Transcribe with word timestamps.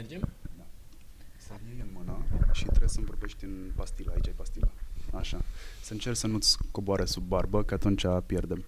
Mergem? 0.00 0.28
Da. 0.56 0.64
Să 1.36 1.52
iei 1.68 1.80
în 1.80 1.88
mână 1.92 2.26
și 2.52 2.64
trebuie 2.64 2.88
să-mi 2.88 3.06
vorbești 3.06 3.44
în 3.44 3.70
pastila. 3.76 4.12
Aici 4.12 4.26
ai 4.26 4.32
pastila. 4.36 4.68
Așa. 5.12 5.42
Să 5.82 5.92
încerci 5.92 6.16
să 6.16 6.26
nu-ți 6.26 6.58
coboare 6.70 7.04
sub 7.04 7.22
barbă, 7.22 7.62
că 7.64 7.74
atunci 7.74 8.04
pierdem. 8.26 8.64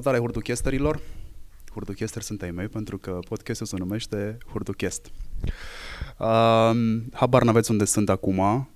Salutare 0.00 0.26
hurduchesterilor! 0.26 1.00
Hurduchester 1.72 2.22
sunt 2.22 2.42
ai 2.42 2.50
mei 2.50 2.68
pentru 2.68 2.98
că 2.98 3.18
podcastul 3.28 3.66
se 3.66 3.76
numește 3.78 4.38
Hurduchest. 4.46 5.10
Uh, 6.18 6.70
habar 7.12 7.42
n-aveți 7.42 7.70
unde 7.70 7.84
sunt 7.84 8.08
acum. 8.08 8.68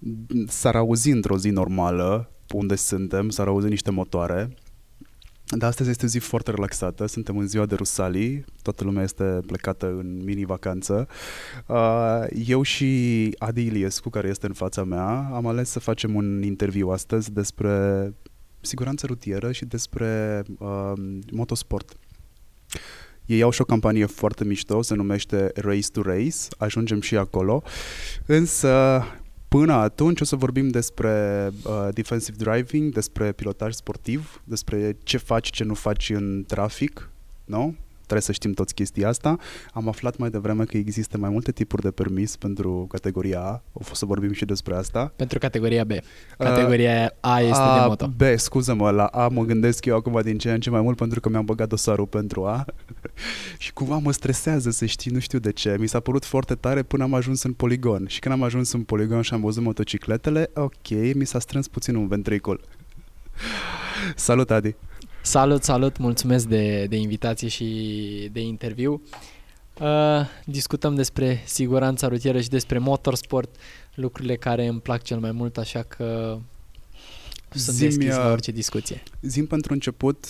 S-ar 0.47 0.77
auzi 0.77 1.11
într-o 1.11 1.39
zi 1.39 1.49
normală 1.49 2.31
unde 2.55 2.75
suntem, 2.75 3.29
s-ar 3.29 3.47
auzi 3.47 3.69
niște 3.69 3.91
motoare. 3.91 4.55
Dar 5.45 5.69
astăzi 5.69 5.91
este 5.91 6.05
o 6.05 6.09
zi 6.09 6.19
foarte 6.19 6.51
relaxată, 6.51 7.07
suntem 7.07 7.39
în 7.39 7.47
ziua 7.47 7.67
de 7.67 7.75
Rusalii, 7.75 8.45
toată 8.63 8.85
lumea 8.85 9.03
este 9.03 9.41
plecată 9.47 9.87
în 9.87 10.23
mini-vacanță. 10.25 11.09
Uh, 11.67 12.25
eu 12.47 12.63
și 12.63 13.31
Adi 13.39 13.65
Iliescu, 13.65 14.11
care 14.11 14.29
este 14.29 14.47
în 14.47 14.53
fața 14.53 14.85
mea, 14.85 15.29
am 15.33 15.47
ales 15.47 15.71
să 15.71 15.81
facem 15.81 16.15
un 16.15 16.43
interviu 16.43 16.89
astăzi 16.89 17.33
despre 17.33 18.13
siguranță 18.65 19.07
rutieră 19.07 19.53
și 19.53 19.65
despre 19.65 20.43
uh, 20.59 20.93
motosport. 21.33 21.97
Ei 23.27 23.43
au 23.43 23.51
și 23.51 23.61
o 23.61 23.65
campanie 23.65 24.07
foarte 24.07 24.45
mișto, 24.45 24.83
se 24.83 24.95
numește 24.95 25.51
Race 25.55 25.89
to 25.93 26.03
Race, 26.03 26.37
ajungem 26.59 27.01
și 27.01 27.17
acolo, 27.17 27.63
însă 28.27 29.03
până 29.49 29.73
atunci 29.73 30.21
o 30.21 30.25
să 30.25 30.37
vorbim 30.37 30.69
despre 30.69 31.51
uh, 31.65 31.89
defensive 31.93 32.37
driving, 32.37 32.93
despre 32.93 33.33
pilotaj 33.33 33.73
sportiv, 33.73 34.43
despre 34.45 34.97
ce 35.03 35.17
faci, 35.17 35.51
ce 35.51 35.65
nu 35.65 35.75
faci 35.75 36.11
în 36.11 36.45
trafic, 36.47 37.11
nu? 37.45 37.75
Trebuie 38.05 38.21
să 38.21 38.33
știm 38.33 38.53
toți 38.53 38.75
chestia 38.75 39.09
asta. 39.09 39.37
Am 39.73 39.89
aflat 39.89 40.17
mai 40.17 40.31
devreme 40.31 40.65
că 40.65 40.77
există 40.77 41.19
mai 41.19 41.31
multe 41.31 41.53
tipuri 41.53 41.83
de 41.83 41.91
permis 41.91 42.37
pentru 42.37 42.87
categoria 42.91 43.41
A. 43.41 43.63
O 43.73 43.83
fost 43.83 43.99
să 43.99 44.07
vorbim 44.07 44.33
și 44.33 44.45
despre 44.45 44.75
asta. 44.75 45.13
Pentru 45.17 45.39
categoria 45.39 45.85
B. 45.85 45.91
Categoria 46.39 47.03
uh, 47.03 47.31
A 47.33 47.41
este 47.41 47.63
A, 47.63 47.81
de 47.81 47.87
moto. 47.87 48.07
B, 48.17 48.23
scuză-mă, 48.37 48.91
la 48.91 49.05
A 49.05 49.29
mă 49.29 49.43
gândesc 49.45 49.85
eu 49.85 49.97
acum 49.97 50.21
din 50.23 50.39
ce 50.39 50.53
în 50.53 50.61
ce 50.61 50.71
mai 50.71 50.81
mult 50.81 50.97
pentru 50.97 51.21
că 51.21 51.29
mi-am 51.29 51.45
băgat 51.45 51.69
dosarul 51.69 52.07
pentru 52.07 52.45
A 52.45 52.65
și 53.59 53.73
cumva 53.73 53.99
mă 53.99 54.13
stresează 54.13 54.71
să 54.71 54.85
știi, 54.85 55.11
nu 55.11 55.19
știu 55.19 55.39
de 55.39 55.53
ce. 55.53 55.77
Mi 55.79 55.89
s-a 55.89 56.01
părut 56.01 56.25
foarte 56.25 56.55
tare 56.55 56.83
până 56.83 57.03
am 57.03 57.15
ajuns 57.15 57.43
în 57.43 57.53
poligon 57.53 58.07
și 58.07 58.19
când 58.19 58.35
am 58.35 58.43
ajuns 58.43 58.73
în 58.73 58.83
poligon 58.83 59.23
și 59.23 59.35
am 59.35 59.41
văzut 59.41 59.63
motocicletele, 59.63 60.51
ok, 60.55 60.89
mi 61.15 61.25
s-a 61.25 61.39
strâns 61.39 61.69
puțin 61.69 61.95
un 61.95 62.09
ventricul. 62.09 62.61
Salut, 64.17 64.51
Adi! 64.51 64.75
Salut, 65.27 65.63
salut, 65.63 65.99
mulțumesc 65.99 66.47
de, 66.47 66.87
de 66.87 66.97
invitație 66.97 67.49
și 67.49 67.67
de 68.33 68.41
interviu. 68.41 69.03
Uh, 69.81 70.21
discutăm 70.45 70.95
despre 70.95 71.43
siguranța 71.47 72.09
rutieră 72.09 72.41
și 72.41 72.49
despre 72.49 72.79
motorsport, 72.79 73.57
lucrurile 73.95 74.37
care 74.37 74.67
îmi 74.67 74.81
plac 74.81 75.03
cel 75.03 75.19
mai 75.19 75.33
mult, 75.33 75.59
așa 75.59 75.83
că 75.83 76.39
sunt 77.51 77.77
Zi-mi, 77.77 77.89
deschis 77.89 78.17
la 78.17 78.25
uh, 78.25 78.33
orice 78.33 78.51
discuție. 78.51 79.03
Zim 79.21 79.47
pentru 79.47 79.73
început, 79.73 80.27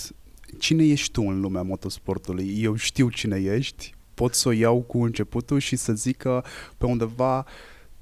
cine 0.59 0.85
ești 0.85 1.13
tu 1.13 1.23
în 1.23 1.41
lumea 1.41 1.63
motosportului? 1.63 2.63
Eu 2.63 2.75
știu 2.75 3.09
cine 3.09 3.37
ești, 3.37 3.95
pot 4.15 4.35
să 4.35 4.49
o 4.49 4.53
iau 4.53 4.81
cu 4.81 5.03
începutul 5.03 5.59
și 5.59 5.77
să 5.77 5.93
zic 5.93 6.17
că 6.17 6.43
pe 6.79 6.87
undeva 6.87 7.47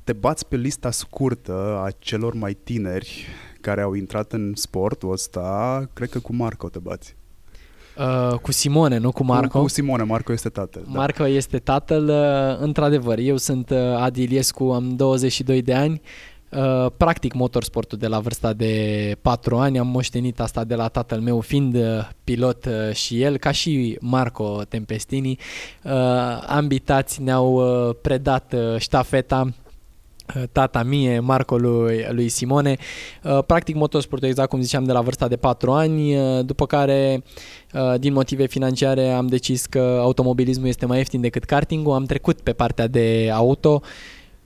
te 0.04 0.12
bați 0.12 0.46
pe 0.46 0.56
lista 0.56 0.90
scurtă 0.90 1.80
a 1.84 1.90
celor 1.98 2.34
mai 2.34 2.54
tineri 2.54 3.26
care 3.62 3.80
au 3.80 3.94
intrat 3.94 4.32
în 4.32 4.52
sportul 4.54 5.12
ăsta, 5.12 5.88
cred 5.92 6.10
că 6.10 6.18
cu 6.18 6.34
Marco 6.34 6.68
te 6.68 6.78
bați. 6.78 7.16
Uh, 7.98 8.38
cu 8.38 8.52
Simone, 8.52 8.98
nu 8.98 9.12
cu 9.12 9.24
Marco. 9.24 9.58
Cu, 9.58 9.64
cu 9.64 9.68
Simone, 9.68 10.02
Marco 10.02 10.32
este 10.32 10.48
tatăl. 10.48 10.82
Da. 10.84 10.98
Marco 10.98 11.26
este 11.26 11.58
tatăl, 11.58 12.08
uh, 12.08 12.58
într-adevăr. 12.58 13.18
Eu 13.18 13.36
sunt 13.36 13.70
uh, 13.70 13.78
Adi 13.78 14.22
Iliescu, 14.22 14.64
am 14.64 14.96
22 14.96 15.62
de 15.62 15.74
ani, 15.74 16.00
uh, 16.50 16.86
practic 16.96 17.34
motorsportul 17.34 17.98
de 17.98 18.06
la 18.06 18.20
vârsta 18.20 18.52
de 18.52 19.16
4 19.22 19.56
ani, 19.56 19.78
am 19.78 19.86
moștenit 19.86 20.40
asta 20.40 20.64
de 20.64 20.74
la 20.74 20.88
tatăl 20.88 21.20
meu, 21.20 21.40
fiind 21.40 21.74
uh, 21.74 22.08
pilot 22.24 22.64
uh, 22.64 22.94
și 22.94 23.22
el, 23.22 23.36
ca 23.36 23.50
și 23.50 23.98
Marco 24.00 24.62
Tempestini. 24.68 25.38
Uh, 25.82 25.92
ambitați 26.46 27.22
ne-au 27.22 27.52
uh, 27.88 27.94
predat 28.02 28.54
uh, 28.56 28.78
ștafeta 28.78 29.40
uh, 29.46 29.61
tata 30.52 30.82
mie, 30.82 31.20
Marco 31.20 31.56
lui, 31.56 32.06
lui 32.10 32.28
Simone. 32.28 32.76
Uh, 33.22 33.38
Practic 33.46 33.74
motorsportul, 33.74 34.28
exact 34.28 34.48
cum 34.48 34.60
ziceam, 34.60 34.84
de 34.84 34.92
la 34.92 35.00
vârsta 35.00 35.28
de 35.28 35.36
4 35.36 35.72
ani, 35.72 36.16
uh, 36.16 36.44
după 36.44 36.66
care, 36.66 37.22
uh, 37.72 37.94
din 37.98 38.12
motive 38.12 38.46
financiare, 38.46 39.10
am 39.10 39.26
decis 39.26 39.66
că 39.66 39.98
automobilismul 40.00 40.68
este 40.68 40.86
mai 40.86 40.98
ieftin 40.98 41.20
decât 41.20 41.44
kartingul, 41.44 41.92
am 41.92 42.04
trecut 42.04 42.40
pe 42.40 42.52
partea 42.52 42.86
de 42.86 43.30
auto, 43.32 43.82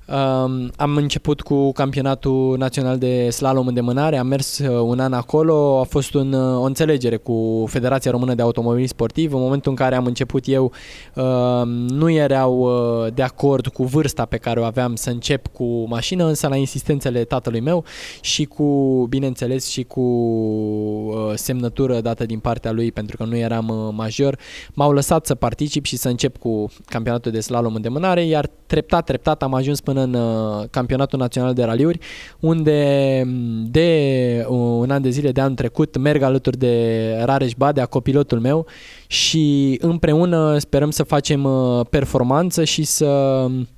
Um, 0.08 0.70
am 0.76 0.96
început 0.96 1.40
cu 1.40 1.72
campionatul 1.72 2.56
național 2.58 2.98
de 2.98 3.30
slalom 3.30 3.68
de 3.68 3.80
mânare, 3.80 4.16
am 4.16 4.26
mers 4.26 4.58
uh, 4.58 4.68
un 4.68 5.00
an 5.00 5.12
acolo, 5.12 5.80
a 5.80 5.82
fost 5.82 6.14
un, 6.14 6.32
uh, 6.32 6.60
o 6.60 6.62
înțelegere 6.62 7.16
cu 7.16 7.64
Federația 7.68 8.10
Română 8.10 8.34
de 8.34 8.42
Automobilism 8.42 8.92
Sportiv. 8.92 9.32
În 9.32 9.40
momentul 9.40 9.70
în 9.70 9.76
care 9.76 9.94
am 9.94 10.04
început 10.04 10.48
eu, 10.48 10.72
uh, 11.14 11.62
nu 11.88 12.10
erau 12.10 12.58
uh, 12.58 13.12
de 13.14 13.22
acord 13.22 13.66
cu 13.66 13.84
vârsta 13.84 14.24
pe 14.24 14.36
care 14.36 14.60
o 14.60 14.64
aveam 14.64 14.94
să 14.94 15.10
încep 15.10 15.46
cu 15.46 15.86
mașină, 15.88 16.24
însă 16.24 16.48
la 16.48 16.56
insistențele 16.56 17.24
tatălui 17.24 17.60
meu 17.60 17.84
și 18.20 18.44
cu, 18.44 19.06
bineînțeles, 19.08 19.66
și 19.68 19.82
cu 19.82 20.00
uh, 20.00 21.32
semnătură 21.34 22.00
dată 22.00 22.26
din 22.26 22.38
partea 22.38 22.72
lui 22.72 22.92
pentru 22.92 23.16
că 23.16 23.24
nu 23.24 23.36
eram 23.36 23.68
uh, 23.68 23.94
major, 23.96 24.38
m-au 24.72 24.92
lăsat 24.92 25.26
să 25.26 25.34
particip 25.34 25.84
și 25.84 25.96
să 25.96 26.08
încep 26.08 26.36
cu 26.36 26.70
campionatul 26.84 27.32
de 27.32 27.40
slalom 27.40 27.74
de 27.80 27.88
mânare, 27.88 28.24
iar 28.24 28.50
treptat, 28.66 29.04
treptat 29.04 29.42
am 29.42 29.54
ajuns 29.54 29.80
până 29.80 29.95
în 29.96 30.14
uh, 30.14 30.64
campionatul 30.70 31.18
național 31.18 31.54
de 31.54 31.64
raliuri, 31.64 31.98
unde 32.40 33.22
m, 33.26 33.64
de 33.70 34.44
un 34.48 34.90
an 34.90 35.02
de 35.02 35.10
zile 35.10 35.32
de 35.32 35.40
anul 35.40 35.56
trecut 35.56 35.96
merg 35.96 36.22
alături 36.22 36.58
de 36.58 37.14
Rareș 37.24 37.52
Badea, 37.56 37.86
copilotul 37.86 38.40
meu, 38.40 38.66
și 39.06 39.76
împreună 39.80 40.58
sperăm 40.58 40.90
să 40.90 41.02
facem 41.02 41.44
uh, 41.44 41.86
performanță 41.90 42.64
și 42.64 42.82
să 42.82 43.44
m, 43.48 43.68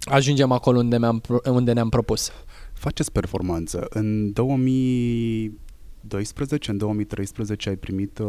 ajungem 0.00 0.52
acolo 0.52 0.78
unde, 0.78 0.98
mi-am, 0.98 1.18
pro- 1.18 1.40
unde 1.50 1.72
ne-am 1.72 1.88
propus. 1.88 2.30
Faceți 2.72 3.12
performanță. 3.12 3.86
În 3.90 4.32
2012, 4.32 6.70
în 6.70 6.76
2013 6.76 7.68
ai 7.68 7.76
primit 7.76 8.18
uh, 8.18 8.26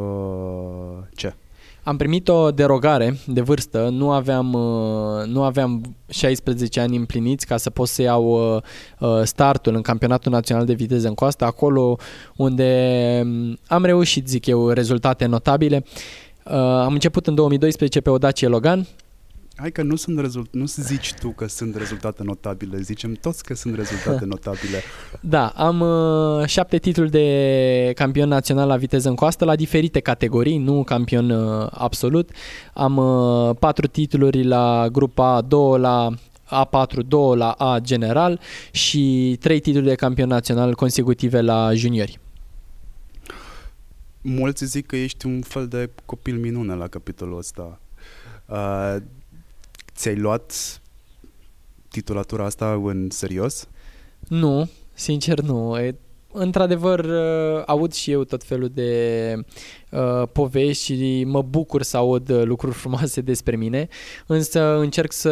ce? 1.16 1.36
Am 1.84 1.98
primit 1.98 2.28
o 2.28 2.52
derogare 2.52 3.18
de 3.28 3.42
vârstă, 3.42 3.90
nu 3.92 4.12
aveam, 4.12 4.54
uh, 4.54 5.26
nu 5.26 5.44
aveam 5.44 5.96
16 6.10 6.80
ani 6.80 6.96
împliniți 6.96 7.46
ca 7.46 7.58
să 7.58 7.70
pot 7.70 7.88
să 7.88 8.02
iau 8.02 8.56
uh, 8.56 8.62
uh, 9.00 9.22
startul 9.24 9.76
în 9.76 9.82
campionatul 9.82 10.32
național 10.32 10.66
de 10.66 10.74
viteză 10.74 11.08
în 11.08 11.14
coastă, 11.14 11.46
acolo 11.46 11.98
unde 12.36 13.22
um, 13.24 13.58
am 13.68 13.86
reușit, 13.86 14.28
zic 14.28 14.46
eu, 14.46 14.70
rezultate 14.70 15.26
notabile. 15.26 15.84
Am 16.84 16.94
început 16.94 17.28
în 17.28 17.36
2012 17.36 18.02
pe 18.02 18.10
o 18.10 18.18
Dacia 18.18 18.48
Logan, 18.48 18.88
Hai 19.62 19.72
că 19.72 19.82
nu 19.82 19.96
sunt 19.96 20.20
rezult- 20.20 20.54
nu 20.54 20.66
zici 20.66 21.14
tu 21.14 21.30
că 21.30 21.48
sunt 21.48 21.76
rezultate 21.76 22.24
notabile, 22.24 22.80
zicem 22.80 23.14
toți 23.14 23.44
că 23.44 23.54
sunt 23.54 23.76
rezultate 23.76 24.26
notabile. 24.34 24.82
Da, 25.20 25.48
am 25.48 25.80
uh, 25.80 26.46
șapte 26.46 26.78
titluri 26.78 27.12
de 27.12 27.92
campion 27.96 28.28
național 28.28 28.68
la 28.68 28.76
viteză 28.78 29.10
în 29.10 29.16
coastă 29.16 29.46
la 29.46 29.56
diferite 29.56 30.00
categorii, 30.00 30.58
nu 30.58 30.84
campion 30.84 31.30
uh, 31.30 31.68
absolut. 31.72 32.30
Am 32.74 32.98
uh, 32.98 33.56
patru 33.60 33.88
titluri 33.88 34.44
la 34.44 34.88
grupa 34.92 35.36
A, 35.36 35.42
două 35.42 35.78
la 35.78 36.10
A4, 36.46 37.06
două 37.08 37.36
la 37.36 37.52
A 37.52 37.80
general 37.80 38.40
și 38.72 39.36
trei 39.40 39.60
titluri 39.60 39.86
de 39.86 39.96
campion 39.96 40.28
național 40.28 40.76
consecutive 40.76 41.42
la 41.42 41.74
juniori. 41.74 42.20
Mulți 44.22 44.66
zic 44.66 44.86
că 44.86 44.96
ești 44.96 45.26
un 45.26 45.42
fel 45.42 45.68
de 45.68 45.90
copil 46.06 46.38
minune 46.38 46.74
la 46.74 46.88
capitolul 46.88 47.38
ăsta. 47.38 47.80
Uh, 48.46 48.96
ți-ai 50.02 50.16
luat 50.16 50.82
titulatura 51.90 52.46
asta 52.46 52.74
în 52.84 53.10
serios? 53.10 53.68
Nu, 54.28 54.70
sincer 54.94 55.40
nu. 55.40 55.78
E, 55.80 55.96
într-adevăr, 56.32 57.00
uh, 57.00 57.64
aud 57.66 57.94
și 57.94 58.12
eu 58.12 58.24
tot 58.24 58.44
felul 58.44 58.70
de 58.70 59.34
uh, 59.92 60.28
povești 60.32 60.84
și 60.84 61.24
mă 61.28 61.42
bucur 61.42 61.82
să 61.82 61.98
aud 61.98 62.30
uh, 62.30 62.42
lucruri 62.44 62.76
frumoase 62.76 63.22
despre 63.32 63.56
mine, 63.56 63.88
însă 64.26 64.78
încerc 64.80 65.12
să 65.12 65.30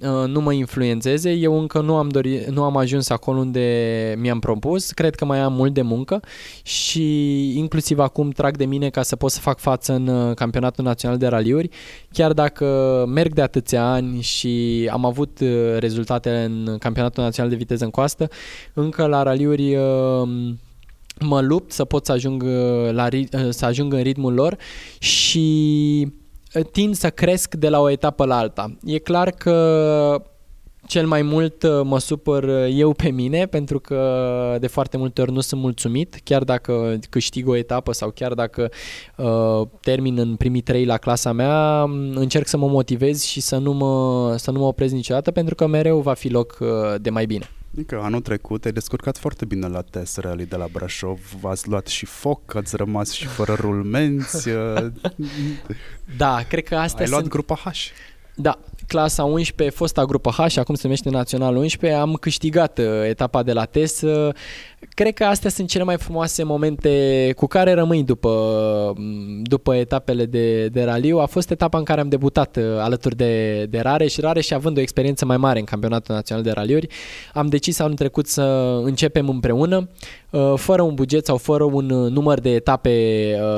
uh, 0.00 0.28
nu 0.28 0.40
mă 0.40 0.52
influențeze. 0.52 1.30
Eu 1.30 1.58
încă 1.58 1.80
nu 1.80 1.96
am, 1.96 2.08
dori, 2.08 2.44
nu 2.50 2.62
am 2.62 2.76
ajuns 2.76 3.08
acolo 3.08 3.38
unde 3.38 4.14
mi-am 4.18 4.38
propus, 4.38 4.90
cred 4.90 5.14
că 5.14 5.24
mai 5.24 5.38
am 5.38 5.52
mult 5.52 5.74
de 5.74 5.82
muncă 5.82 6.20
și 6.62 7.58
inclusiv 7.58 7.98
acum 7.98 8.30
trag 8.30 8.56
de 8.56 8.64
mine 8.64 8.90
ca 8.90 9.02
să 9.02 9.16
pot 9.16 9.30
să 9.30 9.40
fac 9.40 9.58
față 9.58 9.92
în 9.92 10.06
uh, 10.06 10.34
campionatul 10.34 10.84
național 10.84 11.18
de 11.18 11.26
raliuri, 11.26 11.68
chiar 12.12 12.32
dacă 12.32 13.04
merg 13.08 13.32
de 13.32 13.42
atâția 13.42 13.84
ani 13.92 14.20
și 14.20 14.88
am 14.92 15.04
avut 15.04 15.38
rezultate 15.78 16.30
în 16.30 16.76
campionatul 16.78 17.22
național 17.22 17.50
de 17.50 17.56
viteză 17.56 17.84
în 17.84 17.90
coastă, 17.90 18.28
încă 18.72 19.06
la 19.06 19.22
raliuri 19.22 19.76
mă 21.20 21.40
lupt 21.40 21.72
să 21.72 21.84
pot 21.84 22.06
să 22.06 22.12
ajung, 22.12 22.42
uh, 22.42 22.92
la, 22.92 23.08
uh, 23.12 23.48
să 23.48 23.64
ajung 23.64 23.92
în 23.92 24.02
ritmul 24.02 24.34
lor 24.34 24.56
și 24.98 26.08
uh, 26.54 26.64
tind 26.72 26.94
să 26.94 27.10
cresc 27.10 27.54
de 27.54 27.68
la 27.68 27.80
o 27.80 27.90
etapă 27.90 28.24
la 28.24 28.36
alta. 28.36 28.76
E 28.84 28.98
clar 28.98 29.30
că 29.30 30.22
cel 30.86 31.06
mai 31.06 31.22
mult 31.22 31.82
mă 31.84 31.98
supăr 31.98 32.48
eu 32.70 32.92
pe 32.92 33.08
mine 33.08 33.46
pentru 33.46 33.80
că 33.80 34.56
de 34.60 34.66
foarte 34.66 34.96
multe 34.96 35.20
ori 35.20 35.32
nu 35.32 35.40
sunt 35.40 35.60
mulțumit, 35.60 36.20
chiar 36.24 36.44
dacă 36.44 36.98
câștig 37.10 37.48
o 37.48 37.56
etapă 37.56 37.92
sau 37.92 38.10
chiar 38.10 38.34
dacă 38.34 38.70
uh, 39.16 39.66
termin 39.80 40.18
în 40.18 40.36
primii 40.36 40.60
trei 40.60 40.84
la 40.84 40.96
clasa 40.96 41.32
mea, 41.32 41.82
încerc 42.14 42.46
să 42.46 42.56
mă 42.56 42.66
motivez 42.66 43.22
și 43.22 43.40
să 43.40 43.56
nu 43.56 43.72
mă, 43.72 44.34
să 44.36 44.50
nu 44.50 44.58
mă 44.58 44.66
opresc 44.66 44.92
niciodată 44.92 45.30
pentru 45.30 45.54
că 45.54 45.66
mereu 45.66 46.00
va 46.00 46.14
fi 46.14 46.28
loc 46.28 46.58
de 47.00 47.10
mai 47.10 47.26
bine. 47.26 47.50
Adică 47.76 48.00
anul 48.02 48.20
trecut 48.20 48.64
ai 48.64 48.72
descurcat 48.72 49.18
foarte 49.18 49.44
bine 49.44 49.66
la 49.66 49.82
test 49.82 50.16
rally 50.16 50.46
de 50.46 50.56
la 50.56 50.66
Brașov, 50.72 51.18
v-ați 51.40 51.68
luat 51.68 51.86
și 51.86 52.06
foc, 52.06 52.54
ați 52.54 52.76
rămas 52.76 53.10
și 53.10 53.26
fără 53.26 53.54
rulmenți. 53.60 54.48
Uh, 54.56 54.86
da, 56.16 56.42
cred 56.48 56.64
că 56.64 56.74
asta 56.74 56.98
Ai 56.98 57.06
sunt... 57.06 57.18
luat 57.18 57.30
grupa 57.30 57.54
H. 57.54 57.70
Da, 58.34 58.58
clasa 58.86 59.24
11, 59.24 59.76
fosta 59.76 60.04
grupă 60.04 60.30
H, 60.30 60.58
acum 60.58 60.74
se 60.74 60.80
numește 60.82 61.10
Național 61.10 61.56
11, 61.56 62.00
am 62.00 62.14
câștigat 62.14 62.78
uh, 62.78 62.84
etapa 63.08 63.42
de 63.42 63.52
la 63.52 63.64
TES. 63.64 64.00
Uh, 64.00 64.34
cred 64.94 65.14
că 65.14 65.24
astea 65.24 65.50
sunt 65.50 65.68
cele 65.68 65.84
mai 65.84 65.96
frumoase 65.96 66.42
momente 66.42 67.32
cu 67.36 67.46
care 67.46 67.72
rămâi 67.72 68.02
după, 68.02 68.30
mm, 68.96 69.42
după 69.42 69.74
etapele 69.74 70.24
de, 70.24 70.66
de 70.66 70.84
raliu. 70.84 71.18
A 71.18 71.26
fost 71.26 71.50
etapa 71.50 71.78
în 71.78 71.84
care 71.84 72.00
am 72.00 72.08
debutat 72.08 72.56
uh, 72.56 72.64
alături 72.78 73.16
de, 73.16 73.64
de 73.64 73.80
Rareș 73.80 74.12
și 74.12 74.20
Rareș 74.20 74.46
și 74.46 74.54
având 74.54 74.76
o 74.76 74.80
experiență 74.80 75.24
mai 75.24 75.36
mare 75.36 75.58
în 75.58 75.64
campionatul 75.64 76.14
național 76.14 76.42
de 76.42 76.50
raliuri, 76.50 76.88
am 77.32 77.46
decis 77.46 77.78
anul 77.78 77.96
trecut 77.96 78.26
să 78.26 78.42
începem 78.84 79.28
împreună, 79.28 79.88
fără 80.54 80.82
un 80.82 80.94
buget 80.94 81.26
sau 81.26 81.36
fără 81.36 81.64
un 81.64 81.86
număr 81.86 82.40
de 82.40 82.50
etape 82.50 82.92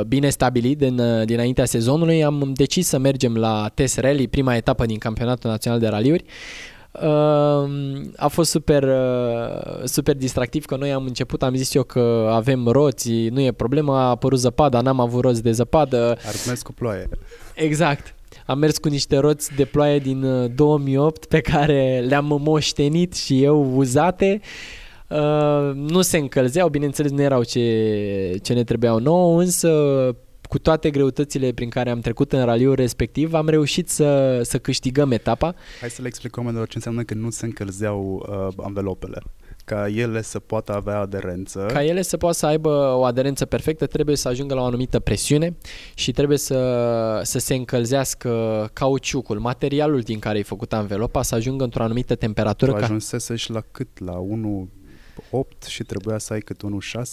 bine 0.07 0.29
stabilit 0.29 0.79
din, 0.79 1.03
dinaintea 1.25 1.65
sezonului. 1.65 2.25
Am 2.25 2.53
decis 2.55 2.87
să 2.87 2.99
mergem 2.99 3.35
la 3.35 3.71
TES 3.75 3.97
Rally, 3.97 4.29
prima 4.29 4.57
etapă 4.57 4.87
din 4.87 4.99
campionatul 4.99 5.18
campionatul 5.19 5.51
național 5.51 5.79
de 5.79 5.89
raliuri. 5.89 6.25
Uh, 6.93 7.71
a 8.17 8.29
fost 8.29 8.51
super, 8.51 8.83
uh, 8.83 9.85
super 9.85 10.17
distractiv 10.17 10.65
că 10.65 10.77
noi 10.77 10.93
am 10.93 11.05
început, 11.05 11.43
am 11.43 11.55
zis 11.55 11.75
eu 11.75 11.83
că 11.83 12.29
avem 12.31 12.67
roți, 12.67 13.29
nu 13.29 13.41
e 13.41 13.53
problemă, 13.53 13.97
a 13.97 14.09
apărut 14.09 14.39
zăpada, 14.39 14.81
n-am 14.81 15.01
avut 15.01 15.23
roți 15.23 15.43
de 15.43 15.53
zăpadă. 15.53 16.11
Ar 16.11 16.35
mers 16.47 16.63
cu 16.63 16.73
ploaie. 16.73 17.09
Exact. 17.55 18.15
Am 18.47 18.59
mers 18.59 18.79
cu 18.79 18.89
niște 18.89 19.17
roți 19.17 19.55
de 19.57 19.65
ploaie 19.65 19.99
din 19.99 20.51
2008 20.55 21.23
uh, 21.23 21.29
pe 21.29 21.41
care 21.41 22.05
le-am 22.09 22.41
moștenit 22.45 23.15
și 23.15 23.43
eu 23.43 23.77
uzate. 23.77 24.41
Uh, 25.09 25.75
nu 25.75 26.03
se 26.03 26.19
încălzeau, 26.19 26.69
bineînțeles 26.69 27.11
nu 27.11 27.23
erau 27.23 27.43
ce, 27.43 28.37
ce 28.43 28.53
ne 28.53 28.65
trebuiau 28.65 28.99
nouă, 28.99 29.41
însă 29.41 29.71
cu 30.49 30.59
toate 30.59 30.91
greutățile 30.91 31.53
prin 31.53 31.69
care 31.69 31.91
am 31.91 32.01
trecut 32.01 32.33
în 32.33 32.45
raliul 32.45 32.75
respectiv, 32.75 33.35
am 33.35 33.49
reușit 33.49 33.89
să, 33.89 34.41
să 34.43 34.59
câștigăm 34.59 35.11
etapa. 35.11 35.55
Hai 35.81 35.91
să 35.91 36.03
le 36.03 36.09
explicăm 36.09 36.43
oamenilor 36.43 36.69
ce 36.69 36.77
înseamnă 36.77 37.03
că 37.03 37.15
nu 37.15 37.31
se 37.31 37.45
încălzeau 37.45 38.27
uh, 38.29 38.65
anvelopele 38.65 39.23
ca 39.69 39.89
ele 39.89 40.23
să 40.23 40.39
poată 40.39 40.75
avea 40.75 40.99
aderență. 40.99 41.67
Ca 41.73 41.85
ele 41.85 42.03
să 42.03 42.17
poată 42.17 42.37
să 42.37 42.47
aibă 42.47 42.95
o 42.97 43.05
aderență 43.05 43.45
perfectă, 43.45 43.87
trebuie 43.87 44.17
să 44.17 44.29
ajungă 44.29 44.55
la 44.55 44.61
o 44.61 44.65
anumită 44.65 44.99
presiune 44.99 45.57
și 45.95 46.13
trebuie 46.13 46.39
să, 46.39 47.21
să 47.23 47.39
se 47.39 47.55
încălzească 47.55 48.31
cauciucul, 48.73 49.39
materialul 49.39 50.01
din 50.01 50.19
care 50.19 50.39
e 50.39 50.43
făcută 50.43 50.77
anvelopa, 50.77 51.23
să 51.23 51.35
ajungă 51.35 51.65
într-o 51.65 51.83
anumită 51.83 52.15
temperatură. 52.15 52.73
Tu 52.73 52.77
ajunsese 52.77 53.37
și 53.37 53.51
la 53.51 53.63
cât? 53.71 53.89
La 53.99 54.13
1 54.13 54.69
8 55.31 55.65
și 55.65 55.83
trebuia 55.83 56.19
să 56.19 56.33
ai 56.33 56.41
cât 56.41 56.61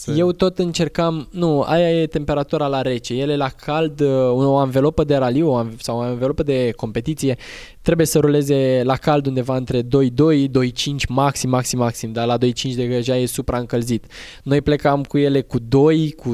1,6? 0.09 0.17
Eu 0.17 0.31
tot 0.31 0.59
încercam, 0.59 1.27
nu, 1.31 1.61
aia 1.61 2.01
e 2.01 2.07
temperatura 2.07 2.67
la 2.67 2.81
rece, 2.81 3.13
ele 3.13 3.35
la 3.35 3.49
cald, 3.49 3.99
uh, 3.99 4.07
o 4.31 4.57
anvelopă 4.57 5.03
de 5.03 5.15
raliu 5.15 5.71
sau 5.77 5.97
o 5.97 6.01
anvelopă 6.01 6.43
de 6.43 6.71
competiție 6.75 7.37
trebuie 7.81 8.05
să 8.05 8.19
ruleze 8.19 8.81
la 8.83 8.95
cald 8.95 9.25
undeva 9.25 9.55
între 9.55 9.81
2,2, 9.81 9.87
2,5 9.87 11.07
maxim, 11.07 11.49
maxim, 11.49 11.79
maxim, 11.79 12.11
dar 12.11 12.25
la 12.25 12.37
2,5 12.37 12.75
deja 12.75 13.17
e 13.17 13.25
supraîncălzit. 13.25 14.05
Noi 14.43 14.61
plecam 14.61 15.03
cu 15.03 15.17
ele 15.17 15.41
cu 15.41 15.59
2, 15.59 16.11
cu 16.11 16.33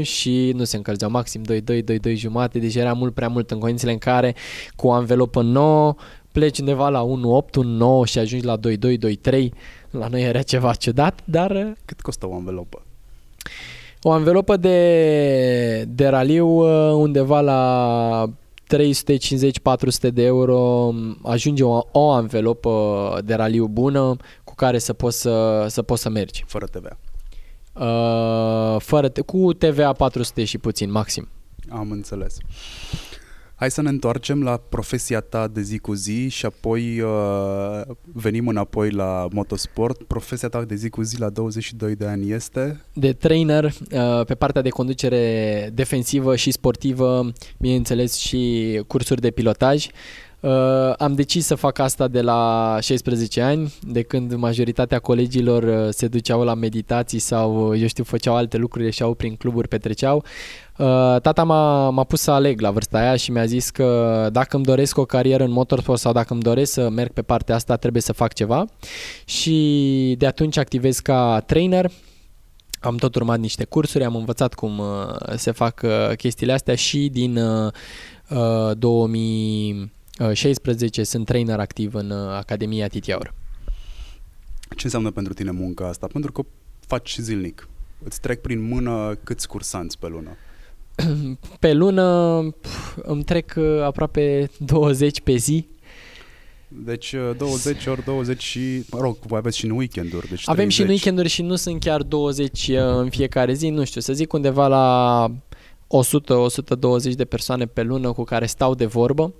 2,1 0.00 0.02
și 0.02 0.52
nu 0.56 0.64
se 0.64 0.76
încălzeau 0.76 1.10
maxim 1.10 1.42
2,2, 1.52 1.60
2,2 2.10 2.14
jumate, 2.14 2.58
deci 2.58 2.74
era 2.74 2.92
mult 2.92 3.14
prea 3.14 3.28
mult 3.28 3.50
în 3.50 3.58
condițiile 3.58 3.92
în 3.92 3.98
care 3.98 4.34
cu 4.76 4.86
o 4.86 4.92
anvelopă 4.92 5.42
nouă 5.42 5.94
pleci 6.32 6.58
undeva 6.58 6.88
la 6.88 7.04
1,8, 7.04 7.10
1,9 8.04 8.10
și 8.10 8.18
ajungi 8.18 8.46
la 8.46 8.58
2,2, 8.58 8.98
2,3 9.30 9.48
la 9.90 10.08
noi 10.08 10.22
era 10.22 10.42
ceva 10.42 10.74
ciudat, 10.74 11.20
dar... 11.24 11.50
Uh, 11.50 11.70
Cât 11.84 12.00
costă 12.00 12.28
o 12.28 12.34
anvelopă? 12.34 12.82
O 14.02 14.10
anvelopă 14.10 14.56
de, 14.56 15.84
de 15.88 16.06
raliu 16.06 16.46
uh, 16.46 16.92
undeva 16.92 17.40
la 17.40 18.30
350-400 18.76 20.12
de 20.12 20.22
euro 20.22 20.58
um, 20.58 21.18
ajunge 21.22 21.64
o, 21.64 21.80
o 21.92 22.10
anvelopă 22.10 23.18
de 23.24 23.34
raliu 23.34 23.66
bună 23.66 24.16
cu 24.44 24.54
care 24.54 24.78
să 24.78 24.92
poți 24.92 25.20
să, 25.20 25.66
să, 25.68 25.82
poți 25.82 26.02
să 26.02 26.08
mergi. 26.08 26.44
Fără 26.46 26.66
TVA. 26.66 26.96
Uh, 27.72 28.80
fără, 28.80 29.10
cu 29.26 29.52
TVA 29.52 29.92
400 29.92 30.44
și 30.44 30.58
puțin, 30.58 30.90
maxim. 30.90 31.28
Am 31.68 31.90
înțeles. 31.90 32.36
Hai 33.58 33.70
să 33.70 33.82
ne 33.82 33.88
întoarcem 33.88 34.42
la 34.42 34.56
profesia 34.56 35.20
ta 35.20 35.48
de 35.48 35.60
zi 35.60 35.78
cu 35.78 35.94
zi 35.94 36.28
și 36.28 36.46
apoi 36.46 37.00
uh, 37.00 37.80
venim 38.12 38.48
înapoi 38.48 38.90
la 38.90 39.28
motosport. 39.32 40.02
Profesia 40.02 40.48
ta 40.48 40.64
de 40.64 40.74
zi 40.74 40.88
cu 40.88 41.02
zi 41.02 41.18
la 41.20 41.28
22 41.28 41.94
de 41.94 42.06
ani 42.06 42.30
este? 42.30 42.80
De 42.92 43.12
trainer 43.12 43.64
uh, 43.64 44.24
pe 44.26 44.34
partea 44.34 44.62
de 44.62 44.68
conducere 44.68 45.70
defensivă 45.74 46.36
și 46.36 46.50
sportivă, 46.50 47.32
bineînțeles 47.58 48.16
și 48.16 48.82
cursuri 48.86 49.20
de 49.20 49.30
pilotaj. 49.30 49.86
Uh, 49.86 49.92
am 50.96 51.14
decis 51.14 51.46
să 51.46 51.54
fac 51.54 51.78
asta 51.78 52.08
de 52.08 52.20
la 52.20 52.76
16 52.80 53.40
ani, 53.40 53.74
de 53.80 54.02
când 54.02 54.34
majoritatea 54.34 54.98
colegilor 54.98 55.62
uh, 55.62 55.88
se 55.90 56.08
duceau 56.08 56.44
la 56.44 56.54
meditații 56.54 57.18
sau, 57.18 57.76
eu 57.76 57.86
știu, 57.86 58.04
făceau 58.04 58.36
alte 58.36 58.56
lucruri, 58.56 58.84
ieșeau 58.84 59.14
prin 59.14 59.36
cluburi, 59.36 59.68
petreceau. 59.68 60.24
Uh, 60.76 60.86
tata 61.22 61.44
m-a, 61.44 61.90
m-a 61.90 62.04
pus 62.04 62.20
să 62.20 62.30
aleg 62.30 62.60
la 62.60 62.70
vârsta 62.70 62.98
aia 62.98 63.16
și 63.16 63.30
mi-a 63.30 63.44
zis 63.44 63.70
că 63.70 64.28
dacă 64.32 64.56
îmi 64.56 64.64
doresc 64.64 64.98
o 64.98 65.04
carieră 65.04 65.44
în 65.44 65.50
motorsport 65.50 66.00
sau 66.00 66.12
dacă 66.12 66.32
îmi 66.32 66.42
doresc 66.42 66.72
să 66.72 66.88
merg 66.88 67.12
pe 67.12 67.22
partea 67.22 67.54
asta, 67.54 67.76
trebuie 67.76 68.02
să 68.02 68.12
fac 68.12 68.32
ceva. 68.32 68.64
Și 69.24 70.14
de 70.18 70.26
atunci 70.26 70.56
activez 70.56 70.98
ca 70.98 71.42
trainer, 71.46 71.90
am 72.80 72.96
tot 72.96 73.14
urmat 73.14 73.38
niște 73.38 73.64
cursuri, 73.64 74.04
am 74.04 74.16
învățat 74.16 74.54
cum 74.54 74.78
uh, 74.78 74.86
se 75.36 75.50
fac 75.50 75.80
uh, 75.84 76.16
chestiile 76.16 76.52
astea 76.52 76.74
și 76.74 77.08
din 77.12 77.36
uh, 77.36 77.72
2000 78.78 79.96
16 80.32 81.00
uh, 81.00 81.06
sunt 81.06 81.26
trainer 81.26 81.58
activ 81.58 81.94
în 81.94 82.10
uh, 82.10 82.28
Academia 82.30 82.88
Titiaur. 82.88 83.34
Ce 84.76 84.84
înseamnă 84.84 85.10
pentru 85.10 85.32
tine 85.32 85.50
munca 85.50 85.88
asta? 85.88 86.06
Pentru 86.06 86.32
că 86.32 86.42
faci 86.86 87.16
zilnic. 87.20 87.68
Îți 88.04 88.20
trec 88.20 88.40
prin 88.40 88.60
mână 88.60 89.18
câți 89.24 89.48
cursanți 89.48 89.98
pe 89.98 90.06
lună? 90.06 90.36
Pe 91.60 91.72
lună 91.72 92.38
îmi 92.96 93.24
trec 93.24 93.54
uh, 93.56 93.82
aproape 93.82 94.50
20 94.58 95.20
pe 95.20 95.36
zi. 95.36 95.66
Deci 96.68 97.14
20 97.36 97.86
ori 97.86 98.04
20 98.04 98.42
și, 98.42 98.84
mă 98.90 99.00
rog, 99.00 99.16
voi 99.26 99.38
aveți 99.38 99.58
și 99.58 99.64
în 99.64 99.70
weekenduri. 99.70 100.28
Deci 100.28 100.42
Avem 100.44 100.68
30. 100.68 100.74
și 100.74 100.82
în 100.82 100.88
weekenduri 100.88 101.28
și 101.28 101.42
nu 101.42 101.56
sunt 101.56 101.80
chiar 101.80 102.02
20 102.02 102.68
în 102.68 103.10
fiecare 103.10 103.52
zi, 103.52 103.68
nu 103.68 103.84
știu, 103.84 104.00
să 104.00 104.12
zic 104.12 104.32
undeva 104.32 104.66
la 104.66 105.26
100-120 107.10 107.12
de 107.14 107.24
persoane 107.24 107.66
pe 107.66 107.82
lună 107.82 108.12
cu 108.12 108.24
care 108.24 108.46
stau 108.46 108.74
de 108.74 108.86
vorbă 108.86 109.34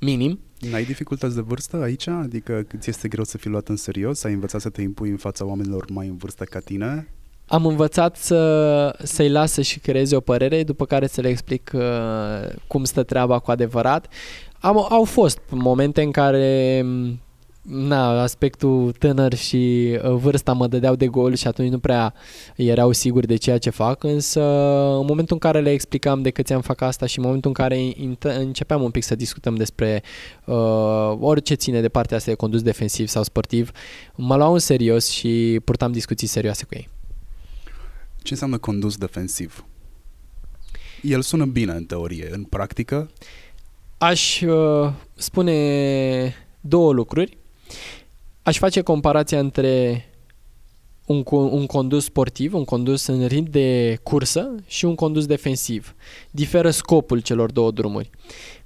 minim. 0.00 0.40
N-ai 0.70 0.84
dificultăți 0.84 1.34
de 1.34 1.40
vârstă 1.40 1.76
aici? 1.76 2.06
Adică 2.06 2.66
ți 2.78 2.90
este 2.90 3.08
greu 3.08 3.24
să 3.24 3.38
fii 3.38 3.50
luat 3.50 3.68
în 3.68 3.76
serios? 3.76 4.24
Ai 4.24 4.32
învățat 4.32 4.60
să 4.60 4.68
te 4.68 4.82
impui 4.82 5.10
în 5.10 5.16
fața 5.16 5.44
oamenilor 5.44 5.90
mai 5.90 6.06
în 6.06 6.16
vârstă 6.16 6.44
ca 6.44 6.58
tine? 6.58 7.08
Am 7.46 7.66
învățat 7.66 8.16
să, 8.16 8.98
să-i 9.02 9.28
las 9.28 9.52
să-și 9.52 9.78
creeze 9.78 10.16
o 10.16 10.20
părere, 10.20 10.62
după 10.62 10.84
care 10.84 11.06
să 11.06 11.20
le 11.20 11.28
explic 11.28 11.70
uh, 11.74 11.82
cum 12.66 12.84
stă 12.84 13.02
treaba 13.02 13.38
cu 13.38 13.50
adevărat. 13.50 14.08
Am, 14.60 14.86
au 14.90 15.04
fost 15.04 15.40
momente 15.50 16.02
în 16.02 16.10
care 16.10 16.84
na, 17.66 18.22
aspectul 18.22 18.92
tânăr 18.92 19.34
și 19.34 19.96
uh, 20.04 20.10
vârsta 20.10 20.52
mă 20.52 20.66
dădeau 20.66 20.94
de 20.94 21.06
gol 21.06 21.34
și 21.34 21.46
atunci 21.46 21.70
nu 21.70 21.78
prea 21.78 22.14
erau 22.56 22.92
siguri 22.92 23.26
de 23.26 23.36
ceea 23.36 23.58
ce 23.58 23.70
fac, 23.70 24.04
însă 24.04 24.40
în 24.98 25.06
momentul 25.06 25.34
în 25.34 25.38
care 25.38 25.60
le 25.60 25.70
explicam 25.70 26.22
de 26.22 26.30
câți 26.30 26.52
am 26.52 26.60
fac 26.60 26.80
asta 26.80 27.06
și 27.06 27.18
în 27.18 27.24
momentul 27.24 27.50
în 27.50 27.54
care 27.54 27.92
începeam 28.20 28.82
un 28.82 28.90
pic 28.90 29.02
să 29.02 29.14
discutăm 29.14 29.54
despre 29.54 30.02
uh, 30.44 31.16
orice 31.20 31.54
ține 31.54 31.80
de 31.80 31.88
partea 31.88 32.16
asta 32.16 32.30
de 32.30 32.36
condus 32.36 32.62
defensiv 32.62 33.06
sau 33.06 33.22
sportiv, 33.22 33.70
mă 34.14 34.36
luau 34.36 34.52
în 34.52 34.58
serios 34.58 35.08
și 35.08 35.60
purtam 35.64 35.92
discuții 35.92 36.26
serioase 36.26 36.64
cu 36.64 36.74
ei. 36.74 36.88
Ce 38.22 38.32
înseamnă 38.32 38.58
condus 38.58 38.96
defensiv? 38.96 39.64
El 41.02 41.22
sună 41.22 41.44
bine 41.44 41.72
în 41.72 41.84
teorie, 41.84 42.28
în 42.32 42.44
practică? 42.44 43.10
Aș 43.98 44.40
uh, 44.40 44.92
spune 45.14 46.34
două 46.60 46.92
lucruri. 46.92 47.36
Aș 48.42 48.58
face 48.58 48.80
comparația 48.80 49.38
între 49.38 50.04
un, 51.06 51.22
un 51.30 51.66
condus 51.66 52.04
sportiv, 52.04 52.54
un 52.54 52.64
condus 52.64 53.06
în 53.06 53.26
ritm 53.26 53.50
de 53.50 53.98
cursă 54.02 54.54
și 54.66 54.84
un 54.84 54.94
condus 54.94 55.26
defensiv. 55.26 55.94
Diferă 56.30 56.70
scopul 56.70 57.20
celor 57.20 57.52
două 57.52 57.70
drumuri. 57.70 58.10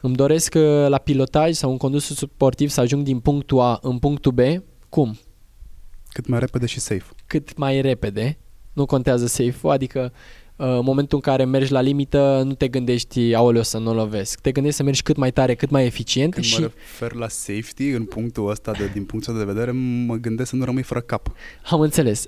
Îmi 0.01 0.15
doresc 0.15 0.55
uh, 0.55 0.89
la 0.89 0.99
pilotaj 0.99 1.55
sau 1.55 1.71
un 1.71 1.77
condus 1.77 2.17
sportiv 2.17 2.69
să 2.69 2.81
ajung 2.81 3.03
din 3.03 3.21
punctul 3.21 3.61
A 3.61 3.79
în 3.83 3.99
punctul 3.99 4.33
B. 4.33 4.41
Cum? 4.89 5.19
Cât 6.09 6.27
mai 6.27 6.39
repede 6.39 6.67
și 6.67 6.81
safe. 6.81 7.05
Cât 7.27 7.57
mai 7.57 7.81
repede. 7.81 8.39
Nu 8.73 8.87
contează 8.87 9.27
safe-ul, 9.27 9.73
adică 9.73 10.13
în 10.63 10.81
momentul 10.85 11.17
în 11.17 11.33
care 11.33 11.45
mergi 11.45 11.73
la 11.73 11.81
limită, 11.81 12.43
nu 12.47 12.55
te 12.55 12.69
gândești, 12.69 13.35
aoleo, 13.35 13.63
să 13.63 13.79
nu 13.79 13.95
lovesc. 13.95 14.41
Te 14.41 14.53
gândești 14.53 14.77
să 14.77 14.83
mergi 14.83 15.03
cât 15.03 15.17
mai 15.17 15.31
tare, 15.31 15.55
cât 15.55 15.71
mai 15.71 15.85
eficient. 15.85 16.33
Când 16.33 16.45
și... 16.45 16.61
mă 16.61 16.71
refer 16.75 17.13
la 17.13 17.29
safety, 17.29 17.89
în 17.89 18.05
punctul 18.05 18.51
ăsta, 18.51 18.73
de, 18.79 18.91
din 18.93 19.05
punctul 19.05 19.39
de 19.39 19.45
vedere, 19.45 19.71
mă 20.07 20.15
gândesc 20.15 20.51
să 20.51 20.57
nu 20.57 20.65
rămâi 20.65 20.83
fără 20.83 21.01
cap. 21.01 21.33
Am 21.71 21.81
înțeles. 21.81 22.27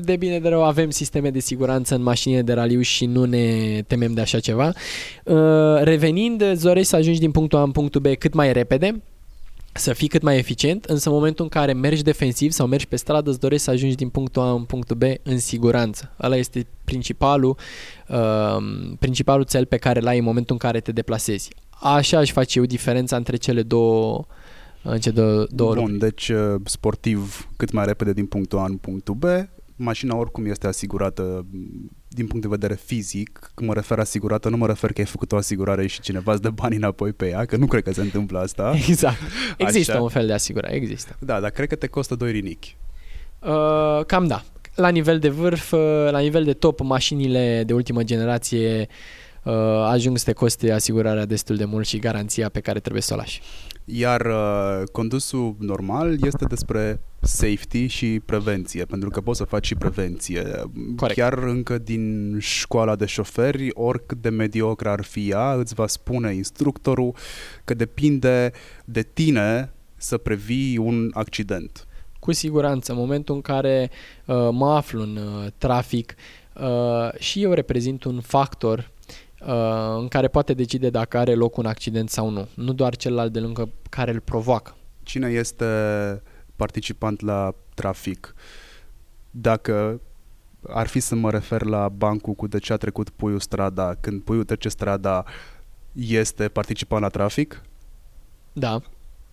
De 0.00 0.16
bine 0.16 0.38
de 0.38 0.48
rău 0.48 0.64
avem 0.64 0.90
sisteme 0.90 1.30
de 1.30 1.38
siguranță 1.38 1.94
în 1.94 2.02
mașinile 2.02 2.42
de 2.42 2.52
raliu 2.52 2.80
și 2.80 3.06
nu 3.06 3.24
ne 3.24 3.82
temem 3.86 4.12
de 4.12 4.20
așa 4.20 4.40
ceva. 4.40 4.72
Revenind, 5.82 6.42
îți 6.42 6.62
dorești 6.62 6.88
să 6.88 6.96
ajungi 6.96 7.20
din 7.20 7.30
punctul 7.30 7.58
A 7.58 7.62
în 7.62 7.70
punctul 7.70 8.00
B 8.00 8.06
cât 8.18 8.34
mai 8.34 8.52
repede, 8.52 9.02
să 9.76 9.92
fii 9.92 10.08
cât 10.08 10.22
mai 10.22 10.38
eficient, 10.38 10.84
însă 10.84 11.08
în 11.08 11.14
momentul 11.14 11.44
în 11.44 11.50
care 11.50 11.72
mergi 11.72 12.02
defensiv 12.02 12.50
sau 12.50 12.66
mergi 12.66 12.86
pe 12.86 12.96
stradă, 12.96 13.30
îți 13.30 13.40
dorești 13.40 13.64
să 13.64 13.70
ajungi 13.70 13.94
din 13.94 14.08
punctul 14.08 14.42
A 14.42 14.50
în 14.50 14.64
punctul 14.64 14.96
B 14.96 15.02
în 15.22 15.38
siguranță. 15.38 16.14
Ăla 16.22 16.36
este 16.36 16.66
principalul, 16.84 17.56
uh, 18.08 18.56
principalul 18.98 19.44
cel 19.44 19.66
pe 19.66 19.76
care 19.76 20.00
l-ai 20.00 20.18
în 20.18 20.24
momentul 20.24 20.52
în 20.54 20.68
care 20.68 20.80
te 20.80 20.92
deplasezi. 20.92 21.50
Așa 21.70 22.18
aș 22.18 22.32
face 22.32 22.58
eu 22.58 22.64
diferența 22.64 23.16
între 23.16 23.36
cele 23.36 23.62
două 23.62 24.26
ce 25.00 25.10
două, 25.10 25.46
două 25.50 25.74
Bun, 25.74 25.98
deci 25.98 26.28
uh, 26.28 26.54
sportiv 26.64 27.48
cât 27.56 27.72
mai 27.72 27.84
repede 27.84 28.12
din 28.12 28.26
punctul 28.26 28.58
A 28.58 28.64
în 28.64 28.76
punctul 28.76 29.14
B, 29.14 29.24
mașina 29.76 30.16
oricum 30.16 30.46
este 30.46 30.66
asigurată 30.66 31.46
din 32.08 32.26
punct 32.26 32.42
de 32.42 32.48
vedere 32.48 32.74
fizic, 32.74 33.50
când 33.54 33.68
mă 33.68 33.74
refer 33.74 33.98
asigurată, 33.98 34.48
nu 34.48 34.56
mă 34.56 34.66
refer 34.66 34.92
că 34.92 35.00
ai 35.00 35.06
făcut 35.06 35.32
o 35.32 35.36
asigurare 35.36 35.86
și 35.86 36.00
cineva 36.00 36.32
îți 36.32 36.42
dă 36.42 36.50
bani 36.50 36.76
înapoi 36.76 37.12
pe 37.12 37.28
ea, 37.28 37.44
că 37.44 37.56
nu 37.56 37.66
cred 37.66 37.82
că 37.82 37.92
se 37.92 38.00
întâmplă 38.00 38.38
asta. 38.38 38.74
Exact. 38.88 39.16
Există 39.56 39.92
Așa. 39.92 40.02
un 40.02 40.08
fel 40.08 40.26
de 40.26 40.32
asigurare, 40.32 40.74
există. 40.74 41.16
Da, 41.18 41.40
dar 41.40 41.50
cred 41.50 41.68
că 41.68 41.74
te 41.74 41.86
costă 41.86 42.14
doi 42.14 42.30
rinichi. 42.30 42.76
Uh, 43.38 44.04
cam 44.06 44.26
da. 44.26 44.42
La 44.74 44.88
nivel 44.88 45.18
de 45.18 45.28
vârf, 45.28 45.72
uh, 45.72 46.08
la 46.10 46.18
nivel 46.18 46.44
de 46.44 46.52
top, 46.52 46.80
mașinile 46.80 47.62
de 47.66 47.72
ultimă 47.72 48.02
generație 48.02 48.88
uh, 49.42 49.52
ajung 49.86 50.18
să 50.18 50.24
te 50.24 50.32
coste 50.32 50.72
asigurarea 50.72 51.24
destul 51.24 51.56
de 51.56 51.64
mult 51.64 51.86
și 51.86 51.98
garanția 51.98 52.48
pe 52.48 52.60
care 52.60 52.80
trebuie 52.80 53.02
să 53.02 53.14
o 53.14 53.16
lași. 53.16 53.40
Iar 53.84 54.26
uh, 54.26 54.82
condusul 54.92 55.56
normal 55.58 56.16
este 56.24 56.44
despre 56.44 57.00
safety 57.20 57.86
și 57.86 58.20
prevenție, 58.24 58.84
pentru 58.84 59.08
că 59.10 59.20
poți 59.20 59.38
să 59.38 59.44
faci 59.44 59.66
și 59.66 59.74
prevenție. 59.74 60.42
Corect. 60.96 61.18
Chiar 61.18 61.38
încă 61.38 61.78
din 61.78 62.36
școala 62.40 62.96
de 62.96 63.06
șoferi, 63.06 63.70
oricât 63.72 64.22
de 64.22 64.28
mediocră 64.28 64.88
ar 64.88 65.02
fi 65.02 65.28
ea, 65.28 65.52
îți 65.52 65.74
va 65.74 65.86
spune 65.86 66.34
instructorul 66.34 67.14
că 67.64 67.74
depinde 67.74 68.52
de 68.84 69.02
tine 69.02 69.72
să 69.96 70.18
previi 70.18 70.76
un 70.76 71.10
accident. 71.12 71.86
Cu 72.18 72.32
siguranță, 72.32 72.92
în 72.92 72.98
momentul 72.98 73.34
în 73.34 73.40
care 73.40 73.90
uh, 74.24 74.48
mă 74.50 74.74
aflu 74.74 75.02
în 75.02 75.16
uh, 75.16 75.46
trafic 75.58 76.14
uh, 76.54 77.18
și 77.18 77.42
eu 77.42 77.52
reprezint 77.52 78.04
un 78.04 78.20
factor 78.20 78.78
uh, 78.78 78.93
în 79.98 80.08
care 80.08 80.28
poate 80.28 80.54
decide 80.54 80.90
dacă 80.90 81.18
are 81.18 81.34
loc 81.34 81.56
un 81.56 81.66
accident 81.66 82.10
sau 82.10 82.28
nu, 82.28 82.48
nu 82.54 82.72
doar 82.72 82.96
celălalt 82.96 83.32
de 83.32 83.40
lângă 83.40 83.68
care 83.90 84.10
îl 84.10 84.20
provoacă. 84.20 84.76
Cine 85.02 85.28
este 85.28 85.64
participant 86.56 87.20
la 87.20 87.54
trafic? 87.74 88.34
Dacă 89.30 90.00
ar 90.68 90.86
fi 90.86 91.00
să 91.00 91.14
mă 91.14 91.30
refer 91.30 91.62
la 91.62 91.88
bancul 91.88 92.32
cu 92.32 92.46
de 92.46 92.58
ce 92.58 92.72
a 92.72 92.76
trecut 92.76 93.10
puiul 93.10 93.40
strada, 93.40 93.94
când 94.00 94.22
puiul 94.22 94.44
trece 94.44 94.68
strada, 94.68 95.24
este 95.92 96.48
participant 96.48 97.02
la 97.02 97.08
trafic? 97.08 97.62
Da. 98.52 98.80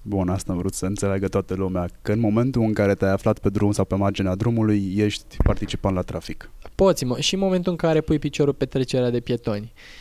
Bun, 0.02 0.30
asta 0.30 0.52
am 0.52 0.58
vrut 0.58 0.74
să 0.74 0.86
înțeleagă 0.86 1.28
toată 1.28 1.54
lumea, 1.54 1.90
că 2.02 2.12
în 2.12 2.20
momentul 2.20 2.62
în 2.62 2.74
care 2.74 2.96
te-ai 2.96 3.12
aflat 3.12 3.40
pe 3.40 3.50
drum 3.50 3.72
sau 3.72 3.86
pe 3.86 3.96
marginea 3.96 4.36
drumului, 4.36 4.94
ești 4.96 5.38
participant 5.44 5.96
la 5.96 6.02
trafic. 6.02 6.52
Poți, 6.76 7.06
și 7.20 7.34
în 7.34 7.40
momentul 7.40 7.72
în 7.72 7.78
care 7.78 8.02
pui 8.02 8.20
piciorul 8.20 8.54
pe 8.54 8.66
trecerea 8.66 9.10
de 9.10 9.20
pietoni. 9.20 9.74
Uh, 9.76 10.01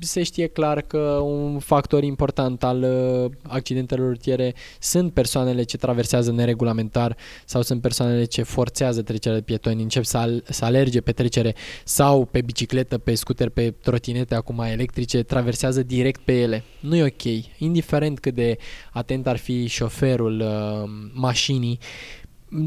se 0.00 0.22
știe 0.22 0.46
clar 0.46 0.80
că 0.80 0.98
un 1.24 1.58
factor 1.58 2.02
important 2.02 2.64
al 2.64 2.82
uh, 2.82 3.30
accidentelor 3.42 4.08
rutiere 4.08 4.54
sunt 4.80 5.12
persoanele 5.12 5.62
ce 5.62 5.76
traversează 5.76 6.32
neregulamentar 6.32 7.16
sau 7.44 7.62
sunt 7.62 7.80
persoanele 7.80 8.24
ce 8.24 8.42
forțează 8.42 9.02
trecerea 9.02 9.36
de 9.38 9.44
pietoni, 9.44 9.82
încep 9.82 10.04
să, 10.04 10.16
al- 10.16 10.42
să 10.48 10.64
alerge 10.64 11.00
pe 11.00 11.12
trecere 11.12 11.54
sau 11.84 12.24
pe 12.24 12.40
bicicletă, 12.40 12.98
pe 12.98 13.14
scooter, 13.14 13.48
pe 13.48 13.74
trotinete 13.82 14.34
acum 14.34 14.58
electrice, 14.58 15.22
traversează 15.22 15.82
direct 15.82 16.20
pe 16.20 16.40
ele. 16.40 16.64
Nu 16.80 16.96
e 16.96 17.02
ok. 17.02 17.44
Indiferent 17.58 18.20
cât 18.20 18.34
de 18.34 18.58
atent 18.92 19.26
ar 19.26 19.36
fi 19.36 19.66
șoferul 19.66 20.40
uh, 20.40 20.90
mașinii, 21.14 21.78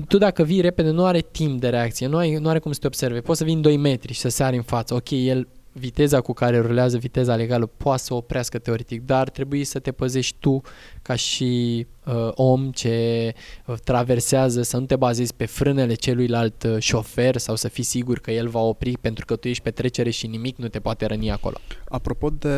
tu 0.08 0.18
dacă 0.18 0.44
vii 0.44 0.62
repede 0.62 0.90
nu 0.90 1.06
are 1.06 1.20
timp 1.20 1.60
de 1.60 1.70
reacție, 1.70 2.08
nu, 2.08 2.18
ai, 2.18 2.36
nu 2.36 2.50
are 2.50 2.60
cum 2.60 2.72
să 2.72 2.80
te 2.80 2.88
observe. 2.88 3.20
Poți 3.20 3.38
să 3.38 3.44
vin 3.44 3.62
2 3.62 3.78
metri 3.78 4.14
și 4.14 4.20
să 4.20 4.30
sari 4.30 4.56
în 4.56 4.62
față. 4.62 4.94
Ok, 4.94 5.12
el 5.12 5.48
viteza 5.78 6.22
cu 6.22 6.34
care 6.34 6.60
rulează 6.60 6.98
viteza 6.98 7.36
legală 7.36 7.66
poate 7.66 8.02
să 8.02 8.14
oprească 8.14 8.58
teoretic, 8.58 9.06
dar 9.06 9.30
trebuie 9.30 9.66
să 9.66 9.80
te 9.80 9.92
păzești 9.92 10.36
tu 10.40 10.62
ca 11.02 11.16
și 11.16 11.86
uh, 12.06 12.30
om 12.34 12.72
ce 12.72 13.34
uh, 13.66 13.76
traversează, 13.84 14.62
să 14.62 14.78
nu 14.78 14.86
te 14.86 14.96
bazezi 14.96 15.34
pe 15.34 15.46
frânele 15.46 15.94
celuilalt 15.94 16.64
uh, 16.64 16.76
șofer 16.80 17.38
sau 17.38 17.56
să 17.56 17.68
fii 17.68 17.84
sigur 17.84 18.20
că 18.20 18.32
el 18.32 18.48
va 18.48 18.60
opri 18.60 18.98
pentru 19.02 19.26
că 19.26 19.36
tu 19.36 19.48
ești 19.48 19.64
pe 19.64 19.72
trecere 19.72 20.10
și 20.10 20.28
nimic 20.28 20.58
nu 20.58 20.68
te 20.68 20.80
poate 20.80 21.06
răni 21.06 21.32
acolo. 21.32 21.58
Apropo 21.88 22.30
de 22.30 22.58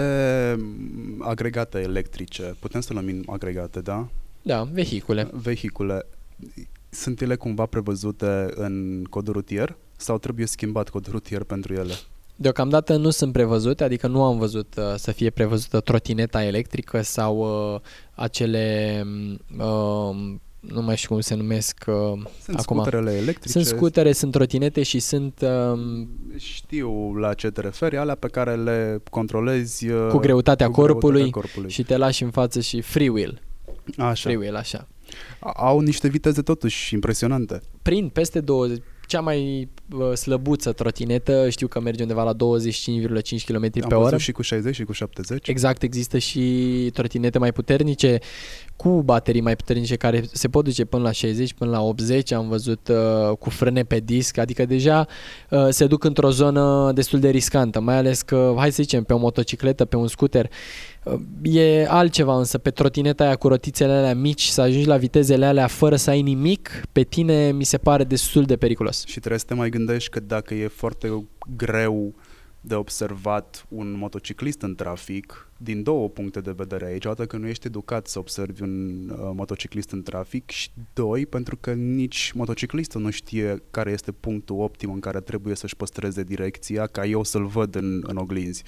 mm, 0.58 1.24
agregate 1.28 1.80
electrice, 1.80 2.56
putem 2.60 2.82
să 2.82 2.94
numim 2.94 3.24
agregate, 3.28 3.80
da? 3.80 4.08
Da, 4.42 4.64
vehicule. 4.64 5.30
Vehicule. 5.32 6.06
Sunt 6.90 7.22
ele 7.22 7.36
cumva 7.36 7.66
prevăzute 7.66 8.46
în 8.56 9.04
codul 9.10 9.34
rutier 9.34 9.76
sau 9.96 10.18
trebuie 10.18 10.46
schimbat 10.46 10.90
codul 10.90 11.12
rutier 11.12 11.44
pentru 11.44 11.74
ele? 11.74 11.94
Deocamdată 12.40 12.96
nu 12.96 13.10
sunt 13.10 13.32
prevăzute, 13.32 13.84
adică 13.84 14.08
nu 14.08 14.24
am 14.24 14.38
văzut 14.38 14.76
uh, 14.78 14.84
să 14.96 15.12
fie 15.12 15.30
prevăzută 15.30 15.80
trotineta 15.80 16.44
electrică 16.44 17.02
sau 17.02 17.38
uh, 17.74 17.80
acele 18.16 19.04
uh, 19.58 20.36
nu 20.60 20.82
mai 20.82 20.98
știu 20.98 21.10
cum 21.10 21.20
se 21.20 21.36
numesc 21.36 21.86
uh, 21.88 21.96
sunt 22.44 22.60
acum. 22.60 22.78
scuterele 22.78 23.12
electrice. 23.12 23.52
Sunt 23.52 23.66
scutere, 23.66 24.12
sunt 24.12 24.32
trotinete 24.32 24.84
și 24.84 25.00
sunt... 25.00 25.42
Uh, 25.74 25.80
Știu 26.36 27.14
la 27.14 27.34
ce 27.34 27.50
te 27.50 27.62
referi, 27.62 27.98
alea 27.98 28.16
pe 28.16 28.28
care 28.28 28.56
le 28.56 29.02
controlezi 29.10 29.90
uh, 29.90 30.08
cu 30.10 30.18
greutatea, 30.18 30.66
cu 30.66 30.72
corpului, 30.72 31.20
greutatea 31.20 31.42
corpului 31.42 31.70
și 31.70 31.84
te 31.84 31.98
lași 31.98 32.24
în 32.24 32.32
față 32.32 32.60
și 32.60 32.82
freewheel. 32.82 33.42
Așa. 33.98 34.30
Freewheel, 34.30 34.56
așa. 34.56 34.88
Au 35.40 35.80
niște 35.80 36.08
viteze 36.08 36.42
totuși 36.42 36.94
impresionante. 36.94 37.62
Prin 37.82 38.10
peste 38.10 38.40
20, 38.40 38.82
cea 39.08 39.22
mai 39.22 39.70
uh, 39.92 40.14
slăbuță 40.14 40.72
trotinetă, 40.72 41.50
știu 41.50 41.68
că 41.68 41.80
merge 41.80 42.02
undeva 42.02 42.24
la 42.24 42.34
25,5 42.34 43.44
km 43.46 43.88
pe 43.88 43.96
oră. 43.96 44.18
și 44.18 44.32
cu 44.32 44.42
60 44.42 44.76
și 44.76 44.84
cu 44.84 44.92
70. 44.92 45.48
Exact, 45.48 45.82
există 45.82 46.18
și 46.18 46.42
trotinete 46.94 47.40
mai 47.40 47.52
puternice 47.52 48.20
cu 48.76 49.02
baterii 49.02 49.42
mai 49.42 49.56
puternice 49.56 49.96
care 49.96 50.24
se 50.32 50.48
pot 50.48 50.64
duce 50.64 50.86
până 50.86 51.04
la 51.04 51.12
60, 51.12 51.54
până 51.54 51.72
la 51.72 51.82
80, 51.82 52.32
am 52.32 52.48
văzut 52.48 52.88
uh, 52.88 53.38
cu 53.38 53.50
frâne 53.50 53.84
pe 53.84 54.00
disc, 54.00 54.38
adică 54.38 54.66
deja 54.66 55.08
uh, 55.50 55.68
se 55.70 55.88
duc 55.88 56.04
într-o 56.04 56.30
zonă 56.32 56.92
destul 56.94 57.20
de 57.20 57.30
riscantă, 57.30 57.80
mai 57.80 57.98
ales 57.98 58.22
că, 58.22 58.54
hai 58.58 58.72
să 58.72 58.82
zicem, 58.82 59.04
pe 59.04 59.14
o 59.14 59.18
motocicletă, 59.18 59.86
pe 59.86 59.96
un 59.96 60.08
scooter, 60.08 60.46
uh, 60.46 60.50
e 61.42 61.86
altceva, 61.90 62.38
însă 62.38 62.58
pe 62.58 62.72
trotineta 62.72 63.24
aia 63.24 63.36
cu 63.36 63.48
rotițele 63.48 63.92
alea 63.92 64.16
mici, 64.16 64.46
să 64.46 64.62
ajungi 64.62 64.88
la 64.88 64.98
vitezele 64.98 65.46
alea 65.46 65.68
fără 65.68 65.96
să 65.96 66.10
ai 66.10 66.22
nimic, 66.22 66.82
pe 66.92 67.04
tine 67.04 67.52
mi 67.52 67.64
se 67.64 67.78
pare 67.78 68.04
destul 68.04 68.44
de 68.44 68.58
periculos. 68.58 69.06
Și 69.06 69.20
trebuie 69.20 69.40
să 69.40 69.46
te 69.46 69.54
mai 69.54 69.70
gândești 69.70 70.10
că 70.10 70.20
dacă 70.20 70.54
e 70.54 70.68
foarte 70.68 71.28
greu 71.56 72.14
de 72.62 72.76
observat 72.76 73.66
un 73.70 73.98
motociclist 73.98 74.62
în 74.62 74.76
trafic 74.76 75.52
din 75.58 75.84
două 75.84 76.10
puncte 76.10 76.40
de 76.40 76.52
vedere 76.52 76.86
aici. 76.86 77.06
Odată 77.06 77.26
că 77.26 77.38
nu 77.38 77.48
ești 77.48 77.68
educat 77.68 78.08
să 78.08 78.20
observi 78.20 78.62
un 78.62 79.10
uh, 79.10 79.18
motociclist 79.34 79.92
în 79.92 80.04
trafic 80.04 80.50
și 80.50 80.70
doi, 80.94 81.26
pentru 81.26 81.58
că 81.58 81.74
nici 81.74 82.32
motociclistul 82.36 83.02
nu 83.02 83.10
știe 83.10 83.64
care 83.72 83.92
este 83.92 84.12
punctul 84.12 84.60
optim 84.60 84.92
în 84.92 85.00
care 85.00 85.20
trebuie 85.20 85.56
să-și 85.56 85.76
păstreze 85.76 86.24
direcția 86.24 86.88
ca 86.88 87.06
eu 87.06 87.24
să-l 87.24 87.46
văd 87.46 87.76
în, 87.76 88.04
în 88.08 88.18
oglinzi. 88.18 88.64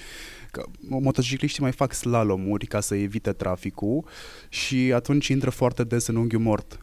Că 0.52 0.64
motocicliștii 0.80 1.62
mai 1.62 1.72
fac 1.72 1.94
slalomuri 1.94 2.66
ca 2.66 2.80
să 2.80 2.96
evite 2.96 3.32
traficul 3.32 4.06
și 4.50 4.92
atunci 4.96 5.28
intră 5.28 5.50
foarte 5.50 5.84
des 5.84 6.08
în 6.08 6.16
unghiul 6.16 6.42
mort 6.42 6.80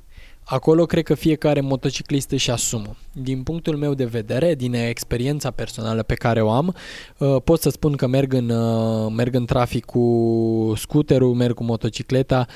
Acolo 0.49 0.87
cred 0.87 1.04
că 1.04 1.14
fiecare 1.14 1.61
motociclist 1.61 2.30
își 2.30 2.50
asumă. 2.50 2.96
Din 3.12 3.42
punctul 3.42 3.76
meu 3.76 3.94
de 3.94 4.04
vedere, 4.04 4.54
din 4.54 4.75
experiența 4.75 5.50
personală 5.50 6.02
pe 6.02 6.14
care 6.14 6.42
o 6.42 6.50
am, 6.50 6.75
uh, 7.18 7.37
pot 7.44 7.61
să 7.61 7.70
spun 7.70 7.96
că 7.96 8.06
merg 8.06 8.32
în, 8.32 8.49
uh, 8.49 9.12
merg 9.16 9.35
în 9.35 9.44
trafic 9.44 9.85
cu 9.85 10.73
scooterul, 10.76 11.35
merg 11.35 11.54
cu 11.54 11.64
motocicleta. 11.64 12.46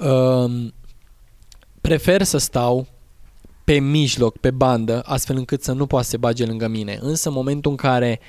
Uh, 0.00 0.66
prefer 1.80 2.22
să 2.22 2.38
stau 2.38 2.86
pe 3.64 3.78
mijloc, 3.78 4.38
pe 4.38 4.50
bandă, 4.50 5.02
astfel 5.04 5.36
încât 5.36 5.62
să 5.62 5.72
nu 5.72 5.86
poată 5.86 6.04
să 6.04 6.10
se 6.10 6.16
bage 6.16 6.46
lângă 6.46 6.68
mine. 6.68 6.98
Însă 7.00 7.28
în 7.28 7.34
momentul 7.34 7.70
în 7.70 7.76
care 7.76 8.20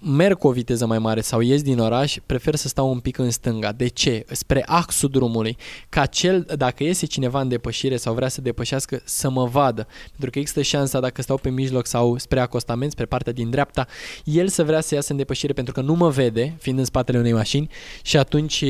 merg 0.00 0.38
cu 0.38 0.46
o 0.46 0.50
viteză 0.50 0.86
mai 0.86 0.98
mare 0.98 1.20
sau 1.20 1.40
ies 1.40 1.62
din 1.62 1.78
oraș, 1.78 2.16
prefer 2.26 2.54
să 2.54 2.68
stau 2.68 2.90
un 2.90 3.00
pic 3.00 3.18
în 3.18 3.30
stânga. 3.30 3.72
De 3.72 3.88
ce? 3.88 4.24
Spre 4.30 4.62
axul 4.66 5.08
drumului. 5.08 5.56
Ca 5.88 6.06
cel, 6.06 6.46
dacă 6.56 6.82
iese 6.82 7.06
cineva 7.06 7.40
în 7.40 7.48
depășire 7.48 7.96
sau 7.96 8.14
vrea 8.14 8.28
să 8.28 8.40
depășească, 8.40 9.00
să 9.04 9.30
mă 9.30 9.44
vadă. 9.44 9.86
Pentru 10.10 10.30
că 10.30 10.38
există 10.38 10.62
șansa 10.62 11.00
dacă 11.00 11.22
stau 11.22 11.36
pe 11.36 11.50
mijloc 11.50 11.86
sau 11.86 12.16
spre 12.16 12.40
acostament, 12.40 12.90
spre 12.90 13.04
partea 13.04 13.32
din 13.32 13.50
dreapta, 13.50 13.86
el 14.24 14.48
să 14.48 14.64
vrea 14.64 14.80
să 14.80 14.94
iasă 14.94 15.12
în 15.12 15.18
depășire 15.18 15.52
pentru 15.52 15.72
că 15.72 15.80
nu 15.80 15.94
mă 15.94 16.08
vede, 16.08 16.56
fiind 16.60 16.78
în 16.78 16.84
spatele 16.84 17.18
unei 17.18 17.32
mașini 17.32 17.68
și 18.02 18.16
atunci 18.16 18.64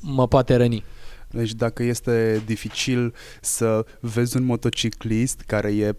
mă 0.00 0.28
poate 0.28 0.56
răni. 0.56 0.84
Deci 1.30 1.52
dacă 1.52 1.82
este 1.82 2.42
dificil 2.46 3.14
să 3.40 3.84
vezi 4.00 4.36
un 4.36 4.44
motociclist 4.44 5.40
care 5.46 5.74
e 5.74 5.96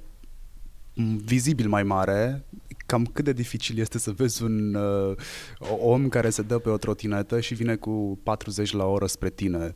vizibil 1.26 1.68
mai 1.68 1.84
mare, 1.84 2.46
cam 2.88 3.06
cât 3.06 3.24
de 3.24 3.34
dificil 3.34 3.80
este 3.80 3.98
să 3.98 4.12
vezi 4.12 4.44
un 4.44 4.74
uh, 4.74 5.16
om 5.80 6.10
care 6.10 6.30
se 6.30 6.42
dă 6.42 6.58
pe 6.58 6.70
o 6.70 6.78
trotinetă 6.78 7.40
și 7.40 7.54
vine 7.54 7.76
cu 7.76 8.20
40 8.24 8.74
la 8.74 8.86
oră 8.86 9.06
spre 9.06 9.30
tine 9.30 9.76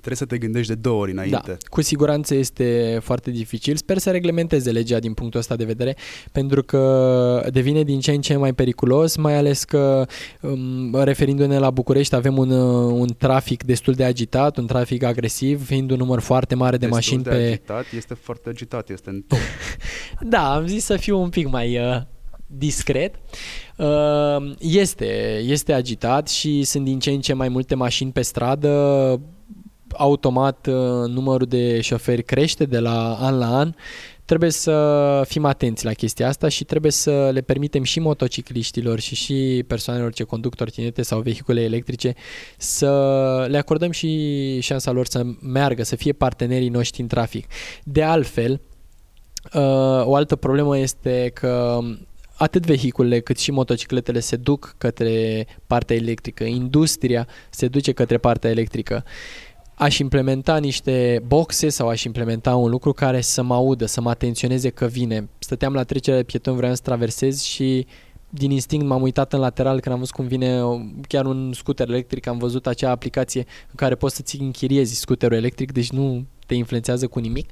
trebuie 0.00 0.16
să 0.16 0.24
te 0.24 0.38
gândești 0.38 0.72
de 0.72 0.78
două 0.80 1.00
ori 1.00 1.10
înainte. 1.10 1.42
Da, 1.46 1.56
cu 1.68 1.82
siguranță 1.82 2.34
este 2.34 2.98
foarte 3.02 3.30
dificil. 3.30 3.76
Sper 3.76 3.98
să 3.98 4.10
reglementeze 4.10 4.70
legea 4.70 4.98
din 4.98 5.14
punctul 5.14 5.40
ăsta 5.40 5.56
de 5.56 5.64
vedere, 5.64 5.96
pentru 6.32 6.62
că 6.62 7.48
devine 7.52 7.82
din 7.82 8.00
ce 8.00 8.12
în 8.12 8.20
ce 8.20 8.36
mai 8.36 8.52
periculos, 8.52 9.16
mai 9.16 9.36
ales 9.36 9.64
că, 9.64 10.06
um, 10.40 10.94
referindu-ne 10.94 11.58
la 11.58 11.70
București, 11.70 12.14
avem 12.14 12.38
un, 12.38 12.50
uh, 12.50 12.92
un 12.98 13.08
trafic 13.18 13.64
destul 13.64 13.94
de 13.94 14.04
agitat, 14.04 14.56
un 14.56 14.66
trafic 14.66 15.02
agresiv, 15.02 15.66
fiind 15.66 15.90
un 15.90 15.96
număr 15.96 16.20
foarte 16.20 16.54
mare 16.54 16.76
de 16.76 16.86
destul 16.86 16.96
mașini 16.96 17.22
de 17.22 17.30
pe... 17.30 17.36
agitat, 17.36 17.84
este 17.96 18.14
foarte 18.14 18.48
agitat, 18.48 18.90
este 18.90 19.10
în 19.10 19.22
top. 19.26 19.38
da, 20.34 20.54
am 20.54 20.66
zis 20.66 20.84
să 20.84 20.96
fiu 20.96 21.20
un 21.20 21.28
pic 21.28 21.50
mai... 21.50 21.78
Uh, 21.78 22.00
discret. 22.58 23.14
Uh, 23.76 24.52
este, 24.58 25.40
este 25.44 25.72
agitat 25.72 26.28
și 26.28 26.62
sunt 26.62 26.84
din 26.84 26.98
ce 26.98 27.10
în 27.10 27.20
ce 27.20 27.32
mai 27.32 27.48
multe 27.48 27.74
mașini 27.74 28.12
pe 28.12 28.22
stradă 28.22 29.20
automat 29.96 30.66
uh, 30.66 30.74
numărul 31.08 31.46
de 31.46 31.80
șoferi 31.80 32.22
crește 32.22 32.64
de 32.64 32.78
la 32.78 33.14
an 33.14 33.38
la 33.38 33.58
an. 33.58 33.72
Trebuie 34.24 34.50
să 34.50 35.22
fim 35.26 35.44
atenți 35.44 35.84
la 35.84 35.92
chestia 35.92 36.28
asta 36.28 36.48
și 36.48 36.64
trebuie 36.64 36.92
să 36.92 37.30
le 37.32 37.40
permitem 37.40 37.82
și 37.82 38.00
motocicliștilor 38.00 39.00
și 39.00 39.14
și 39.14 39.64
persoanelor 39.66 40.12
ce 40.12 40.24
conduc 40.24 40.54
trotinete 40.54 41.02
sau 41.02 41.20
vehicule 41.20 41.62
electrice 41.62 42.14
să 42.56 42.90
le 43.48 43.58
acordăm 43.58 43.90
și 43.90 44.60
șansa 44.60 44.90
lor 44.90 45.06
să 45.06 45.22
meargă, 45.40 45.82
să 45.82 45.96
fie 45.96 46.12
partenerii 46.12 46.68
noștri 46.68 47.00
în 47.00 47.06
trafic. 47.06 47.46
De 47.84 48.02
altfel, 48.02 48.60
uh, 49.54 49.60
o 50.04 50.14
altă 50.14 50.36
problemă 50.36 50.78
este 50.78 51.30
că 51.34 51.78
atât 52.34 52.66
vehiculele 52.66 53.20
cât 53.20 53.38
și 53.38 53.50
motocicletele 53.50 54.20
se 54.20 54.36
duc 54.36 54.74
către 54.78 55.46
partea 55.66 55.96
electrică, 55.96 56.44
industria 56.44 57.26
se 57.50 57.68
duce 57.68 57.92
către 57.92 58.18
partea 58.18 58.50
electrică 58.50 59.04
aș 59.80 59.98
implementa 59.98 60.56
niște 60.56 61.22
boxe 61.26 61.68
sau 61.68 61.88
aș 61.88 62.04
implementa 62.04 62.54
un 62.54 62.70
lucru 62.70 62.92
care 62.92 63.20
să 63.20 63.42
mă 63.42 63.54
audă, 63.54 63.86
să 63.86 64.00
mă 64.00 64.10
atenționeze 64.10 64.68
că 64.68 64.86
vine. 64.86 65.28
Stăteam 65.38 65.72
la 65.72 65.82
trecerea 65.82 66.18
de 66.18 66.24
pieton, 66.24 66.56
vreau 66.56 66.74
să 66.74 66.80
traversez 66.84 67.42
și 67.42 67.86
din 68.30 68.50
instinct 68.50 68.86
m-am 68.86 69.02
uitat 69.02 69.32
în 69.32 69.38
lateral 69.38 69.80
când 69.80 69.94
am 69.94 69.98
văzut 69.98 70.14
cum 70.14 70.26
vine 70.26 70.60
chiar 71.08 71.26
un 71.26 71.52
scooter 71.52 71.88
electric, 71.88 72.26
am 72.26 72.38
văzut 72.38 72.66
acea 72.66 72.90
aplicație 72.90 73.40
în 73.68 73.74
care 73.76 73.94
poți 73.94 74.16
să-ți 74.16 74.40
închiriezi 74.40 74.94
scooterul 74.94 75.36
electric, 75.36 75.72
deci 75.72 75.90
nu 75.90 76.24
te 76.46 76.54
influențează 76.54 77.06
cu 77.06 77.18
nimic. 77.18 77.50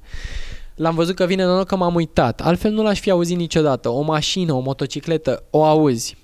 L-am 0.74 0.94
văzut 0.94 1.14
că 1.14 1.24
vine 1.24 1.44
noroc 1.44 1.66
că 1.66 1.76
m-am 1.76 1.94
uitat, 1.94 2.40
altfel 2.40 2.72
nu 2.72 2.82
l-aș 2.82 3.00
fi 3.00 3.10
auzit 3.10 3.36
niciodată. 3.36 3.88
O 3.88 4.00
mașină, 4.00 4.52
o 4.52 4.60
motocicletă, 4.60 5.42
o 5.50 5.64
auzi. 5.64 6.16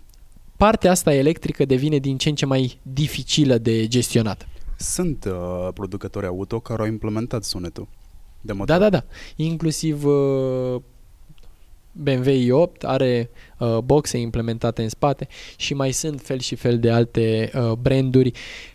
Partea 0.56 0.90
asta 0.90 1.14
electrică 1.14 1.64
devine 1.64 1.98
din 1.98 2.16
ce 2.16 2.28
în 2.28 2.34
ce 2.34 2.46
mai 2.46 2.78
dificilă 2.82 3.58
de 3.58 3.86
gestionat. 3.86 4.46
Sunt 4.76 5.24
uh, 5.24 5.68
producători 5.74 6.26
auto 6.26 6.60
care 6.60 6.82
au 6.82 6.88
implementat 6.88 7.44
sunetul 7.44 7.88
de 8.40 8.52
motor. 8.52 8.78
Da, 8.78 8.78
da, 8.78 8.90
da. 8.90 9.04
Inclusiv 9.36 10.04
uh, 10.04 10.80
BMW 11.92 12.30
i8 12.30 12.82
are 12.82 13.30
uh, 13.58 13.78
boxe 13.78 14.18
implementate 14.18 14.82
în 14.82 14.88
spate 14.88 15.28
și 15.56 15.74
mai 15.74 15.92
sunt 15.92 16.20
fel 16.20 16.38
și 16.38 16.54
fel 16.54 16.78
de 16.78 16.90
alte 16.90 17.50
uh, 17.54 17.72
branduri 17.72 18.32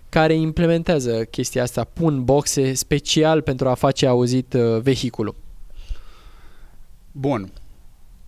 care 0.09 0.33
implementează 0.33 1.23
chestia 1.23 1.63
asta, 1.63 1.83
pun 1.83 2.23
boxe 2.23 2.73
special 2.73 3.41
pentru 3.41 3.69
a 3.69 3.73
face 3.73 4.05
auzit 4.07 4.53
uh, 4.53 4.81
vehiculul. 4.81 5.35
Bun. 7.11 7.51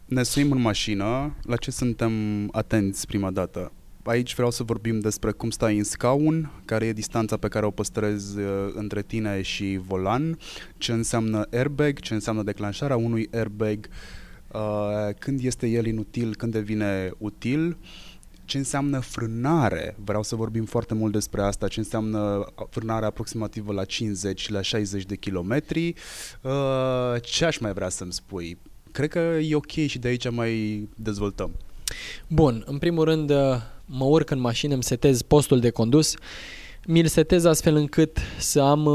Ne 0.06 0.24
suim 0.24 0.52
în 0.52 0.62
mașină. 0.62 1.36
La 1.44 1.56
ce 1.56 1.72
suntem 1.72 2.14
atenți 2.52 3.08
prima 3.08 3.32
dată? 3.32 3.72
Aici 4.04 4.36
vreau 4.36 4.52
să 4.52 4.64
vorbim 4.64 5.00
despre 5.00 5.32
cum 5.32 5.50
stai 5.50 5.78
în 5.78 5.84
scaun, 5.84 6.52
care 6.66 6.86
e 6.86 6.94
distanța 6.94 7.38
pe 7.38 7.48
care 7.48 7.66
o 7.66 7.72
păstrezi 7.72 8.40
uh, 8.40 8.46
între 8.74 9.02
tine 9.02 9.42
și 9.42 9.80
volan, 9.88 10.38
ce 10.78 10.92
înseamnă 10.92 11.48
airbag, 11.52 12.00
ce 12.00 12.14
înseamnă 12.14 12.44
declanșarea 12.44 12.96
unui 12.96 13.30
airbag, 13.34 13.88
uh, 14.52 14.60
când 15.20 15.44
este 15.44 15.68
el 15.68 15.86
inutil, 15.86 16.36
când 16.36 16.52
devine 16.52 17.12
util, 17.18 17.78
ce 18.46 18.58
înseamnă 18.58 19.00
frânare. 19.00 19.96
Vreau 20.04 20.24
să 20.24 20.36
vorbim 20.36 20.66
foarte 20.66 20.94
mult 20.94 21.12
despre 21.12 21.42
asta, 21.42 21.68
ce 21.68 21.80
înseamnă 21.80 22.46
frânare 22.70 23.06
aproximativă 23.06 23.74
la 23.74 23.84
50 23.84 24.40
și 24.40 24.52
la 24.52 24.62
60 24.62 25.06
de 25.06 25.16
kilometri. 25.16 25.94
Uh, 26.42 26.52
ce 27.22 27.46
aș 27.46 27.58
mai 27.58 27.74
vrea 27.74 27.90
să-mi 27.90 28.14
spui? 28.14 28.58
Cred 28.92 29.10
că 29.10 29.20
e 29.20 29.56
ok 29.56 29.72
și 29.72 30.00
de 30.00 30.08
aici 30.08 30.30
mai 30.30 30.88
dezvoltăm. 30.96 31.52
Bun, 32.28 32.64
în 32.66 32.78
primul 32.78 33.04
rând 33.04 33.32
mă 33.98 34.06
urc 34.06 34.30
în 34.30 34.40
mașină, 34.40 34.74
îmi 34.74 34.84
setez 34.84 35.22
postul 35.22 35.60
de 35.60 35.70
condus, 35.70 36.16
mi-l 36.86 37.06
setez 37.08 37.46
astfel 37.46 37.76
încât 37.76 38.18
să 38.38 38.62
am, 38.62 38.90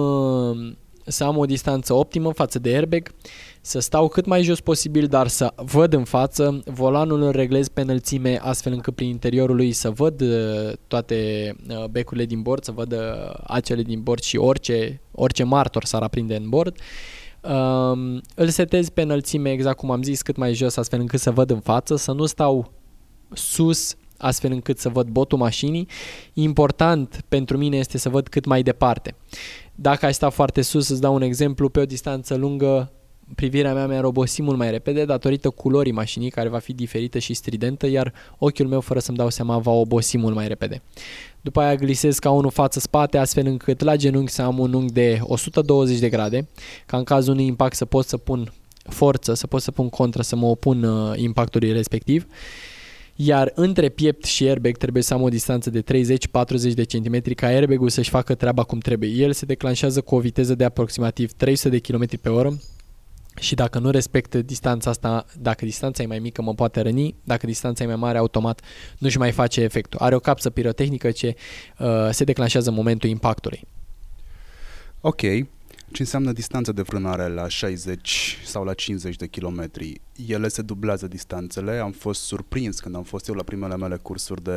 să 1.04 1.24
am 1.24 1.36
o 1.36 1.44
distanță 1.44 1.94
optimă 1.94 2.32
față 2.32 2.58
de 2.58 2.68
airbag, 2.68 3.14
să 3.60 3.78
stau 3.78 4.08
cât 4.08 4.26
mai 4.26 4.42
jos 4.42 4.60
posibil, 4.60 5.06
dar 5.06 5.28
să 5.28 5.52
văd 5.56 5.92
în 5.92 6.04
față, 6.04 6.62
volanul 6.64 7.22
îl 7.22 7.30
reglez 7.30 7.68
pe 7.68 7.80
înălțime 7.80 8.38
astfel 8.42 8.72
încât 8.72 8.94
prin 8.94 9.08
interiorul 9.08 9.56
lui 9.56 9.72
să 9.72 9.90
văd 9.90 10.20
uh, 10.20 10.72
toate 10.86 11.52
uh, 11.68 11.84
becurile 11.84 12.24
din 12.24 12.42
bord, 12.42 12.64
să 12.64 12.72
văd 12.72 12.92
uh, 12.92 12.98
acele 13.46 13.82
din 13.82 14.02
bord 14.02 14.22
și 14.22 14.36
orice, 14.36 15.00
orice 15.12 15.44
martor 15.44 15.84
s-ar 15.84 16.02
aprinde 16.02 16.36
în 16.36 16.48
bord. 16.48 16.78
Um, 17.42 18.20
îl 18.34 18.48
setez 18.48 18.88
pe 18.88 19.02
înălțime, 19.02 19.50
exact 19.50 19.76
cum 19.76 19.90
am 19.90 20.02
zis, 20.02 20.22
cât 20.22 20.36
mai 20.36 20.54
jos, 20.54 20.76
astfel 20.76 21.00
încât 21.00 21.20
să 21.20 21.30
văd 21.30 21.50
în 21.50 21.60
față, 21.60 21.96
să 21.96 22.12
nu 22.12 22.26
stau 22.26 22.72
sus 23.32 23.94
astfel 24.18 24.52
încât 24.52 24.78
să 24.78 24.88
văd 24.88 25.08
botul 25.08 25.38
mașinii. 25.38 25.88
Important 26.32 27.24
pentru 27.28 27.56
mine 27.56 27.76
este 27.76 27.98
să 27.98 28.08
văd 28.08 28.28
cât 28.28 28.44
mai 28.44 28.62
departe. 28.62 29.14
Dacă 29.74 30.06
ai 30.06 30.14
sta 30.14 30.28
foarte 30.28 30.62
sus, 30.62 30.88
îți 30.88 31.00
dau 31.00 31.14
un 31.14 31.22
exemplu, 31.22 31.68
pe 31.68 31.80
o 31.80 31.84
distanță 31.84 32.34
lungă 32.34 32.90
privirea 33.34 33.74
mea 33.74 33.86
mi-a 33.86 34.00
robosit 34.00 34.44
mult 34.44 34.58
mai 34.58 34.70
repede 34.70 35.04
datorită 35.04 35.50
culorii 35.50 35.92
mașinii 35.92 36.30
care 36.30 36.48
va 36.48 36.58
fi 36.58 36.72
diferită 36.72 37.18
și 37.18 37.34
stridentă, 37.34 37.86
iar 37.86 38.12
ochiul 38.38 38.66
meu, 38.66 38.80
fără 38.80 38.98
să-mi 38.98 39.16
dau 39.16 39.30
seama, 39.30 39.58
va 39.58 39.70
obosi 39.70 40.18
mult 40.18 40.34
mai 40.34 40.48
repede. 40.48 40.82
După 41.40 41.60
aia 41.60 41.74
glisez 41.74 42.18
ca 42.18 42.30
unul 42.30 42.50
față-spate, 42.50 43.18
astfel 43.18 43.46
încât 43.46 43.80
la 43.80 43.96
genunchi 43.96 44.32
să 44.32 44.42
am 44.42 44.58
un 44.58 44.72
unghi 44.72 44.92
de 44.92 45.18
120 45.22 45.98
de 45.98 46.08
grade, 46.08 46.48
ca 46.86 46.96
în 46.96 47.04
cazul 47.04 47.32
unui 47.32 47.46
impact 47.46 47.76
să 47.76 47.84
pot 47.84 48.06
să 48.06 48.16
pun 48.16 48.52
forță, 48.88 49.34
să 49.34 49.46
pot 49.46 49.62
să 49.62 49.70
pun 49.70 49.88
contra, 49.88 50.22
să 50.22 50.36
mă 50.36 50.46
opun 50.46 50.82
uh, 50.82 51.12
impactului 51.16 51.72
respectiv. 51.72 52.26
Iar 53.16 53.52
între 53.54 53.88
piept 53.88 54.24
și 54.24 54.44
airbag 54.48 54.76
trebuie 54.76 55.02
să 55.02 55.14
am 55.14 55.22
o 55.22 55.28
distanță 55.28 55.70
de 55.70 55.82
30-40 55.82 55.84
de 56.74 56.82
centimetri 56.82 57.34
ca 57.34 57.46
airbag-ul 57.46 57.88
să-și 57.88 58.10
facă 58.10 58.34
treaba 58.34 58.62
cum 58.62 58.78
trebuie. 58.78 59.10
El 59.10 59.32
se 59.32 59.46
declanșează 59.46 60.00
cu 60.00 60.14
o 60.14 60.18
viteză 60.18 60.54
de 60.54 60.64
aproximativ 60.64 61.32
300 61.32 61.68
de 61.68 61.78
km 61.78 62.20
pe 62.20 62.28
oră, 62.28 62.58
și 63.40 63.54
dacă 63.54 63.78
nu 63.78 63.90
respect 63.90 64.34
distanța 64.34 64.90
asta, 64.90 65.26
dacă 65.38 65.64
distanța 65.64 66.02
e 66.02 66.06
mai 66.06 66.18
mică, 66.18 66.42
mă 66.42 66.54
poate 66.54 66.80
răni, 66.80 67.14
dacă 67.24 67.46
distanța 67.46 67.84
e 67.84 67.86
mai 67.86 67.96
mare, 67.96 68.18
automat 68.18 68.60
nu-și 68.98 69.18
mai 69.18 69.32
face 69.32 69.60
efectul. 69.60 70.00
Are 70.00 70.14
o 70.14 70.18
capsă 70.18 70.50
pirotehnică 70.50 71.10
ce 71.10 71.36
uh, 71.78 72.08
se 72.10 72.24
declanșează 72.24 72.68
în 72.68 72.74
momentul 72.74 73.08
impactului. 73.08 73.60
Ok. 75.00 75.22
Ce 75.96 76.02
înseamnă 76.02 76.32
distanța 76.32 76.72
de 76.72 76.82
frânare 76.82 77.28
la 77.28 77.48
60 77.48 78.38
sau 78.44 78.64
la 78.64 78.74
50 78.74 79.16
de 79.16 79.26
kilometri? 79.26 80.00
Ele 80.26 80.48
se 80.48 80.62
dublează 80.62 81.06
distanțele. 81.06 81.78
Am 81.78 81.90
fost 81.90 82.22
surprins 82.22 82.80
când 82.80 82.94
am 82.94 83.02
fost 83.02 83.28
eu 83.28 83.34
la 83.34 83.42
primele 83.42 83.76
mele 83.76 83.96
cursuri 83.96 84.42
de 84.42 84.50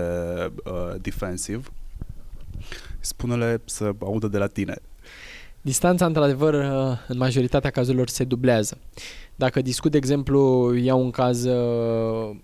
uh, 0.65 1.01
defensive. 1.01 1.61
Spune-le 2.99 3.61
să 3.65 3.91
audă 3.99 4.27
de 4.27 4.37
la 4.37 4.47
tine. 4.47 4.75
Distanța, 5.61 6.05
într-adevăr, 6.05 6.53
uh, 6.53 6.97
în 7.07 7.17
majoritatea 7.17 7.69
cazurilor 7.69 8.09
se 8.09 8.23
dublează. 8.23 8.77
Dacă 9.35 9.61
discut, 9.61 9.91
de 9.91 9.97
exemplu, 9.97 10.73
iau 10.75 11.03
un 11.03 11.11
caz 11.11 11.43
uh, 11.43 12.35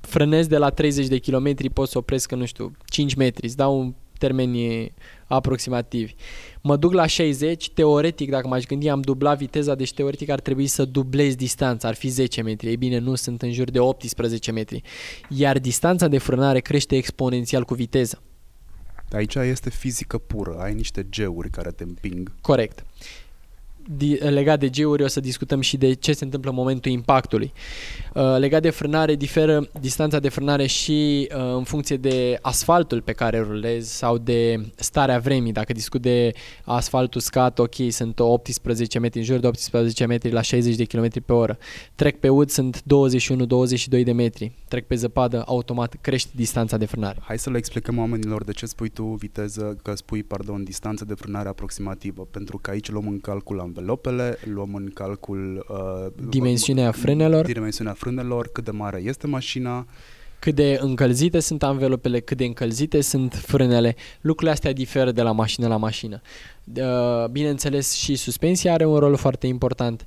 frânez 0.00 0.46
de 0.46 0.56
la 0.56 0.70
30 0.70 1.06
de 1.06 1.18
kilometri, 1.18 1.70
pot 1.70 1.88
să 1.88 1.98
opresc, 1.98 2.32
nu 2.32 2.44
știu, 2.44 2.72
5 2.84 3.14
metri, 3.14 3.46
îți 3.46 3.56
dau 3.56 3.94
termeni 4.18 4.92
aproximativi. 5.26 6.14
Mă 6.62 6.76
duc 6.76 6.92
la 6.92 7.06
60, 7.06 7.70
teoretic, 7.70 8.30
dacă 8.30 8.48
m-aș 8.48 8.64
gândi, 8.64 8.88
am 8.88 9.00
dublat 9.00 9.38
viteza, 9.38 9.74
deci 9.74 9.92
teoretic 9.92 10.28
ar 10.28 10.40
trebui 10.40 10.66
să 10.66 10.84
dublez 10.84 11.34
distanța, 11.34 11.88
ar 11.88 11.94
fi 11.94 12.08
10 12.08 12.42
metri. 12.42 12.68
Ei 12.68 12.76
bine, 12.76 12.98
nu, 12.98 13.14
sunt 13.14 13.42
în 13.42 13.52
jur 13.52 13.70
de 13.70 13.78
18 13.78 14.52
metri. 14.52 14.82
Iar 15.28 15.58
distanța 15.58 16.08
de 16.08 16.18
frânare 16.18 16.60
crește 16.60 16.96
exponențial 16.96 17.64
cu 17.64 17.74
viteză. 17.74 18.22
Aici 19.12 19.34
este 19.34 19.70
fizică 19.70 20.18
pură, 20.18 20.56
ai 20.58 20.74
niște 20.74 21.06
geuri 21.10 21.50
care 21.50 21.70
te 21.70 21.82
împing. 21.82 22.32
Corect 22.40 22.84
legat 24.18 24.58
de 24.58 24.68
G-uri 24.68 25.02
o 25.02 25.06
să 25.06 25.20
discutăm 25.20 25.60
și 25.60 25.76
de 25.76 25.92
ce 25.92 26.12
se 26.12 26.24
întâmplă 26.24 26.50
în 26.50 26.56
momentul 26.56 26.90
impactului. 26.90 27.52
Uh, 28.14 28.36
legat 28.38 28.62
de 28.62 28.70
frânare, 28.70 29.14
diferă 29.14 29.68
distanța 29.80 30.18
de 30.18 30.28
frânare 30.28 30.66
și 30.66 31.28
uh, 31.34 31.54
în 31.56 31.64
funcție 31.64 31.96
de 31.96 32.38
asfaltul 32.40 33.00
pe 33.00 33.12
care 33.12 33.40
rulezi 33.40 33.96
sau 33.96 34.18
de 34.18 34.60
starea 34.76 35.18
vremii. 35.18 35.52
Dacă 35.52 35.72
discut 35.72 36.02
de 36.02 36.32
asfalt 36.64 37.14
uscat, 37.14 37.58
ok, 37.58 37.74
sunt 37.88 38.18
18 38.20 38.98
metri, 38.98 39.18
în 39.18 39.24
jur 39.24 39.38
de 39.38 39.46
18 39.46 40.06
metri 40.06 40.30
la 40.30 40.40
60 40.40 40.74
de 40.74 40.84
km 40.84 41.24
pe 41.26 41.32
oră. 41.32 41.58
Trec 41.94 42.20
pe 42.20 42.28
ud, 42.28 42.50
sunt 42.50 42.82
21-22 42.82 42.84
de 44.04 44.12
metri. 44.12 44.52
Trec 44.68 44.86
pe 44.86 44.94
zăpadă, 44.94 45.42
automat 45.46 45.96
crește 46.00 46.30
distanța 46.34 46.76
de 46.76 46.84
frânare. 46.84 47.18
Hai 47.22 47.38
să 47.38 47.50
le 47.50 47.56
explicăm 47.56 47.98
oamenilor 47.98 48.44
de 48.44 48.52
ce 48.52 48.66
spui 48.66 48.88
tu 48.88 49.04
viteză, 49.04 49.76
că 49.82 49.94
spui, 49.94 50.22
pardon, 50.22 50.64
distanță 50.64 51.04
de 51.04 51.14
frânare 51.14 51.48
aproximativă, 51.48 52.28
pentru 52.30 52.58
că 52.58 52.70
aici 52.70 52.90
luăm 52.90 53.06
în 53.08 53.20
calcul 53.20 53.60
anvelopele, 53.60 54.38
luăm 54.44 54.74
în 54.74 54.90
calcul 54.94 55.66
uh, 55.68 56.24
dimensiunea 56.28 56.90
frânelor, 56.90 57.46
dimensiunea 57.46 57.92
frânelor, 57.92 58.48
cât 58.48 58.64
de 58.64 58.70
mare 58.70 59.00
este 59.04 59.26
mașina, 59.26 59.86
cât 60.38 60.54
de 60.54 60.78
încălzite 60.80 61.40
sunt 61.40 61.62
anvelopele, 61.62 62.20
cât 62.20 62.36
de 62.36 62.44
încălzite 62.44 63.00
sunt 63.00 63.34
frânele. 63.34 63.94
Lucrurile 64.20 64.52
astea 64.52 64.72
diferă 64.72 65.12
de 65.12 65.22
la 65.22 65.32
mașină 65.32 65.66
la 65.66 65.76
mașină. 65.76 66.20
Uh, 66.64 67.28
bineînțeles, 67.30 67.92
și 67.92 68.14
suspensia 68.14 68.72
are 68.72 68.84
un 68.84 68.98
rol 68.98 69.16
foarte 69.16 69.46
important. 69.46 70.04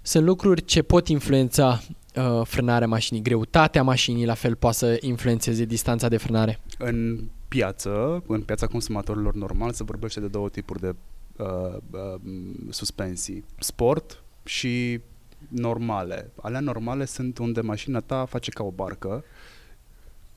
Sunt 0.00 0.24
lucruri 0.24 0.64
ce 0.64 0.82
pot 0.82 1.08
influența 1.08 1.82
uh, 2.16 2.40
frânarea 2.44 2.86
mașinii. 2.86 3.22
Greutatea 3.22 3.82
mașinii 3.82 4.26
la 4.26 4.34
fel 4.34 4.54
poate 4.54 4.76
să 4.76 4.98
influențeze 5.00 5.64
distanța 5.64 6.08
de 6.08 6.16
frânare. 6.16 6.60
În 6.78 7.24
piață, 7.48 8.22
în 8.26 8.40
piața 8.40 8.66
consumatorilor 8.66 9.34
normal, 9.34 9.72
se 9.72 9.84
vorbește 9.84 10.20
de 10.20 10.26
două 10.26 10.48
tipuri 10.48 10.80
de 10.80 10.94
uh, 11.36 11.46
uh, 11.90 12.20
suspensii. 12.70 13.44
Sport 13.58 14.22
și 14.44 15.00
normale. 15.48 16.30
Alea 16.42 16.60
normale 16.60 17.04
sunt 17.04 17.38
unde 17.38 17.60
mașina 17.60 18.00
ta 18.00 18.24
face 18.24 18.50
ca 18.50 18.62
o 18.62 18.70
barcă, 18.70 19.24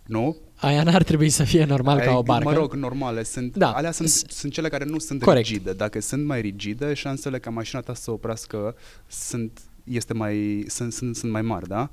nu? 0.05 0.37
Aia 0.55 0.83
n-ar 0.83 1.03
trebui 1.03 1.29
să 1.29 1.43
fie 1.43 1.65
normal 1.65 1.97
Aia, 1.97 2.05
ca 2.05 2.17
o 2.17 2.23
barcă. 2.23 2.49
Mă 2.49 2.53
rog, 2.53 2.73
normale. 2.73 3.23
Sunt, 3.23 3.55
da. 3.55 3.71
Alea 3.71 3.91
sunt, 3.91 4.09
sunt 4.09 4.51
cele 4.51 4.69
care 4.69 4.83
nu 4.83 4.99
sunt 4.99 5.23
Corect. 5.23 5.47
rigide. 5.47 5.73
Dacă 5.73 6.01
sunt 6.01 6.25
mai 6.25 6.41
rigide, 6.41 6.93
șansele 6.93 7.39
ca 7.39 7.49
mașina 7.49 7.81
ta 7.81 7.93
să 7.93 8.11
oprească 8.11 8.75
sunt, 9.07 9.59
este 9.85 10.13
mai, 10.13 10.65
sunt, 10.67 10.93
sunt, 10.93 11.15
sunt 11.15 11.31
mai 11.31 11.41
mari, 11.41 11.67
da? 11.67 11.89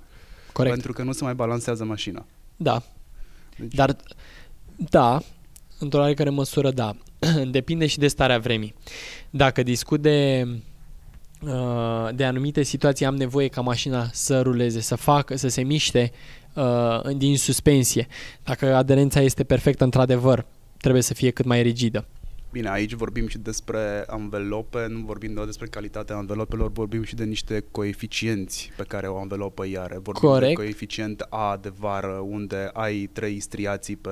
Corect. 0.52 0.74
Pentru 0.74 0.92
că 0.92 1.02
nu 1.02 1.12
se 1.12 1.24
mai 1.24 1.34
balansează 1.34 1.84
mașina. 1.84 2.26
Da. 2.56 2.82
Deci... 3.58 3.74
Dar, 3.74 3.96
da, 4.76 5.22
într-o 5.78 6.00
oarecare 6.00 6.30
măsură, 6.30 6.70
da. 6.70 6.96
Depinde 7.50 7.86
și 7.86 7.98
de 7.98 8.08
starea 8.08 8.38
vremii. 8.38 8.74
Dacă 9.30 9.62
discut 9.62 10.00
de 10.00 10.46
uh, 11.40 12.08
de 12.14 12.24
anumite 12.24 12.62
situații 12.62 13.06
am 13.06 13.16
nevoie 13.16 13.48
ca 13.48 13.60
mașina 13.60 14.08
să 14.12 14.40
ruleze, 14.40 14.80
să 14.80 14.94
facă, 14.94 15.36
să 15.36 15.48
se 15.48 15.62
miște 15.62 16.12
uh, 16.54 17.16
din 17.16 17.36
suspensie. 17.36 18.06
Dacă 18.44 18.74
aderența 18.74 19.20
este 19.20 19.44
perfectă, 19.44 19.84
într-adevăr, 19.84 20.46
trebuie 20.76 21.02
să 21.02 21.14
fie 21.14 21.30
cât 21.30 21.44
mai 21.44 21.62
rigidă. 21.62 22.06
Bine, 22.52 22.68
aici 22.68 22.92
vorbim 22.92 23.28
și 23.28 23.38
despre 23.38 24.04
anvelope, 24.06 24.86
nu 24.88 24.98
vorbim 24.98 25.34
doar 25.34 25.46
despre 25.46 25.66
calitatea 25.66 26.16
anvelopelor, 26.16 26.72
vorbim 26.72 27.02
și 27.02 27.14
de 27.14 27.24
niște 27.24 27.64
coeficienți 27.70 28.70
pe 28.76 28.82
care 28.88 29.06
o 29.06 29.18
anvelopă 29.18 29.62
îi 29.62 29.78
are. 29.78 29.98
Vorbim 30.02 30.28
Corect. 30.28 30.56
de 30.56 30.62
coeficient 30.62 31.26
A 31.28 31.58
de 31.62 31.72
vară, 31.78 32.26
unde 32.28 32.70
ai 32.72 33.10
trei 33.12 33.40
striații 33.40 33.96
pe 33.96 34.10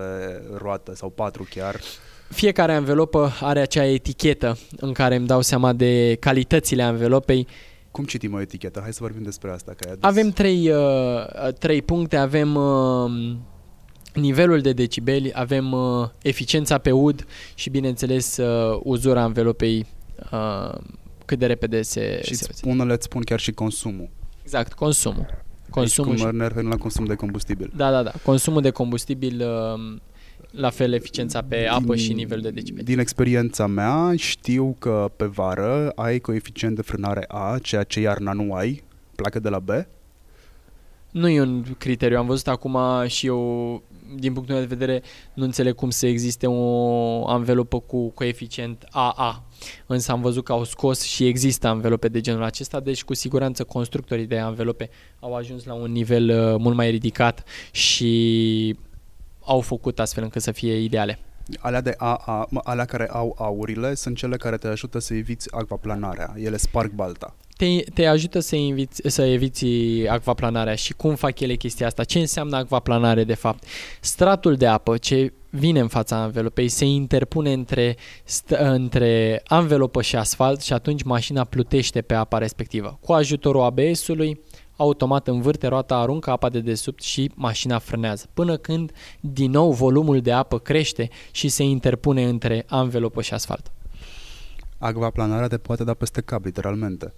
roată 0.56 0.94
sau 0.94 1.10
patru 1.10 1.46
chiar. 1.50 1.80
Fiecare 2.28 2.74
anvelopă 2.74 3.32
are 3.40 3.60
acea 3.60 3.84
etichetă 3.84 4.58
în 4.76 4.92
care 4.92 5.16
îmi 5.16 5.26
dau 5.26 5.40
seama 5.40 5.72
de 5.72 6.16
calitățile 6.20 6.82
anvelopei. 6.82 7.46
Cum 7.90 8.04
citim 8.04 8.34
o 8.34 8.40
etichetă? 8.40 8.80
Hai 8.82 8.92
să 8.92 8.98
vorbim 9.02 9.22
despre 9.22 9.50
asta. 9.50 9.72
Că 9.76 9.96
avem 10.00 10.30
trei, 10.30 10.70
uh, 10.70 11.52
trei 11.58 11.82
puncte, 11.82 12.16
avem 12.16 12.54
uh, 12.54 13.36
nivelul 14.14 14.60
de 14.60 14.72
decibeli, 14.72 15.30
avem 15.34 15.72
uh, 15.72 16.08
eficiența 16.22 16.78
pe 16.78 16.90
ud 16.90 17.26
și 17.54 17.70
bineînțeles 17.70 18.36
uh, 18.36 18.80
uzura 18.82 19.22
anvelopei 19.22 19.86
uh, 20.32 20.74
cât 21.24 21.38
de 21.38 21.46
repede 21.46 21.82
se... 21.82 22.20
Și 22.24 22.34
se 22.34 22.48
unele 22.64 22.92
îți 22.92 23.04
spun 23.04 23.22
chiar 23.22 23.40
și 23.40 23.52
consumul. 23.52 24.08
Exact, 24.42 24.72
consumul. 24.72 25.26
Consumul 25.70 26.14
deci 26.14 26.24
cum 26.24 26.48
și... 26.48 26.68
la 26.68 26.76
consum 26.76 27.04
de 27.04 27.14
combustibil. 27.14 27.72
Da, 27.76 27.90
da, 27.90 28.02
da. 28.02 28.12
Consumul 28.22 28.62
de 28.62 28.70
combustibil 28.70 29.40
uh, 29.40 29.96
la 30.50 30.70
fel 30.70 30.92
eficiența 30.92 31.42
pe 31.42 31.66
apă 31.66 31.94
din, 31.94 32.04
și 32.04 32.12
nivelul 32.12 32.42
de 32.42 32.50
decibeli. 32.50 32.84
Din 32.84 32.98
experiența 32.98 33.66
mea 33.66 34.12
știu 34.16 34.76
că 34.78 35.10
pe 35.16 35.24
vară 35.24 35.92
ai 35.94 36.18
coeficient 36.18 36.76
de 36.76 36.82
frânare 36.82 37.24
A, 37.28 37.58
ceea 37.62 37.82
ce 37.82 38.00
iarna 38.00 38.32
nu 38.32 38.52
ai, 38.52 38.82
pleacă 39.14 39.40
de 39.40 39.48
la 39.48 39.58
B. 39.58 39.70
Nu 41.10 41.28
e 41.28 41.40
un 41.40 41.64
criteriu. 41.78 42.18
Am 42.18 42.26
văzut 42.26 42.48
acum 42.48 42.78
și 43.06 43.26
eu, 43.26 43.82
din 44.18 44.32
punctul 44.32 44.54
meu 44.54 44.64
de 44.64 44.74
vedere, 44.74 45.02
nu 45.34 45.44
înțeleg 45.44 45.74
cum 45.74 45.90
să 45.90 46.06
existe 46.06 46.46
o 46.46 47.28
anvelopă 47.28 47.80
cu 47.80 48.08
coeficient 48.08 48.86
AA. 48.90 49.44
Însă 49.86 50.12
am 50.12 50.20
văzut 50.20 50.44
că 50.44 50.52
au 50.52 50.64
scos 50.64 51.02
și 51.02 51.26
există 51.26 51.68
anvelope 51.68 52.08
de 52.08 52.20
genul 52.20 52.42
acesta, 52.42 52.80
deci 52.80 53.04
cu 53.04 53.14
siguranță 53.14 53.64
constructorii 53.64 54.26
de 54.26 54.38
anvelope 54.38 54.90
au 55.20 55.34
ajuns 55.34 55.64
la 55.64 55.74
un 55.74 55.92
nivel 55.92 56.28
uh, 56.28 56.60
mult 56.60 56.76
mai 56.76 56.90
ridicat 56.90 57.44
și 57.70 58.76
au 59.40 59.60
făcut 59.60 60.00
astfel 60.00 60.22
încât 60.22 60.42
să 60.42 60.52
fie 60.52 60.78
ideale. 60.78 61.18
Alea, 61.58 61.80
de 61.80 61.94
a, 61.96 62.14
a, 62.26 62.48
alea 62.64 62.84
care 62.84 63.08
au 63.12 63.36
aurile 63.38 63.94
sunt 63.94 64.16
cele 64.16 64.36
care 64.36 64.56
te 64.56 64.68
ajută 64.68 64.98
să 64.98 65.14
eviți 65.14 65.48
acvaplanarea. 65.54 66.34
Ele 66.36 66.56
sparg 66.56 66.92
balta. 66.92 67.34
Te, 67.56 67.66
te 67.94 68.06
ajută 68.06 68.38
să, 68.38 68.56
inviți, 68.56 69.02
să 69.06 69.22
eviți 69.22 69.66
acvaplanarea 70.08 70.74
și 70.74 70.92
cum 70.92 71.14
fac 71.14 71.40
ele 71.40 71.54
chestia 71.54 71.86
asta? 71.86 72.04
Ce 72.04 72.18
înseamnă 72.18 72.56
acvaplanare 72.56 73.24
de 73.24 73.34
fapt? 73.34 73.64
Stratul 74.00 74.56
de 74.56 74.66
apă 74.66 74.96
ce 74.96 75.32
vine 75.50 75.80
în 75.80 75.88
fața 75.88 76.16
anvelopei 76.16 76.68
se 76.68 76.84
interpune 76.84 77.52
între, 77.52 77.96
st- 78.24 78.58
între 78.58 79.42
anvelopă 79.46 80.02
și 80.02 80.16
asfalt 80.16 80.60
și 80.60 80.72
atunci 80.72 81.02
mașina 81.02 81.44
plutește 81.44 82.00
pe 82.00 82.14
apa 82.14 82.38
respectivă. 82.38 82.98
Cu 83.00 83.12
ajutorul 83.12 83.62
ABS-ului 83.62 84.40
automat 84.80 85.28
învârte 85.28 85.66
roata, 85.66 85.96
aruncă 85.96 86.30
apa 86.30 86.48
de 86.48 86.60
desubt 86.60 87.02
și 87.02 87.30
mașina 87.34 87.78
frânează, 87.78 88.26
până 88.34 88.56
când 88.56 88.92
din 89.20 89.50
nou 89.50 89.72
volumul 89.72 90.20
de 90.20 90.32
apă 90.32 90.58
crește 90.58 91.08
și 91.30 91.48
se 91.48 91.62
interpune 91.62 92.24
între 92.28 92.64
anvelopă 92.68 93.22
și 93.22 93.34
asfalt. 93.34 93.72
Acvaplanarea 94.78 95.48
te 95.48 95.58
poate 95.58 95.84
da 95.84 95.94
peste 95.94 96.20
cap, 96.20 96.44
literalmente. 96.44 97.14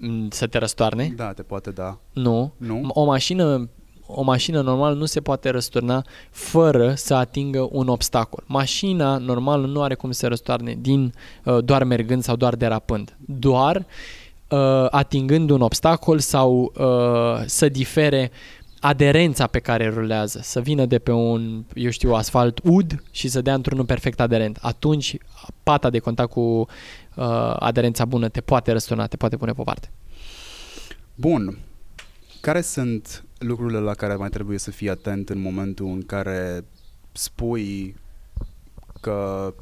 Mm, 0.00 0.28
să 0.30 0.46
te 0.46 0.58
răstoarne? 0.58 1.12
Da, 1.16 1.32
te 1.32 1.42
poate 1.42 1.70
da. 1.70 1.98
Nu. 2.12 2.52
nu? 2.56 2.88
O 2.88 3.04
mașină 3.04 3.68
o 4.12 4.22
mașină 4.22 4.60
normal 4.60 4.96
nu 4.96 5.04
se 5.04 5.20
poate 5.20 5.50
răsturna 5.50 6.04
fără 6.30 6.94
să 6.94 7.14
atingă 7.14 7.68
un 7.70 7.88
obstacol. 7.88 8.44
Mașina 8.46 9.16
normală 9.16 9.66
nu 9.66 9.82
are 9.82 9.94
cum 9.94 10.10
să 10.10 10.18
se 10.18 10.26
răstoarne 10.26 10.76
din 10.80 11.14
uh, 11.44 11.64
doar 11.64 11.84
mergând 11.84 12.22
sau 12.22 12.36
doar 12.36 12.54
derapând. 12.56 13.16
Doar 13.26 13.76
uh, 13.76 13.84
atingând 14.90 15.50
un 15.50 15.60
obstacol 15.60 16.18
sau 16.18 16.72
uh, 16.76 17.42
să 17.46 17.68
difere 17.68 18.30
aderența 18.80 19.46
pe 19.46 19.58
care 19.58 19.88
rulează, 19.88 20.40
să 20.42 20.60
vină 20.60 20.84
de 20.84 20.98
pe 20.98 21.10
un, 21.10 21.64
eu 21.74 21.90
știu, 21.90 22.12
asfalt 22.12 22.60
ud 22.64 23.02
și 23.10 23.28
să 23.28 23.40
dea 23.40 23.54
într-unul 23.54 23.84
perfect 23.84 24.20
aderent. 24.20 24.58
Atunci 24.60 25.16
pata 25.62 25.90
de 25.90 25.98
contact 25.98 26.30
cu 26.30 26.40
uh, 26.40 26.66
uh, 27.14 27.56
aderența 27.58 28.04
bună 28.04 28.28
te 28.28 28.40
poate 28.40 28.72
răsturna, 28.72 29.06
te 29.06 29.16
poate 29.16 29.36
pune 29.36 29.52
pe 29.52 29.62
parte. 29.62 29.90
Bun. 31.14 31.58
Care 32.40 32.60
sunt 32.60 33.24
lucrurile 33.38 33.78
la 33.78 33.94
care 33.94 34.14
mai 34.14 34.28
trebuie 34.28 34.58
să 34.58 34.70
fii 34.70 34.90
atent 34.90 35.28
în 35.28 35.40
momentul 35.40 35.86
în 35.86 36.02
care 36.02 36.64
spui 37.12 37.96
că 39.00 39.54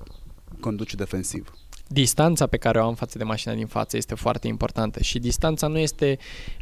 conduci 0.60 0.94
defensiv? 0.94 1.57
Distanța 1.88 2.46
pe 2.46 2.56
care 2.56 2.80
o 2.80 2.86
am 2.86 2.94
față 2.94 3.18
de 3.18 3.24
mașina 3.24 3.54
din 3.54 3.66
față 3.66 3.96
este 3.96 4.14
foarte 4.14 4.46
importantă 4.46 5.02
și 5.02 5.18
distanța 5.18 5.66
nu 5.66 5.78
este, 5.78 6.18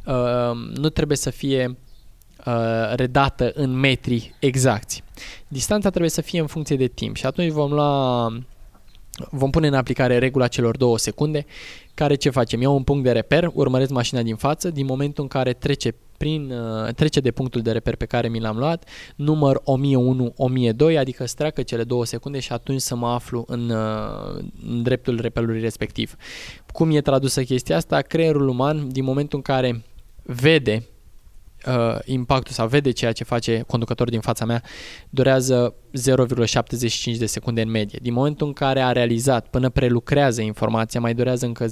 uh, 0.07 0.51
nu 0.75 0.89
trebuie 0.89 1.17
să 1.17 1.31
fie 1.31 1.77
uh, 2.47 2.93
redată 2.95 3.51
în 3.55 3.71
metri 3.71 4.35
exacti. 4.41 5.03
Distanța 5.49 5.89
trebuie 5.89 6.11
să 6.11 6.21
fie 6.21 6.41
în 6.41 6.47
funcție 6.47 6.77
de 6.77 6.87
timp 6.87 7.17
și 7.17 7.27
atunci 7.27 7.51
vom 7.51 7.73
lua 7.73 8.33
vom 9.31 9.51
pune 9.51 9.67
în 9.67 9.75
aplicare 9.75 10.19
regula 10.19 10.49
celor 10.49 10.77
două 10.77 10.99
secunde, 10.99 11.47
care 11.97 12.15
ce 12.15 12.31
facem? 12.31 12.61
Iau 12.61 12.75
un 12.75 12.83
punct 12.83 13.05
de 13.05 13.13
reper, 13.13 13.51
urmăresc 13.53 13.91
mașina 13.91 14.23
din 14.23 14.37
față, 14.37 14.71
din 14.71 14.87
momentul 14.87 15.23
în 15.23 15.29
care 15.29 15.53
trece 15.53 15.95
prin, 16.17 16.51
uh, 16.51 16.95
trece 16.95 17.21
de 17.21 17.31
punctul 17.31 17.61
de 17.63 17.73
reper 17.73 17.97
pe 17.97 18.05
care 18.05 18.29
mi 18.29 18.41
l-am 18.41 18.57
luat, 18.57 18.89
număr 19.17 19.63
1001-1002, 19.65 20.99
adică 20.99 21.27
să 21.27 21.35
treacă 21.37 21.63
cele 21.63 21.85
două 21.85 22.05
secunde 22.05 22.41
și 22.41 22.53
atunci 22.53 22.81
să 22.81 22.97
mă 22.97 23.09
aflu 23.09 23.45
în, 23.47 23.71
uh, 23.71 24.45
în 24.69 24.83
dreptul 24.83 25.21
reperului 25.21 25.61
respectiv. 25.61 26.17
Cum 26.73 26.91
e 26.91 27.01
tradusă 27.01 27.43
chestia 27.43 27.77
asta? 27.77 28.01
Creierul 28.01 28.49
uman, 28.49 28.89
din 28.89 29.05
momentul 29.05 29.37
în 29.39 29.55
care 29.55 29.85
vede 30.23 30.87
uh, 31.67 31.99
impactul 32.05 32.53
sau 32.53 32.69
vede 32.69 32.91
ceea 32.91 33.13
ce 33.13 33.25
face 33.25 33.65
conducătorul 33.67 34.13
din 34.13 34.21
fața 34.21 34.45
mea, 34.45 34.63
durează 35.11 35.75
0,75 37.13 37.19
de 37.19 37.27
secunde 37.27 37.61
în 37.61 37.71
medie. 37.71 37.99
Din 38.03 38.13
momentul 38.13 38.47
în 38.47 38.53
care 38.53 38.81
a 38.81 38.93
realizat 38.93 39.49
până 39.49 39.69
prelucrează 39.69 40.41
informația, 40.43 41.01
mai 41.01 41.15
durează 41.15 41.47
încă 41.47 41.67
0,75. 41.67 41.71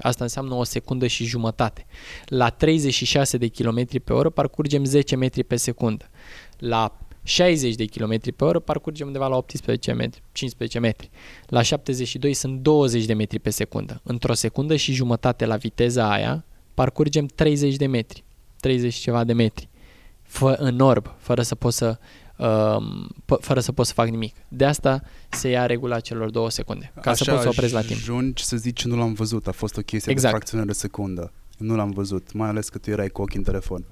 Asta 0.00 0.24
înseamnă 0.24 0.54
o 0.54 0.64
secundă 0.64 1.06
și 1.06 1.24
jumătate. 1.24 1.86
La 2.26 2.48
36 2.48 3.36
de 3.36 3.48
km 3.48 4.02
pe 4.04 4.12
oră 4.12 4.30
parcurgem 4.30 4.84
10 4.84 5.16
metri 5.16 5.44
pe 5.44 5.56
secundă. 5.56 6.10
La 6.58 6.96
60 7.22 7.74
de 7.74 7.84
km 7.84 8.34
pe 8.36 8.44
oră 8.44 8.58
parcurgem 8.58 9.06
undeva 9.06 9.28
la 9.28 9.36
18 9.36 9.92
metri, 9.92 10.22
15 10.32 10.78
metri. 10.78 11.10
La 11.46 11.62
72 11.62 12.32
sunt 12.32 12.60
20 12.60 13.04
de 13.04 13.14
metri 13.14 13.38
pe 13.38 13.50
secundă. 13.50 14.00
Într-o 14.04 14.34
secundă 14.34 14.76
și 14.76 14.92
jumătate 14.92 15.46
la 15.46 15.56
viteza 15.56 16.12
aia 16.12 16.44
parcurgem 16.74 17.26
30 17.26 17.76
de 17.76 17.86
metri. 17.86 18.24
30 18.62 18.94
ceva 18.94 19.24
de 19.24 19.32
metri 19.32 19.68
fă, 20.32 20.56
în 20.58 20.80
orb, 20.80 21.14
fără 21.18 21.42
să 21.42 21.54
pot 21.54 21.72
să 21.72 21.98
uh, 22.36 22.76
fără 23.40 23.60
să 23.60 23.72
pot 23.72 23.86
să 23.86 23.92
fac 23.92 24.08
nimic. 24.08 24.34
De 24.48 24.64
asta 24.64 25.02
se 25.28 25.48
ia 25.48 25.66
regula 25.66 26.00
celor 26.00 26.30
două 26.30 26.50
secunde, 26.50 26.92
ca 27.00 27.10
Așa 27.10 27.24
să 27.24 27.30
pot 27.30 27.40
să 27.40 27.48
opresc 27.48 27.72
la 27.72 27.80
timp. 27.80 28.00
ajungi 28.00 28.44
să 28.44 28.56
zici 28.56 28.84
nu 28.84 28.96
l-am 28.96 29.12
văzut, 29.12 29.46
a 29.46 29.52
fost 29.52 29.76
o 29.76 29.80
chestie 29.80 30.12
exact. 30.12 30.32
de 30.32 30.38
fracțiune 30.38 30.64
de 30.64 30.72
secundă. 30.72 31.32
Nu 31.58 31.76
l-am 31.76 31.90
văzut, 31.90 32.32
mai 32.32 32.48
ales 32.48 32.68
că 32.68 32.78
tu 32.78 32.90
erai 32.90 33.08
cu 33.08 33.22
ochii 33.22 33.38
în 33.38 33.44
telefon. 33.44 33.84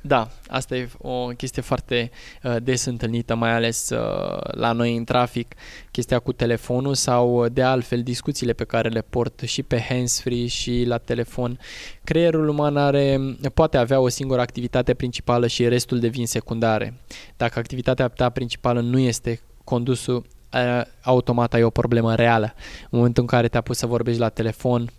Da, 0.00 0.28
asta 0.48 0.76
e 0.76 0.88
o 0.98 1.26
chestie 1.26 1.62
foarte 1.62 2.10
uh, 2.42 2.56
des 2.62 2.84
întâlnită, 2.84 3.34
mai 3.34 3.52
ales 3.52 3.90
uh, 3.90 4.38
la 4.42 4.72
noi 4.72 4.96
în 4.96 5.04
trafic, 5.04 5.54
chestia 5.90 6.18
cu 6.18 6.32
telefonul 6.32 6.94
sau 6.94 7.44
uh, 7.44 7.52
de 7.52 7.62
altfel 7.62 8.02
discuțiile 8.02 8.52
pe 8.52 8.64
care 8.64 8.88
le 8.88 9.00
port 9.00 9.40
și 9.40 9.62
pe 9.62 9.80
handsfree 9.88 10.46
și 10.46 10.84
la 10.86 10.98
telefon. 10.98 11.58
Creierul 12.04 12.48
uman 12.48 12.76
are, 12.76 13.20
poate 13.54 13.76
avea 13.76 14.00
o 14.00 14.08
singură 14.08 14.40
activitate 14.40 14.94
principală 14.94 15.46
și 15.46 15.68
restul 15.68 15.98
devin 15.98 16.26
secundare. 16.26 16.94
Dacă 17.36 17.58
activitatea 17.58 18.08
ta 18.08 18.28
principală 18.28 18.80
nu 18.80 18.98
este 18.98 19.40
condusul, 19.64 20.26
uh, 20.52 20.82
automat 21.02 21.54
ai 21.54 21.62
o 21.62 21.70
problemă 21.70 22.14
reală. 22.14 22.54
În 22.90 22.98
momentul 22.98 23.22
în 23.22 23.28
care 23.28 23.48
te-a 23.48 23.60
pus 23.60 23.78
să 23.78 23.86
vorbești 23.86 24.20
la 24.20 24.28
telefon, 24.28 24.90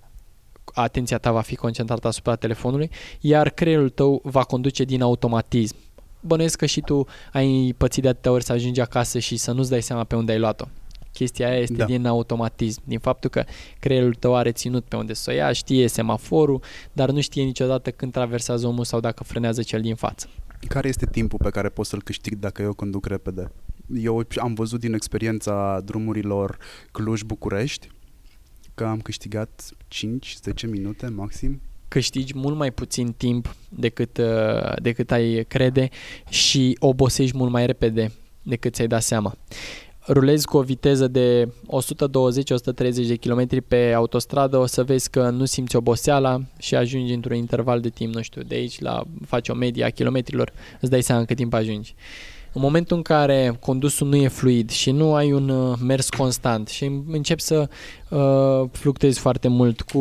atenția 0.73 1.17
ta 1.17 1.31
va 1.31 1.41
fi 1.41 1.55
concentrată 1.55 2.07
asupra 2.07 2.35
telefonului, 2.35 2.89
iar 3.19 3.49
creierul 3.49 3.89
tău 3.89 4.21
va 4.23 4.43
conduce 4.43 4.83
din 4.83 5.01
automatism. 5.01 5.75
Bănuiesc 6.21 6.57
că 6.57 6.65
și 6.65 6.81
tu 6.81 7.07
ai 7.33 7.73
pățit 7.77 8.03
de 8.03 8.09
atâtea 8.09 8.31
ori 8.31 8.43
să 8.43 8.51
ajungi 8.51 8.81
acasă 8.81 9.19
și 9.19 9.37
să 9.37 9.51
nu-ți 9.51 9.69
dai 9.69 9.81
seama 9.81 10.03
pe 10.03 10.15
unde 10.15 10.31
ai 10.31 10.39
luat-o. 10.39 10.65
Chestia 11.13 11.49
aia 11.49 11.57
este 11.57 11.75
da. 11.75 11.85
din 11.85 12.05
automatism, 12.05 12.81
din 12.85 12.99
faptul 12.99 13.29
că 13.29 13.43
creierul 13.79 14.13
tău 14.13 14.35
are 14.35 14.51
ținut 14.51 14.85
pe 14.85 14.95
unde 14.95 15.13
să 15.13 15.29
o 15.31 15.33
ia, 15.33 15.51
știe 15.51 15.87
semaforul, 15.87 16.61
dar 16.93 17.09
nu 17.11 17.21
știe 17.21 17.43
niciodată 17.43 17.91
când 17.91 18.11
traversează 18.11 18.67
omul 18.67 18.83
sau 18.83 18.99
dacă 18.99 19.23
frânează 19.23 19.63
cel 19.63 19.81
din 19.81 19.95
față. 19.95 20.27
Care 20.67 20.87
este 20.87 21.05
timpul 21.05 21.39
pe 21.43 21.49
care 21.49 21.69
poți 21.69 21.89
să-l 21.89 22.01
câștig 22.01 22.35
dacă 22.35 22.61
eu 22.61 22.73
conduc 22.73 23.05
repede? 23.05 23.51
Eu 23.95 24.25
am 24.41 24.53
văzut 24.53 24.79
din 24.79 24.93
experiența 24.93 25.81
drumurilor 25.85 26.57
Cluj-București 26.91 27.87
că 28.79 28.85
am 28.85 28.99
câștigat 28.99 29.69
5-10 29.87 30.69
minute 30.69 31.07
maxim. 31.07 31.61
Câștigi 31.87 32.37
mult 32.37 32.55
mai 32.55 32.71
puțin 32.71 33.13
timp 33.17 33.55
decât, 33.69 34.17
uh, 34.17 34.81
decât 34.81 35.11
ai 35.11 35.45
crede 35.47 35.89
și 36.29 36.75
obosești 36.79 37.37
mult 37.37 37.51
mai 37.51 37.65
repede 37.65 38.11
decât 38.41 38.73
ți-ai 38.73 38.87
dat 38.87 39.01
seama. 39.01 39.35
Rulezi 40.07 40.45
cu 40.45 40.57
o 40.57 40.61
viteză 40.61 41.07
de 41.07 41.47
120-130 41.47 43.07
de 43.07 43.15
km 43.15 43.63
pe 43.67 43.93
autostradă, 43.93 44.57
o 44.57 44.65
să 44.65 44.83
vezi 44.83 45.09
că 45.09 45.29
nu 45.29 45.45
simți 45.45 45.75
oboseala 45.75 46.41
și 46.59 46.75
ajungi 46.75 47.13
într-un 47.13 47.35
interval 47.35 47.81
de 47.81 47.89
timp, 47.89 48.13
nu 48.13 48.21
știu, 48.21 48.41
de 48.41 48.55
aici 48.55 48.79
la 48.79 49.03
faci 49.25 49.49
o 49.49 49.53
medie 49.53 49.83
a 49.83 49.89
kilometrilor, 49.89 50.51
îți 50.79 50.91
dai 50.91 51.01
seama 51.01 51.25
cât 51.25 51.35
timp 51.35 51.53
ajungi. 51.53 51.95
În 52.53 52.61
momentul 52.61 52.97
în 52.97 53.03
care 53.03 53.57
condusul 53.59 54.07
nu 54.07 54.15
e 54.15 54.27
fluid 54.27 54.69
și 54.69 54.91
nu 54.91 55.15
ai 55.15 55.31
un 55.31 55.49
uh, 55.49 55.77
mers 55.81 56.09
constant 56.09 56.67
și 56.67 56.91
începi 57.11 57.41
să 57.41 57.69
uh, 58.09 58.69
fluctezi 58.71 59.19
foarte 59.19 59.47
mult 59.47 59.81
cu 59.81 59.99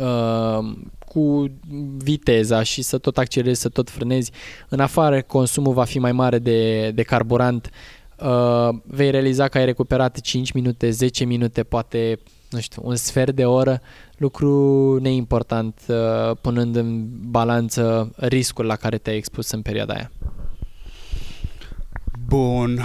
uh, 0.00 0.74
cu 1.12 1.50
viteza 1.96 2.62
și 2.62 2.82
să 2.82 2.98
tot 2.98 3.18
accelerezi, 3.18 3.60
să 3.60 3.68
tot 3.68 3.90
frânezi, 3.90 4.30
în 4.68 4.80
afară 4.80 5.22
consumul 5.22 5.72
va 5.72 5.84
fi 5.84 5.98
mai 5.98 6.12
mare 6.12 6.38
de, 6.38 6.90
de 6.90 7.02
carburant, 7.02 7.70
uh, 8.18 8.68
vei 8.84 9.10
realiza 9.10 9.48
că 9.48 9.58
ai 9.58 9.64
recuperat 9.64 10.20
5 10.20 10.52
minute, 10.52 10.90
10 10.90 11.24
minute, 11.24 11.62
poate 11.62 12.18
nu 12.50 12.60
știu, 12.60 12.82
un 12.84 12.96
sfert 12.96 13.34
de 13.34 13.44
oră, 13.44 13.80
lucru 14.16 14.98
neimportant, 15.00 15.80
uh, 15.88 16.36
punând 16.40 16.76
în 16.76 17.06
balanță 17.30 18.12
riscul 18.16 18.64
la 18.64 18.76
care 18.76 18.98
te-ai 18.98 19.16
expus 19.16 19.50
în 19.50 19.62
perioada 19.62 19.94
aia. 19.94 20.10
Bun. 22.32 22.80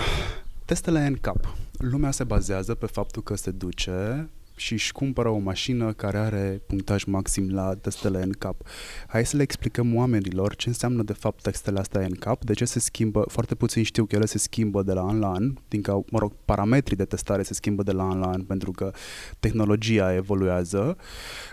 Testele 0.65 1.07
NCAP. 1.07 1.55
Lumea 1.77 2.11
se 2.11 2.23
bazează 2.23 2.75
pe 2.75 2.85
faptul 2.85 3.23
că 3.23 3.35
se 3.35 3.51
duce 3.51 4.29
și 4.57 4.73
își 4.73 4.91
cumpără 4.91 5.29
o 5.29 5.37
mașină 5.37 5.93
care 5.93 6.17
are 6.17 6.61
punctaj 6.67 7.03
maxim 7.03 7.49
la 7.53 7.75
testele 7.75 8.23
NCAP. 8.23 8.61
Hai 9.07 9.25
să 9.25 9.35
le 9.35 9.41
explicăm 9.41 9.95
oamenilor 9.95 10.55
ce 10.55 10.67
înseamnă 10.67 11.03
de 11.03 11.13
fapt 11.13 11.41
testele 11.41 11.79
astea 11.79 12.07
NCAP, 12.07 12.43
de 12.43 12.53
ce 12.53 12.65
se 12.65 12.79
schimbă, 12.79 13.25
foarte 13.27 13.55
puțin 13.55 13.83
știu 13.83 14.05
că 14.05 14.15
ele 14.15 14.25
se 14.25 14.37
schimbă 14.37 14.83
de 14.83 14.93
la 14.93 15.01
an 15.01 15.19
la 15.19 15.31
an, 15.31 15.53
din 15.67 15.81
că, 15.81 15.99
mă 16.11 16.19
rog, 16.19 16.33
parametrii 16.45 16.97
de 16.97 17.05
testare 17.05 17.43
se 17.43 17.53
schimbă 17.53 17.83
de 17.83 17.91
la 17.91 18.03
an 18.03 18.19
la 18.19 18.27
an 18.27 18.41
pentru 18.41 18.71
că 18.71 18.91
tehnologia 19.39 20.13
evoluează 20.13 20.97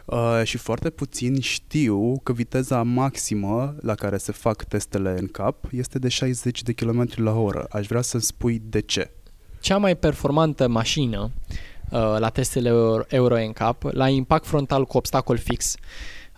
uh, 0.07 0.40
și 0.45 0.59
foarte 0.59 0.90
puțin 0.90 1.40
știu 1.40 2.19
că 2.23 2.33
viteza 2.33 2.83
maximă 2.83 3.77
la 3.81 3.95
care 3.95 4.17
se 4.17 4.33
fac 4.33 4.64
testele 4.64 5.19
NCAP 5.21 5.64
este 5.71 5.99
de 5.99 6.09
60 6.09 6.62
de 6.62 6.73
km 6.73 7.09
la 7.14 7.38
oră. 7.38 7.67
Aș 7.71 7.87
vrea 7.87 8.01
să 8.01 8.19
spui 8.19 8.62
de 8.64 8.81
ce. 8.81 9.11
Cea 9.61 9.77
mai 9.77 9.97
performantă 9.97 10.69
mașină 10.69 11.31
Uh, 11.49 11.73
la 12.18 12.28
testele 12.28 12.68
Euro 13.09 13.37
NCAP, 13.48 13.83
la 13.90 14.09
impact 14.09 14.46
frontal 14.46 14.85
cu 14.85 14.96
obstacol 14.96 15.38
fix, 15.38 15.74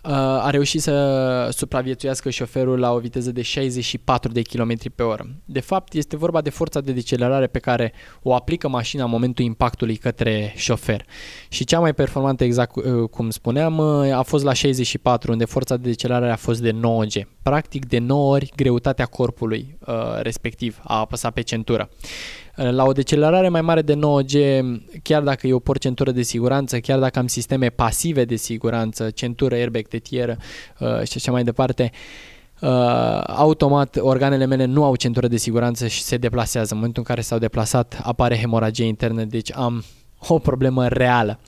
uh, 0.03 0.11
a 0.13 0.49
reușit 0.49 0.81
să 0.81 1.49
supraviețuiască 1.51 2.29
șoferul 2.29 2.79
la 2.79 2.91
o 2.91 2.99
viteză 2.99 3.31
de 3.31 3.41
64 3.41 4.31
de 4.31 4.41
km 4.41 4.75
pe 4.95 5.03
oră. 5.03 5.27
De 5.45 5.59
fapt, 5.59 5.93
este 5.93 6.17
vorba 6.17 6.41
de 6.41 6.49
forța 6.49 6.81
de 6.81 6.91
decelerare 6.91 7.47
pe 7.47 7.59
care 7.59 7.93
o 8.21 8.33
aplică 8.33 8.67
mașina 8.67 9.03
în 9.03 9.09
momentul 9.09 9.45
impactului 9.45 9.95
către 9.95 10.53
șofer. 10.55 11.05
Și 11.49 11.63
cea 11.63 11.79
mai 11.79 11.93
performantă, 11.93 12.43
exact 12.43 12.75
uh, 12.75 13.09
cum 13.09 13.29
spuneam, 13.29 13.79
a 14.13 14.21
fost 14.21 14.43
la 14.43 14.53
64, 14.53 15.31
unde 15.31 15.45
forța 15.45 15.77
de 15.77 15.89
decelerare 15.89 16.31
a 16.31 16.35
fost 16.35 16.61
de 16.61 16.71
9G. 16.71 17.27
Practic 17.41 17.85
de 17.85 17.97
9 17.97 18.33
ori 18.33 18.51
greutatea 18.55 19.05
corpului 19.05 19.77
respectiv 20.21 20.79
a 20.83 20.99
apăsat 20.99 21.33
pe 21.33 21.41
centură. 21.41 21.89
La 22.57 22.83
o 22.83 22.91
decelerare 22.91 23.49
mai 23.49 23.61
mare 23.61 23.81
de 23.81 23.93
9G, 23.95 24.61
chiar 25.03 25.23
dacă 25.23 25.47
eu 25.47 25.59
port 25.59 25.81
centură 25.81 26.11
de 26.11 26.21
siguranță, 26.21 26.79
chiar 26.79 26.99
dacă 26.99 27.19
am 27.19 27.27
sisteme 27.27 27.69
pasive 27.69 28.25
de 28.25 28.35
siguranță, 28.35 29.09
centură, 29.09 29.55
airbag, 29.55 29.87
tetieră 29.87 30.37
uh, 30.79 31.03
și 31.03 31.13
așa 31.15 31.31
mai 31.31 31.43
departe, 31.43 31.91
uh, 32.61 32.69
automat 33.25 33.97
organele 33.99 34.45
mele 34.45 34.65
nu 34.65 34.83
au 34.83 34.95
centură 34.95 35.27
de 35.27 35.37
siguranță 35.37 35.87
și 35.87 36.01
se 36.01 36.17
deplasează. 36.17 36.67
În 36.71 36.77
momentul 36.77 37.03
în 37.07 37.13
care 37.13 37.21
s-au 37.21 37.37
deplasat 37.37 37.99
apare 38.03 38.37
hemoragie 38.37 38.85
internă, 38.85 39.23
deci 39.23 39.53
am 39.55 39.83
o 40.27 40.39
problemă 40.39 40.87
reală. 40.87 41.39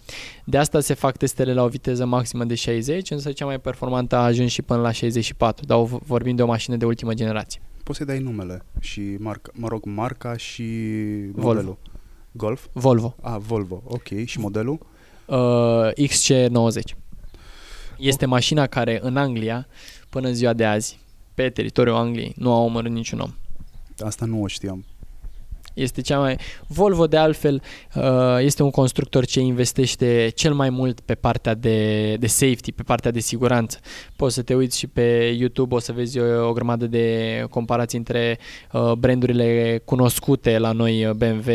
De 0.45 0.57
asta 0.57 0.79
se 0.79 0.93
fac 0.93 1.17
testele 1.17 1.53
la 1.53 1.63
o 1.63 1.67
viteză 1.67 2.05
maximă 2.05 2.43
de 2.43 2.55
60, 2.55 3.11
însă 3.11 3.31
cea 3.31 3.45
mai 3.45 3.59
performantă 3.59 4.15
a 4.15 4.23
ajuns 4.23 4.51
și 4.51 4.61
până 4.61 4.81
la 4.81 4.91
64, 4.91 5.65
dar 5.65 5.79
vorbim 5.83 6.35
de 6.35 6.41
o 6.41 6.45
mașină 6.45 6.75
de 6.75 6.85
ultimă 6.85 7.13
generație 7.13 7.61
poți 7.89 8.01
să-i 8.01 8.07
dai 8.15 8.23
numele 8.23 8.61
și 8.79 9.01
marca, 9.19 9.51
mă 9.53 9.67
rog, 9.67 9.85
marca 9.85 10.37
și 10.37 10.63
modelul. 11.31 11.33
Volvo. 11.33 11.77
Golf? 12.31 12.65
Volvo. 12.71 13.15
Ah, 13.21 13.37
Volvo, 13.39 13.81
ok. 13.85 14.25
Și 14.25 14.39
modelul? 14.39 14.79
uh, 15.25 16.07
XC90. 16.07 16.95
Este 17.97 18.25
mașina 18.25 18.67
care 18.67 18.99
în 19.01 19.17
Anglia, 19.17 19.67
până 20.09 20.27
în 20.27 20.33
ziua 20.33 20.53
de 20.53 20.65
azi, 20.65 20.99
pe 21.33 21.49
teritoriul 21.49 21.95
Angliei, 21.95 22.33
nu 22.37 22.53
a 22.53 22.59
omorât 22.59 22.91
niciun 22.91 23.19
om. 23.19 23.33
Asta 23.99 24.25
nu 24.25 24.41
o 24.41 24.47
știam. 24.47 24.85
Este 25.79 26.01
cea 26.01 26.19
mai... 26.19 26.37
Volvo, 26.67 27.07
de 27.07 27.17
altfel, 27.17 27.61
uh, 27.95 28.03
este 28.39 28.63
un 28.63 28.69
constructor 28.69 29.25
ce 29.25 29.39
investește 29.39 30.31
cel 30.35 30.53
mai 30.53 30.69
mult 30.69 30.99
pe 30.99 31.15
partea 31.15 31.53
de, 31.53 32.13
de 32.15 32.27
safety, 32.27 32.71
pe 32.71 32.83
partea 32.83 33.11
de 33.11 33.19
siguranță. 33.19 33.79
Poți 34.15 34.33
să 34.33 34.41
te 34.41 34.55
uiți 34.55 34.77
și 34.77 34.87
pe 34.87 35.35
YouTube, 35.37 35.75
o 35.75 35.79
să 35.79 35.91
vezi 35.91 36.19
o, 36.19 36.47
o 36.47 36.53
grămadă 36.53 36.87
de 36.87 37.45
comparații 37.49 37.97
între 37.97 38.39
uh, 38.71 38.91
brandurile 38.91 39.81
cunoscute 39.85 40.57
la 40.57 40.71
noi, 40.71 41.05
uh, 41.05 41.13
BMW, 41.13 41.51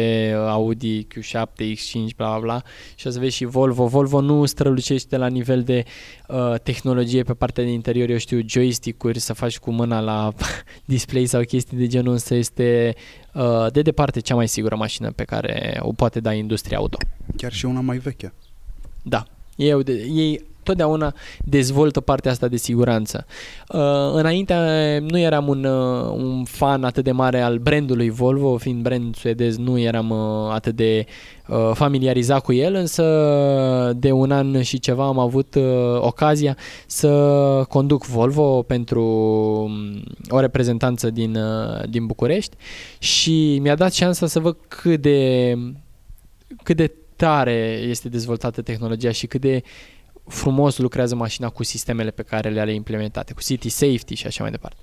Audi, 0.49 1.07
Q7, 1.07 1.75
X5, 1.75 2.17
bla 2.17 2.29
bla 2.29 2.39
bla, 2.39 2.63
și 2.95 3.07
o 3.07 3.11
să 3.11 3.19
vezi 3.19 3.37
și 3.37 3.45
Volvo. 3.45 3.87
Volvo 3.87 4.21
nu 4.21 4.45
strălucește 4.45 5.17
la 5.17 5.27
nivel 5.27 5.63
de 5.63 5.85
uh, 6.29 6.55
tehnologie 6.63 7.23
pe 7.23 7.35
partea 7.35 7.65
de 7.65 7.71
interior, 7.71 8.11
eu 8.11 8.19
știu, 8.19 8.41
joystick-uri, 8.47 9.19
să 9.19 9.33
faci 9.33 9.59
cu 9.59 9.71
mâna 9.71 10.01
la 10.01 10.33
display 10.85 11.27
sau 11.27 11.43
chestii 11.43 11.77
de 11.77 11.87
genul, 11.87 12.13
însă 12.13 12.35
este 12.35 12.95
Uh, 12.95 13.24
de 13.73 13.83
departe 13.83 14.21
cea 14.21 14.35
mai 14.35 14.49
sigură 14.49 14.77
mașină 14.77 15.11
pe 15.11 15.25
care 15.25 15.79
o 15.81 15.93
poate 15.93 16.21
da 16.21 16.33
industria 16.33 16.79
auto. 16.79 16.99
Chiar 17.37 17.53
și 17.53 17.65
una 17.65 17.81
mai 17.81 17.99
veche. 17.99 18.33
Da. 19.03 19.25
Ei, 19.57 19.71
ei 20.15 20.45
totdeauna 20.65 21.15
dezvoltă 21.45 22.01
partea 22.01 22.31
asta 22.31 22.49
de 22.49 22.57
siguranță. 22.57 23.27
Uh, 23.69 23.81
înainte 24.13 24.55
nu 25.09 25.19
eram 25.19 25.49
un, 25.49 25.65
uh, 25.65 26.13
un 26.17 26.45
fan 26.45 26.85
atât 26.85 27.05
de 27.05 27.13
mare 27.13 27.41
al 27.41 27.59
brandului 27.59 28.11
Volvo, 28.11 28.57
fiind 28.57 28.83
brand 28.83 29.17
suedez, 29.17 29.57
nu 29.57 29.79
eram 29.79 30.11
uh, 30.11 30.53
atât 30.53 30.77
de 30.77 31.07
uh, 31.49 31.71
familiarizat 31.75 32.43
cu 32.43 32.53
el, 32.53 32.75
însă 32.75 33.05
de 33.97 34.13
un 34.13 34.31
an 34.31 34.63
și 34.63 34.79
ceva 34.79 35.07
am 35.07 35.19
avut 35.19 35.55
uh, 35.55 35.65
ocazia 36.01 36.57
să 36.87 37.11
conduc 37.69 38.05
Volvo 38.05 38.63
pentru 38.63 39.03
um, 39.03 40.03
o 40.29 40.41
reprezentanță 40.41 41.11
din, 41.11 41.35
uh, 41.37 41.89
din 41.89 42.07
București 42.07 42.57
și 42.99 43.59
mi-a 43.63 43.75
dat 43.75 43.93
șansa 43.93 44.27
să 44.27 44.41
văd 44.41 44.57
cât 44.69 45.01
de 45.01 45.55
cât 46.63 46.77
de 46.77 46.93
tare 47.17 47.79
este 47.89 48.09
dezvoltată 48.09 48.63
tehnologia 48.63 49.11
și 49.11 49.27
cât 49.27 49.41
de 49.41 49.63
frumos 50.27 50.79
lucrează 50.79 51.15
mașina 51.15 51.49
cu 51.49 51.63
sistemele 51.63 52.11
pe 52.11 52.23
care 52.23 52.51
le 52.51 52.61
are 52.61 52.75
implementate, 52.75 53.33
cu 53.33 53.41
City 53.41 53.69
Safety 53.69 54.15
și 54.15 54.27
așa 54.27 54.43
mai 54.43 54.51
departe. 54.51 54.81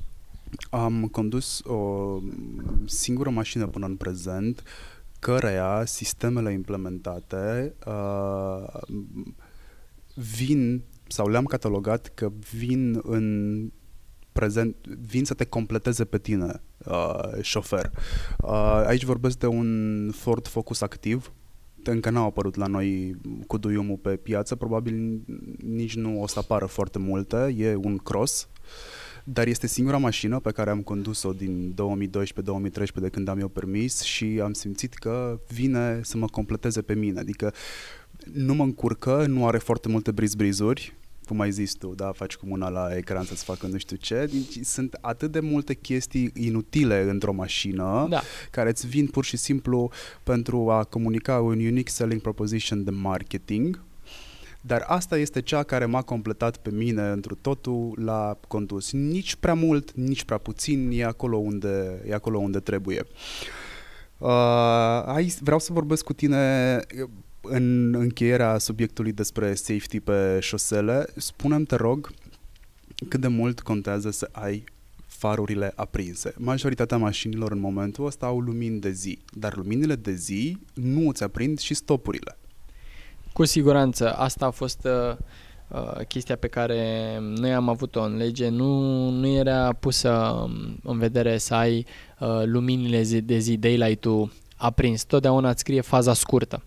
Am 0.69 1.07
condus 1.11 1.61
o 1.63 2.19
singură 2.85 3.29
mașină 3.29 3.67
până 3.67 3.85
în 3.85 3.95
prezent, 3.95 4.63
căreia 5.19 5.83
sistemele 5.85 6.51
implementate 6.51 7.73
uh, 7.85 8.81
vin 10.13 10.83
sau 11.07 11.29
le-am 11.29 11.45
catalogat 11.45 12.11
că 12.13 12.31
vin 12.51 13.01
în 13.03 13.71
prezent, 14.31 14.75
vin 14.87 15.25
să 15.25 15.33
te 15.33 15.45
completeze 15.45 16.05
pe 16.05 16.17
tine, 16.17 16.61
uh, 16.85 17.41
șofer. 17.41 17.91
Uh, 18.39 18.83
aici 18.85 19.03
vorbesc 19.03 19.37
de 19.37 19.47
un 19.47 20.11
Ford 20.15 20.47
Focus 20.47 20.81
activ, 20.81 21.31
încă 21.87 22.09
n-au 22.09 22.25
apărut 22.25 22.55
la 22.55 22.65
noi 22.65 23.15
cu 23.47 23.57
Duyumul 23.57 23.97
pe 23.97 24.15
piață, 24.15 24.55
probabil 24.55 25.21
nici 25.57 25.95
nu 25.95 26.21
o 26.21 26.27
să 26.27 26.39
apară 26.39 26.65
foarte 26.65 26.99
multe, 26.99 27.55
e 27.57 27.75
un 27.75 27.97
cross, 27.97 28.49
dar 29.23 29.47
este 29.47 29.67
singura 29.67 29.97
mașină 29.97 30.39
pe 30.39 30.51
care 30.51 30.69
am 30.69 30.81
condus-o 30.81 31.33
din 31.33 31.73
2012-2013 31.73 32.75
de 32.93 33.09
când 33.09 33.27
am 33.27 33.39
eu 33.39 33.47
permis 33.47 34.01
și 34.01 34.39
am 34.43 34.53
simțit 34.53 34.93
că 34.93 35.39
vine 35.47 35.99
să 36.03 36.17
mă 36.17 36.25
completeze 36.25 36.81
pe 36.81 36.93
mine, 36.93 37.19
adică 37.19 37.53
nu 38.33 38.53
mă 38.53 38.63
încurcă, 38.63 39.25
nu 39.27 39.47
are 39.47 39.57
foarte 39.57 39.87
multe 39.87 40.11
briz-brizuri, 40.11 40.95
cum 41.31 41.39
ai 41.39 41.51
zis 41.51 41.73
tu, 41.73 41.93
da, 41.95 42.11
faci 42.11 42.35
cu 42.35 42.45
mâna 42.45 42.69
la 42.69 42.95
ecran 42.97 43.23
să-ți 43.23 43.43
facă 43.43 43.67
nu 43.67 43.77
știu 43.77 43.95
ce. 43.95 44.29
Deci 44.31 44.65
sunt 44.65 44.97
atât 45.01 45.31
de 45.31 45.39
multe 45.39 45.73
chestii 45.73 46.31
inutile 46.33 47.01
într-o 47.09 47.33
mașină 47.33 48.07
da. 48.09 48.21
care 48.49 48.69
îți 48.69 48.87
vin 48.87 49.07
pur 49.07 49.25
și 49.25 49.37
simplu 49.37 49.91
pentru 50.23 50.69
a 50.69 50.83
comunica 50.83 51.39
un 51.39 51.65
unique 51.65 51.91
selling 51.91 52.21
proposition 52.21 52.83
de 52.83 52.91
marketing. 52.91 53.83
Dar 54.61 54.83
asta 54.87 55.17
este 55.17 55.41
cea 55.41 55.63
care 55.63 55.85
m-a 55.85 56.01
completat 56.01 56.57
pe 56.57 56.71
mine 56.71 57.09
într 57.09 57.33
totul 57.33 57.93
la 58.03 58.37
condus. 58.47 58.91
Nici 58.91 59.35
prea 59.35 59.53
mult, 59.53 59.91
nici 59.91 60.23
prea 60.23 60.37
puțin, 60.37 60.89
e 60.93 61.05
acolo 61.05 61.37
unde, 61.37 62.01
e 62.07 62.13
acolo 62.13 62.37
unde 62.37 62.59
trebuie. 62.59 63.05
Uh, 64.17 64.29
hai, 65.05 65.33
vreau 65.39 65.59
să 65.59 65.73
vorbesc 65.73 66.03
cu 66.03 66.13
tine 66.13 66.79
în 67.41 67.93
încheierea 67.93 68.57
subiectului 68.57 69.11
despre 69.11 69.53
safety 69.53 69.99
pe 69.99 70.37
șosele, 70.39 71.05
spunem 71.15 71.63
te 71.63 71.75
rog, 71.75 72.11
cât 73.09 73.19
de 73.19 73.27
mult 73.27 73.61
contează 73.61 74.11
să 74.11 74.29
ai 74.31 74.63
farurile 75.07 75.73
aprinse. 75.75 76.33
Majoritatea 76.37 76.97
mașinilor 76.97 77.51
în 77.51 77.59
momentul 77.59 78.05
ăsta 78.05 78.25
au 78.25 78.39
lumini 78.39 78.79
de 78.79 78.91
zi, 78.91 79.19
dar 79.33 79.55
luminile 79.55 79.95
de 79.95 80.13
zi 80.13 80.57
nu 80.73 81.07
îți 81.07 81.23
aprind 81.23 81.59
și 81.59 81.73
stopurile. 81.73 82.37
Cu 83.33 83.45
siguranță, 83.45 84.13
asta 84.13 84.45
a 84.45 84.49
fost 84.49 84.85
uh, 84.85 85.17
uh, 85.67 86.05
chestia 86.07 86.35
pe 86.35 86.47
care 86.47 87.17
noi 87.19 87.53
am 87.53 87.69
avut-o 87.69 88.01
în 88.01 88.17
lege. 88.17 88.49
Nu, 88.49 89.09
nu 89.09 89.27
era 89.27 89.73
pusă 89.73 90.09
um, 90.09 90.79
în 90.83 90.97
vedere 90.97 91.37
să 91.37 91.53
ai 91.53 91.85
uh, 92.19 92.41
luminile 92.45 93.03
de 93.19 93.37
zi, 93.37 93.57
daylight-ul 93.57 94.31
aprins. 94.61 95.03
Totdeauna 95.03 95.49
îți 95.49 95.59
scrie 95.59 95.81
faza 95.81 96.13
scurtă. 96.13 96.63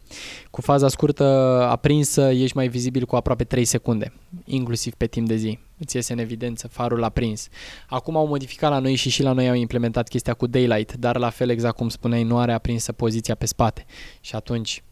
Cu 0.50 0.61
faza 0.61 0.88
scurtă 0.88 1.24
aprinsă 1.70 2.30
ești 2.30 2.57
mai 2.57 2.68
vizibil 2.68 3.04
cu 3.04 3.16
aproape 3.16 3.44
3 3.44 3.64
secunde, 3.64 4.12
inclusiv 4.44 4.94
pe 4.94 5.07
timp 5.07 5.28
de 5.28 5.37
zi. 5.37 5.59
Îți 5.78 5.96
iese 5.96 6.12
în 6.12 6.18
evidență 6.18 6.68
farul 6.68 7.04
aprins. 7.04 7.48
Acum 7.88 8.16
au 8.16 8.26
modificat 8.26 8.70
la 8.70 8.78
noi 8.78 8.94
și 8.94 9.11
și 9.11 9.22
la 9.22 9.33
noi 9.33 9.48
au 9.48 9.54
implementat 9.54 10.09
chestia 10.09 10.35
cu 10.35 10.46
daylight, 10.46 10.94
dar 10.94 11.16
la 11.18 11.30
fel 11.30 11.50
exact 11.50 11.76
cum 11.76 11.88
spuneai, 11.88 12.22
nu 12.22 12.38
are 12.38 12.52
aprinsă 12.52 12.92
poziția 12.92 13.35
pe 13.35 13.46
spate. 13.46 13.85
Și 14.20 14.35
atunci 14.35 14.83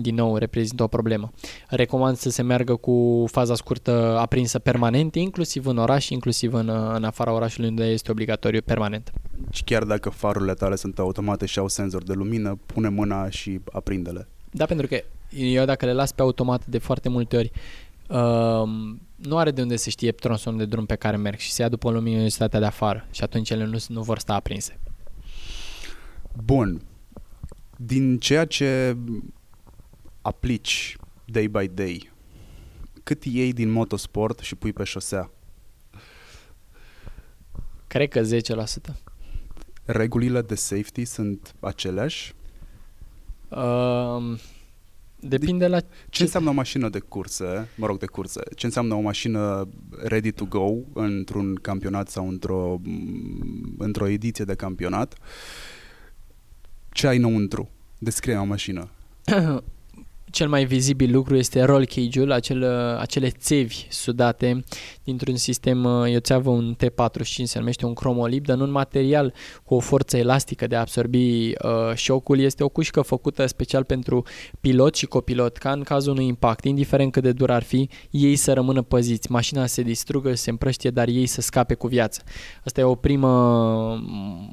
din 0.00 0.14
nou 0.14 0.36
reprezintă 0.36 0.82
o 0.82 0.86
problemă. 0.86 1.32
Recomand 1.68 2.16
să 2.16 2.30
se 2.30 2.42
meargă 2.42 2.76
cu 2.76 3.24
faza 3.30 3.54
scurtă 3.54 4.16
aprinsă 4.18 4.58
permanent, 4.58 5.14
inclusiv 5.14 5.66
în 5.66 5.76
oraș, 5.78 6.08
inclusiv 6.08 6.52
în, 6.52 6.68
în 6.94 7.04
afara 7.04 7.32
orașului 7.32 7.68
unde 7.68 7.84
este 7.84 8.10
obligatoriu 8.10 8.60
permanent. 8.60 9.12
Și 9.50 9.64
chiar 9.64 9.84
dacă 9.84 10.08
farurile 10.08 10.54
tale 10.54 10.76
sunt 10.76 10.98
automate 10.98 11.46
și 11.46 11.58
au 11.58 11.68
senzor 11.68 12.02
de 12.02 12.12
lumină, 12.12 12.58
pune 12.66 12.88
mâna 12.88 13.30
și 13.30 13.60
aprinde-le. 13.72 14.28
Da, 14.50 14.64
pentru 14.64 14.86
că 14.86 15.00
eu 15.36 15.64
dacă 15.64 15.84
le 15.84 15.92
las 15.92 16.12
pe 16.12 16.22
automat 16.22 16.66
de 16.66 16.78
foarte 16.78 17.08
multe 17.08 17.36
ori, 17.36 17.50
uh, 18.08 18.68
nu 19.16 19.36
are 19.36 19.50
de 19.50 19.62
unde 19.62 19.76
să 19.76 19.90
știe 19.90 20.12
tronsonul 20.12 20.58
de 20.58 20.64
drum 20.64 20.86
pe 20.86 20.94
care 20.94 21.16
merg 21.16 21.38
și 21.38 21.52
se 21.52 21.62
ia 21.62 21.68
după 21.68 21.90
luminositatea 21.90 22.60
de 22.60 22.66
afară 22.66 23.06
și 23.10 23.22
atunci 23.22 23.50
ele 23.50 23.64
nu, 23.64 23.78
nu 23.88 24.02
vor 24.02 24.18
sta 24.18 24.34
aprinse. 24.34 24.78
Bun. 26.44 26.80
Din 27.76 28.18
ceea 28.18 28.44
ce 28.44 28.96
aplici 30.28 30.96
day 31.24 31.48
by 31.48 31.68
day, 31.74 32.10
cât 33.02 33.24
iei 33.24 33.52
din 33.52 33.70
motosport 33.70 34.38
și 34.38 34.54
pui 34.54 34.72
pe 34.72 34.84
șosea? 34.84 35.30
Cred 37.86 38.08
că 38.08 38.22
10%. 38.22 38.94
Regulile 39.84 40.42
de 40.42 40.54
safety 40.54 41.04
sunt 41.04 41.54
aceleași? 41.60 42.34
Uh, 43.48 44.38
depinde 45.20 45.64
de, 45.64 45.70
la... 45.70 45.80
Ce, 45.80 45.86
ce 46.08 46.22
înseamnă 46.22 46.50
o 46.50 46.52
mașină 46.52 46.88
de 46.88 46.98
curse, 46.98 47.68
mă 47.76 47.86
rog, 47.86 47.98
de 47.98 48.06
curse, 48.06 48.40
ce 48.56 48.66
înseamnă 48.66 48.94
o 48.94 49.00
mașină 49.00 49.68
ready 50.02 50.32
to 50.32 50.44
go 50.44 50.74
într-un 50.92 51.54
campionat 51.54 52.08
sau 52.08 52.28
într-o, 52.28 52.80
într-o 53.78 54.06
ediție 54.06 54.44
de 54.44 54.54
campionat? 54.54 55.14
Ce 56.90 57.06
ai 57.06 57.16
înăuntru? 57.16 57.68
Descrie 57.98 58.36
o 58.36 58.44
mașină. 58.44 58.88
cel 60.30 60.48
mai 60.48 60.64
vizibil 60.64 61.12
lucru 61.12 61.36
este 61.36 61.62
roll 61.62 61.86
cage-ul, 61.86 62.32
acel, 62.32 62.64
acele 62.98 63.30
țevi 63.30 63.86
sudate 63.88 64.64
dintr-un 65.04 65.36
sistem, 65.36 65.84
eu 65.84 66.18
țeavă 66.18 66.50
un 66.50 66.76
T45, 66.84 67.42
se 67.42 67.58
numește 67.58 67.86
un 67.86 67.94
cromolib, 67.94 68.44
dar 68.44 68.56
nu 68.56 68.64
un 68.64 68.70
material 68.70 69.34
cu 69.64 69.74
o 69.74 69.78
forță 69.78 70.16
elastică 70.16 70.66
de 70.66 70.76
a 70.76 70.80
absorbi 70.80 71.48
uh, 71.48 71.94
șocul, 71.94 72.38
este 72.38 72.64
o 72.64 72.68
cușcă 72.68 73.00
făcută 73.00 73.46
special 73.46 73.84
pentru 73.84 74.22
pilot 74.60 74.94
și 74.94 75.06
copilot, 75.06 75.56
ca 75.56 75.72
în 75.72 75.82
cazul 75.82 76.12
unui 76.12 76.26
impact, 76.26 76.64
indiferent 76.64 77.12
cât 77.12 77.22
de 77.22 77.32
dur 77.32 77.50
ar 77.50 77.62
fi, 77.62 77.88
ei 78.10 78.36
să 78.36 78.52
rămână 78.52 78.82
păziți, 78.82 79.30
mașina 79.30 79.66
se 79.66 79.82
distrugă, 79.82 80.34
se 80.34 80.50
împrăștie, 80.50 80.90
dar 80.90 81.08
ei 81.08 81.26
să 81.26 81.40
scape 81.40 81.74
cu 81.74 81.86
viață. 81.86 82.22
Asta 82.64 82.80
e 82.80 82.84
o 82.84 82.94
primă, 82.94 83.28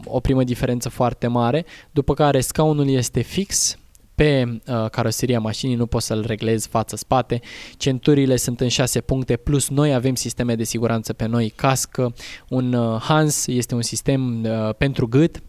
o 0.06 0.20
primă 0.20 0.44
diferență 0.44 0.90
foarte 0.90 1.28
mare, 1.28 1.66
după 1.92 2.14
care 2.14 2.40
scaunul 2.42 2.90
este 2.90 3.22
fix, 3.22 3.78
pe 4.16 4.60
uh, 4.68 4.90
caroseria 4.90 5.40
mașinii, 5.40 5.76
nu 5.76 5.86
poți 5.86 6.06
să-l 6.06 6.24
reglezi 6.28 6.68
față-spate. 6.68 7.42
Centurile 7.78 8.36
sunt 8.36 8.62
în 8.62 8.68
6 8.68 9.02
puncte, 9.02 9.36
plus 9.36 9.70
noi 9.70 9.94
avem 9.94 10.16
sisteme 10.16 10.56
de 10.56 10.64
siguranță 10.64 11.14
pe 11.14 11.26
noi, 11.26 11.50
cască, 11.56 12.14
un 12.50 12.74
uh, 12.74 13.02
Hans 13.02 13.48
este 13.48 13.76
un 13.76 13.82
sistem 13.82 14.44
uh, 14.44 14.70
pentru 14.78 15.08
gât, 15.08 15.42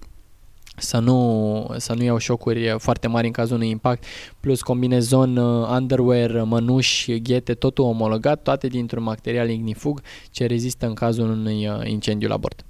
să 0.76 0.98
nu, 0.98 1.74
să 1.76 1.94
nu 1.94 2.02
iau 2.02 2.18
șocuri 2.18 2.74
foarte 2.78 3.08
mari 3.08 3.26
în 3.26 3.32
cazul 3.32 3.56
unui 3.56 3.70
impact, 3.70 4.04
plus 4.40 4.62
combinezon, 4.62 5.36
uh, 5.36 5.68
underwear, 5.68 6.42
mănuși, 6.42 7.20
ghete, 7.20 7.54
totul 7.54 7.84
omologat, 7.84 8.42
toate 8.42 8.66
dintr-un 8.66 9.02
material 9.02 9.50
ignifug 9.50 10.00
ce 10.30 10.46
rezistă 10.46 10.86
în 10.86 10.94
cazul 10.94 11.30
unui 11.30 11.68
uh, 11.68 11.80
incendiu 11.84 12.28
la 12.28 12.36
bord. 12.36 12.64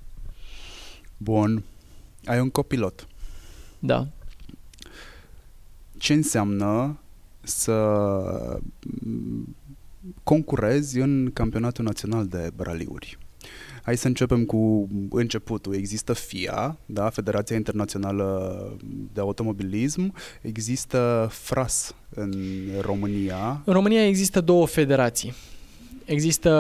Bun. 1.17 1.65
Ai 2.25 2.41
un 2.41 2.51
copilot. 2.51 3.07
Da. 3.79 4.07
Ce 5.99 6.13
înseamnă 6.13 6.99
să 7.41 7.73
concurezi 10.23 10.99
în 10.99 11.31
campionatul 11.33 11.85
național 11.85 12.27
de 12.27 12.51
raliuri? 12.57 13.19
Hai 13.83 13.97
să 13.97 14.07
începem 14.07 14.45
cu 14.45 14.89
începutul. 15.11 15.75
Există 15.75 16.13
FIA, 16.13 16.79
da? 16.87 17.09
Federația 17.09 17.57
Internațională 17.57 18.77
de 19.13 19.21
Automobilism, 19.21 20.15
există 20.41 21.29
FRAS 21.31 21.95
în 22.15 22.33
România. 22.81 23.63
În 23.65 23.73
România 23.73 24.07
există 24.07 24.41
două 24.41 24.67
federații. 24.67 25.35
Există 26.07 26.51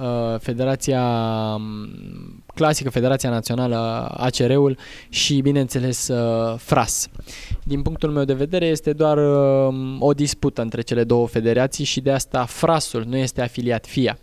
uh, 0.00 0.40
Federația 0.40 1.02
um, 1.54 2.44
clasică, 2.54 2.90
Federația 2.90 3.30
Națională 3.30 3.76
ACR-ul 4.16 4.78
și, 5.08 5.40
bineînțeles, 5.40 6.08
uh, 6.08 6.58
FRAS. 6.58 7.08
Din 7.64 7.82
punctul 7.82 8.10
meu 8.10 8.24
de 8.24 8.34
vedere, 8.34 8.66
este 8.66 8.92
doar 8.92 9.16
uh, 9.18 9.74
o 9.98 10.12
dispută 10.12 10.62
între 10.62 10.80
cele 10.80 11.04
două 11.04 11.26
federații 11.26 11.84
și 11.84 12.00
de 12.00 12.12
asta 12.12 12.44
FRAS-ul 12.44 13.04
nu 13.08 13.16
este 13.16 13.42
afiliat 13.42 13.86
FIA 13.86 14.18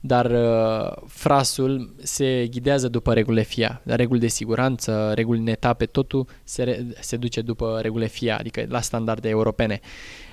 dar 0.00 0.30
uh, 0.30 1.02
frasul 1.06 1.94
se 2.02 2.46
ghidează 2.50 2.88
după 2.88 3.12
regulile 3.12 3.42
FIA, 3.42 3.80
reguli 3.84 4.20
de 4.20 4.26
siguranță, 4.26 5.12
reguli 5.14 5.38
în 5.38 5.46
etape, 5.46 5.86
totul 5.86 6.26
se, 6.44 6.62
re- 6.62 6.86
se 7.00 7.16
duce 7.16 7.40
după 7.40 7.78
regulile 7.82 8.08
FIA, 8.08 8.36
adică 8.38 8.64
la 8.68 8.80
standarde 8.80 9.28
europene. 9.28 9.80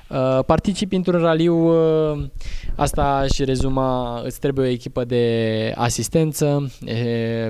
Uh, 0.10 0.40
participi 0.46 0.96
într-un 0.96 1.20
raliu, 1.20 1.56
uh, 1.56 2.24
asta 2.76 3.04
aș 3.04 3.38
rezuma, 3.38 4.22
îți 4.24 4.40
trebuie 4.40 4.68
o 4.68 4.70
echipă 4.70 5.04
de 5.04 5.74
asistență, 5.76 6.72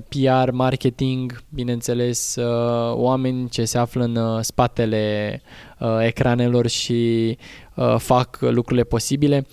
PR, 0.10 0.52
marketing, 0.52 1.44
bineînțeles, 1.50 2.36
uh, 2.36 2.94
oameni 2.94 3.50
ce 3.50 3.66
se 3.66 3.78
află 3.78 4.04
în 4.04 4.16
uh, 4.16 4.40
spatele 4.42 5.42
uh, 5.80 5.98
ecranelor 6.00 6.68
și 6.68 7.38
uh, 7.76 7.96
fac 7.98 8.38
lucrurile 8.40 8.84
posibile. 8.84 9.46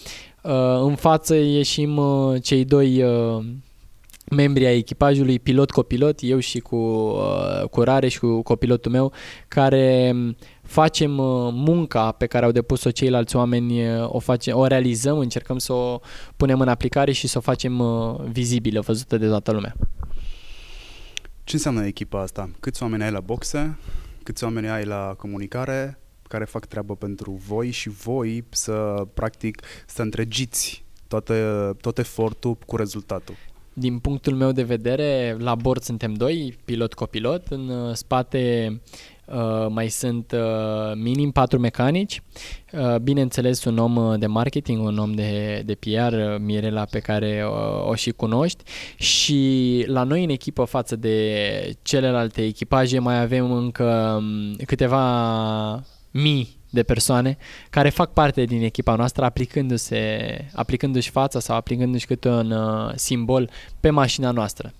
Uh, 0.42 0.52
în 0.80 0.94
față 0.94 1.34
ieșim 1.34 1.96
uh, 1.96 2.42
cei 2.42 2.64
doi 2.64 3.02
uh, 3.02 3.44
membri 4.30 4.66
ai 4.66 4.76
echipajului, 4.76 5.38
pilot-copilot, 5.38 6.18
eu 6.22 6.38
și 6.38 6.58
cu, 6.58 7.12
cu 7.70 7.80
Rare 7.82 8.08
și 8.08 8.18
cu 8.18 8.42
copilotul 8.42 8.92
meu, 8.92 9.12
care 9.48 10.14
facem 10.66 11.10
munca 11.52 12.12
pe 12.12 12.26
care 12.26 12.44
au 12.44 12.50
depus-o 12.50 12.90
ceilalți 12.90 13.36
oameni, 13.36 14.00
o, 14.02 14.18
face, 14.18 14.52
o 14.52 14.66
realizăm, 14.66 15.18
încercăm 15.18 15.58
să 15.58 15.72
o 15.72 16.00
punem 16.36 16.60
în 16.60 16.68
aplicare 16.68 17.12
și 17.12 17.26
să 17.26 17.38
o 17.38 17.40
facem 17.40 17.82
vizibilă, 18.30 18.80
văzută 18.80 19.16
de 19.16 19.28
toată 19.28 19.52
lumea. 19.52 19.76
Ce 21.44 21.54
înseamnă 21.54 21.86
echipa 21.86 22.20
asta? 22.20 22.50
Câți 22.60 22.82
oameni 22.82 23.02
ai 23.02 23.10
la 23.10 23.20
boxe? 23.20 23.78
Câți 24.22 24.44
oameni 24.44 24.68
ai 24.68 24.84
la 24.84 25.14
comunicare? 25.18 25.98
care 26.28 26.44
fac 26.44 26.66
treabă 26.66 26.96
pentru 26.96 27.40
voi 27.46 27.70
și 27.70 27.88
voi 27.88 28.44
să, 28.50 29.06
practic, 29.14 29.62
să 29.86 30.02
întregiți 30.02 30.84
toate, 31.08 31.44
tot 31.80 31.98
efortul 31.98 32.54
cu 32.66 32.76
rezultatul. 32.76 33.34
Din 33.78 33.98
punctul 33.98 34.34
meu 34.34 34.52
de 34.52 34.62
vedere, 34.62 35.36
la 35.38 35.54
bord 35.54 35.82
suntem 35.82 36.12
doi, 36.12 36.58
pilot-copilot, 36.64 37.46
în 37.48 37.68
uh, 37.68 37.94
spate 37.94 38.80
uh, 39.26 39.66
mai 39.68 39.88
sunt 39.88 40.32
uh, 40.32 40.92
minim 40.94 41.30
patru 41.30 41.58
mecanici, 41.58 42.22
uh, 42.72 42.96
bineînțeles 42.96 43.64
un 43.64 43.78
om 43.78 43.96
uh, 43.96 44.18
de 44.18 44.26
marketing, 44.26 44.84
un 44.84 44.98
om 44.98 45.12
de, 45.12 45.62
de 45.64 45.74
PR, 45.74 46.12
uh, 46.12 46.38
Mirela 46.38 46.84
pe 46.84 46.98
care 46.98 47.44
uh, 47.46 47.88
o 47.88 47.94
și 47.94 48.10
cunoști. 48.10 48.62
Și 48.96 49.84
la 49.86 50.02
noi 50.02 50.24
în 50.24 50.30
echipă 50.30 50.64
față 50.64 50.96
de 50.96 51.76
celelalte 51.82 52.44
echipaje 52.44 52.98
mai 52.98 53.20
avem 53.20 53.52
încă 53.52 54.16
um, 54.18 54.56
câteva 54.66 55.84
mii 56.10 56.55
de 56.76 56.82
persoane 56.82 57.36
care 57.70 57.88
fac 57.88 58.12
parte 58.12 58.44
din 58.44 58.62
echipa 58.62 58.94
noastră 58.94 59.24
aplicându-se, 59.24 59.98
aplicându-și 60.54 61.10
fața 61.10 61.40
sau 61.40 61.56
aplicându-și 61.56 62.06
câte 62.06 62.28
un 62.28 62.50
uh, 62.50 62.92
simbol 62.94 63.50
pe 63.80 63.90
mașina 63.90 64.30
noastră. 64.30 64.72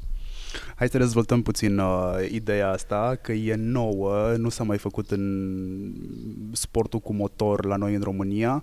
Hai 0.77 0.89
să 0.89 0.99
dezvoltăm 0.99 1.43
puțin 1.43 1.79
uh, 1.79 1.87
ideea 2.33 2.71
asta, 2.71 3.19
că 3.23 3.33
e 3.33 3.55
nouă, 3.55 4.35
nu 4.37 4.49
s-a 4.49 4.65
mai 4.65 4.79
făcut 4.79 5.11
în 5.11 5.25
sportul 6.53 7.01
cu 7.01 7.13
motor 7.13 7.65
la 7.65 7.77
noi 7.77 7.95
în 7.95 8.03
România. 8.03 8.63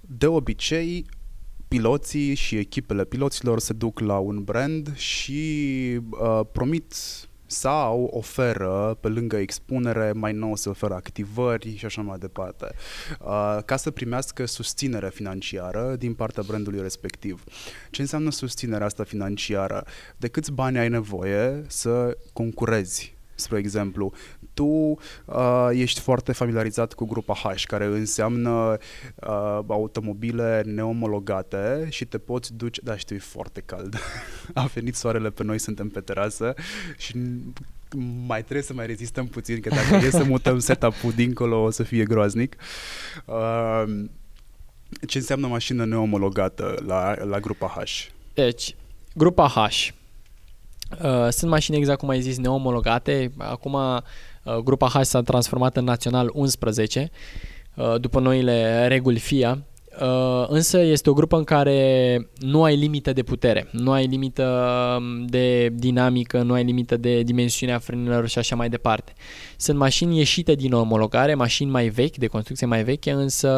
De 0.00 0.26
obicei, 0.26 1.06
piloții 1.68 2.34
și 2.34 2.56
echipele 2.56 3.04
piloților 3.04 3.60
se 3.60 3.72
duc 3.72 4.00
la 4.00 4.18
un 4.18 4.44
brand 4.44 4.96
și 4.96 5.40
uh, 6.10 6.40
promit 6.52 6.94
sau 7.50 8.10
oferă, 8.12 8.96
pe 9.00 9.08
lângă 9.08 9.36
expunere, 9.36 10.12
mai 10.12 10.32
nou 10.32 10.56
se 10.56 10.68
oferă 10.68 10.94
activări 10.94 11.76
și 11.76 11.84
așa 11.84 12.02
mai 12.02 12.18
departe, 12.18 12.74
uh, 13.20 13.58
ca 13.64 13.76
să 13.76 13.90
primească 13.90 14.44
susținere 14.44 15.08
financiară 15.08 15.96
din 15.98 16.14
partea 16.14 16.42
brandului 16.46 16.80
respectiv. 16.80 17.44
Ce 17.90 18.00
înseamnă 18.00 18.30
susținerea 18.30 18.86
asta 18.86 19.04
financiară? 19.04 19.84
De 20.16 20.28
câți 20.28 20.52
bani 20.52 20.78
ai 20.78 20.88
nevoie 20.88 21.64
să 21.66 22.16
concurezi 22.32 23.16
spre 23.40 23.58
exemplu, 23.58 24.12
tu 24.58 24.98
uh, 25.24 25.68
ești 25.72 26.00
foarte 26.00 26.32
familiarizat 26.32 26.92
cu 26.92 27.04
grupa 27.04 27.34
H, 27.34 27.64
care 27.66 27.84
înseamnă 27.84 28.76
uh, 29.14 29.58
automobile 29.66 30.62
neomologate 30.66 31.86
și 31.90 32.04
te 32.04 32.18
poți 32.18 32.54
duce, 32.54 32.80
da, 32.84 32.96
știu, 32.96 33.16
e 33.16 33.18
foarte 33.18 33.60
cald. 33.60 33.96
A 34.54 34.66
venit 34.74 34.94
soarele 34.94 35.30
pe 35.30 35.42
noi, 35.42 35.58
suntem 35.58 35.88
pe 35.88 36.00
terasă 36.00 36.54
și 36.96 37.16
mai 38.26 38.42
trebuie 38.42 38.62
să 38.62 38.72
mai 38.72 38.86
rezistăm 38.86 39.26
puțin, 39.26 39.60
că 39.60 39.68
dacă 39.68 40.06
e 40.06 40.10
să 40.10 40.24
mutăm 40.24 40.58
setup-ul 40.58 41.12
dincolo 41.12 41.62
o 41.62 41.70
să 41.70 41.82
fie 41.82 42.04
groaznic. 42.04 42.56
Uh, 43.24 43.82
ce 45.06 45.18
înseamnă 45.18 45.46
mașină 45.46 45.84
neomologată 45.84 46.82
la, 46.86 47.24
la 47.24 47.40
grupa 47.40 47.66
H? 47.66 48.06
Deci, 48.34 48.74
grupa 49.14 49.48
H 49.48 49.96
Uh, 50.90 51.28
sunt 51.28 51.50
mașini 51.50 51.76
exact 51.76 51.98
cum 51.98 52.08
ai 52.08 52.20
zis 52.20 52.38
neomologate. 52.38 53.32
Acum 53.38 53.72
uh, 53.72 54.02
grupa 54.64 54.88
H 54.88 55.00
s-a 55.02 55.22
transformat 55.22 55.76
în 55.76 55.84
Național 55.84 56.30
11 56.32 57.10
uh, 57.74 57.94
după 58.00 58.20
noile 58.20 58.86
reguli 58.86 59.18
FIA. 59.18 59.58
Uh, 60.00 60.44
însă 60.48 60.80
este 60.80 61.10
o 61.10 61.12
grupă 61.12 61.36
în 61.36 61.44
care 61.44 62.30
nu 62.38 62.62
ai 62.62 62.76
limită 62.76 63.12
de 63.12 63.22
putere, 63.22 63.68
nu 63.70 63.92
ai 63.92 64.06
limită 64.06 64.44
um, 64.98 65.26
de 65.26 65.68
dinamică, 65.68 66.42
nu 66.42 66.52
ai 66.52 66.64
limită 66.64 66.96
de 66.96 67.22
dimensiunea 67.22 67.78
frânelor 67.78 68.28
și 68.28 68.38
așa 68.38 68.56
mai 68.56 68.68
departe. 68.68 69.12
Sunt 69.56 69.78
mașini 69.78 70.16
ieșite 70.18 70.54
din 70.54 70.72
omologare, 70.72 71.34
mașini 71.34 71.70
mai 71.70 71.88
vechi, 71.88 72.16
de 72.16 72.26
construcție 72.26 72.66
mai 72.66 72.84
veche, 72.84 73.10
însă 73.10 73.50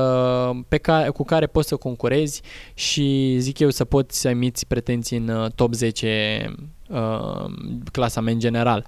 pe 0.68 0.76
care, 0.76 1.08
cu 1.08 1.24
care 1.24 1.46
poți 1.46 1.68
să 1.68 1.76
concurezi 1.76 2.42
și 2.74 3.36
zic 3.38 3.58
eu 3.58 3.70
să 3.70 3.84
poți 3.84 4.20
să 4.20 4.28
emiți 4.28 4.66
pretenții 4.66 5.16
în 5.16 5.28
uh, 5.28 5.50
top 5.54 5.74
10 5.74 6.44
uh, 6.46 6.64
clasament 7.92 8.40
general. 8.40 8.86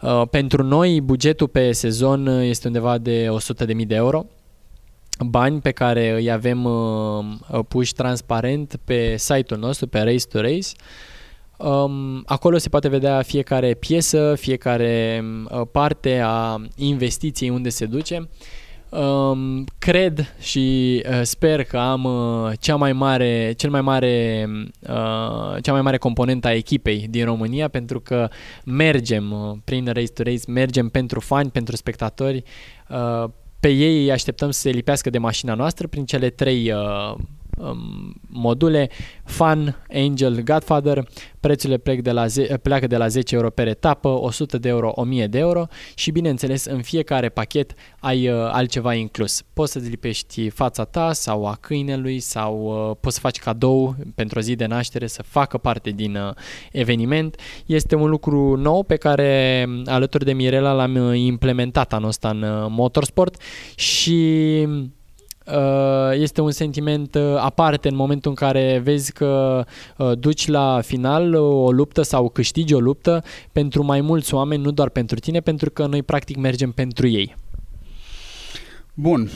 Uh, 0.00 0.22
pentru 0.30 0.62
noi, 0.62 1.00
bugetul 1.00 1.48
pe 1.48 1.72
sezon 1.72 2.26
este 2.26 2.66
undeva 2.66 2.98
de 2.98 3.28
100.000 3.66 3.86
de 3.86 3.94
euro 3.94 4.26
bani 5.18 5.60
pe 5.60 5.70
care 5.70 6.10
îi 6.10 6.30
avem 6.30 6.64
uh, 6.64 7.60
puși 7.68 7.92
transparent 7.92 8.76
pe 8.84 9.16
site-ul 9.16 9.60
nostru, 9.60 9.86
pe 9.86 10.00
Race 10.00 10.26
to 10.26 10.40
Race. 10.40 10.68
Um, 11.56 12.22
acolo 12.26 12.58
se 12.58 12.68
poate 12.68 12.88
vedea 12.88 13.22
fiecare 13.22 13.74
piesă, 13.74 14.34
fiecare 14.34 15.24
uh, 15.50 15.60
parte 15.72 16.20
a 16.24 16.60
investiției 16.76 17.50
unde 17.50 17.68
se 17.68 17.86
duce. 17.86 18.28
Um, 18.94 19.64
cred 19.78 20.34
și 20.40 21.02
uh, 21.08 21.20
sper 21.22 21.64
că 21.64 21.78
am 21.78 22.04
uh, 22.04 22.52
cea 22.60 22.76
mai 22.76 22.92
mare, 22.92 23.52
cel 23.56 23.70
mai 23.70 23.80
mare, 23.80 24.46
uh, 24.80 25.56
cea 25.62 25.72
mai 25.72 25.80
mare 25.80 25.96
componentă 25.96 26.48
a 26.48 26.54
echipei 26.54 27.06
din 27.10 27.24
România 27.24 27.68
pentru 27.68 28.00
că 28.00 28.28
mergem 28.64 29.32
uh, 29.32 29.56
prin 29.64 29.84
Race 29.84 30.12
to 30.12 30.22
Race, 30.22 30.50
mergem 30.50 30.88
pentru 30.88 31.20
fani, 31.20 31.50
pentru 31.50 31.76
spectatori, 31.76 32.42
uh, 32.88 33.24
pe 33.60 33.68
ei 33.68 34.02
îi 34.02 34.12
așteptăm 34.12 34.50
să 34.50 34.60
se 34.60 34.70
lipească 34.70 35.10
de 35.10 35.18
mașina 35.18 35.54
noastră 35.54 35.86
prin 35.86 36.04
cele 36.04 36.30
trei 36.30 36.72
uh, 36.72 37.14
um, 37.58 38.14
module, 38.28 38.88
Fun, 39.24 39.76
Angel, 39.92 40.42
Godfather, 40.42 41.08
prețurile 41.40 41.78
plec 41.78 42.00
de 42.00 42.10
la 42.10 42.26
ze- 42.26 42.58
pleacă 42.62 42.86
de 42.86 42.96
la 42.96 43.08
10 43.08 43.34
euro 43.34 43.50
per 43.50 43.66
etapă, 43.66 44.08
100 44.08 44.58
de 44.58 44.68
euro, 44.68 44.92
1000 44.94 45.26
de 45.26 45.38
euro 45.38 45.66
și 45.94 46.10
bineînțeles 46.10 46.64
în 46.64 46.82
fiecare 46.82 47.28
pachet 47.28 47.74
ai 47.98 48.28
uh, 48.28 48.34
altceva 48.52 48.94
inclus. 48.94 49.42
Poți 49.52 49.72
să-ți 49.72 49.88
lipești 49.88 50.48
fața 50.48 50.84
ta 50.84 51.12
sau 51.12 51.46
a 51.46 51.56
câinelui 51.60 52.20
sau 52.20 52.88
uh, 52.90 52.96
poți 53.00 53.14
să 53.14 53.20
faci 53.20 53.38
cadou 53.38 53.96
pentru 54.14 54.38
o 54.38 54.42
zi 54.42 54.54
de 54.54 54.66
naștere 54.66 55.06
să 55.06 55.22
facă 55.22 55.58
parte 55.58 55.90
din 55.90 56.16
uh, 56.16 56.34
eveniment. 56.72 57.36
Este 57.66 57.94
un 57.94 58.08
lucru 58.08 58.56
nou 58.56 58.82
pe 58.82 58.96
care 58.96 59.66
alături 59.84 60.24
de 60.24 60.32
Mirela 60.32 60.72
l-am 60.72 60.94
uh, 60.94 61.18
implementat 61.18 61.92
anul 61.92 62.08
ăsta 62.08 62.28
în 62.28 62.42
uh, 62.42 62.66
motorsport 62.68 63.40
și 63.74 64.22
Uh, 64.66 64.84
este 66.12 66.40
un 66.40 66.50
sentiment 66.50 67.14
uh, 67.14 67.36
aparte 67.38 67.88
în 67.88 67.94
momentul 67.94 68.30
în 68.30 68.36
care 68.36 68.80
vezi 68.84 69.12
că 69.12 69.64
uh, 69.96 70.18
duci 70.18 70.46
la 70.46 70.80
final 70.80 71.34
o 71.34 71.70
luptă 71.70 72.02
sau 72.02 72.28
câștigi 72.28 72.74
o 72.74 72.80
luptă 72.80 73.22
pentru 73.52 73.84
mai 73.84 74.00
mulți 74.00 74.34
oameni, 74.34 74.62
nu 74.62 74.70
doar 74.70 74.88
pentru 74.88 75.18
tine, 75.18 75.40
pentru 75.40 75.70
că 75.70 75.86
noi 75.86 76.02
practic 76.02 76.36
mergem 76.36 76.72
pentru 76.72 77.06
ei. 77.06 77.36
Bun. 78.94 79.30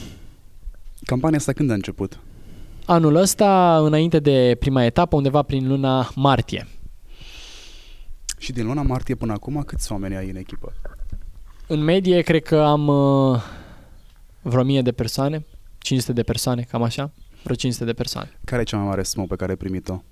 Campania 1.05 1.37
asta 1.37 1.53
când 1.53 1.71
a 1.71 1.73
început? 1.73 2.19
Anul 2.85 3.15
ăsta, 3.15 3.77
înainte 3.77 4.19
de 4.19 4.55
prima 4.59 4.83
etapă, 4.83 5.15
undeva 5.15 5.41
prin 5.41 5.67
luna 5.67 6.11
martie. 6.15 6.67
Și 8.37 8.51
din 8.51 8.65
luna 8.65 8.81
martie 8.81 9.15
până 9.15 9.33
acum, 9.33 9.63
câți 9.65 9.91
oameni 9.91 10.15
ai 10.15 10.29
în 10.29 10.35
echipă? 10.35 10.73
În 11.67 11.79
medie, 11.83 12.21
cred 12.21 12.43
că 12.43 12.61
am 12.61 12.87
uh, 12.87 13.41
vreo 14.41 14.63
mie 14.63 14.81
de 14.81 14.91
persoane, 14.91 15.45
500 15.89 16.13
de 16.13 16.23
persoane, 16.23 16.61
cam 16.61 16.83
așa, 16.83 17.11
vreo 17.43 17.55
500 17.55 17.85
de 17.85 17.93
persoane. 17.93 18.39
Care 18.45 18.61
e 18.61 18.65
cea 18.65 18.77
mai 18.77 18.87
mare 18.87 19.03
sumă 19.03 19.25
pe 19.25 19.35
care 19.35 19.51
ai 19.51 19.57
primit-o? 19.57 20.03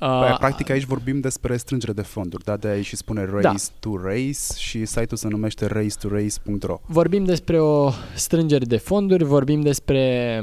Uh, 0.00 0.08
Păi, 0.20 0.36
practic 0.38 0.70
aici 0.70 0.84
vorbim 0.84 1.20
despre 1.20 1.56
strângere 1.56 1.92
de 1.92 2.02
fonduri, 2.02 2.44
da? 2.44 2.56
De 2.56 2.68
aici 2.68 2.86
și 2.86 2.96
spune 2.96 3.24
Race 3.24 3.40
Da. 3.40 3.54
to 3.80 3.96
Race 4.02 4.56
și 4.56 4.84
site-ul 4.84 5.16
se 5.16 5.28
numește 5.28 5.66
racetorace.ro 5.66 6.80
Vorbim 6.86 7.24
despre 7.24 7.60
o 7.60 7.90
strângere 8.14 8.64
de 8.64 8.76
fonduri, 8.76 9.24
vorbim 9.24 9.60
despre 9.60 10.40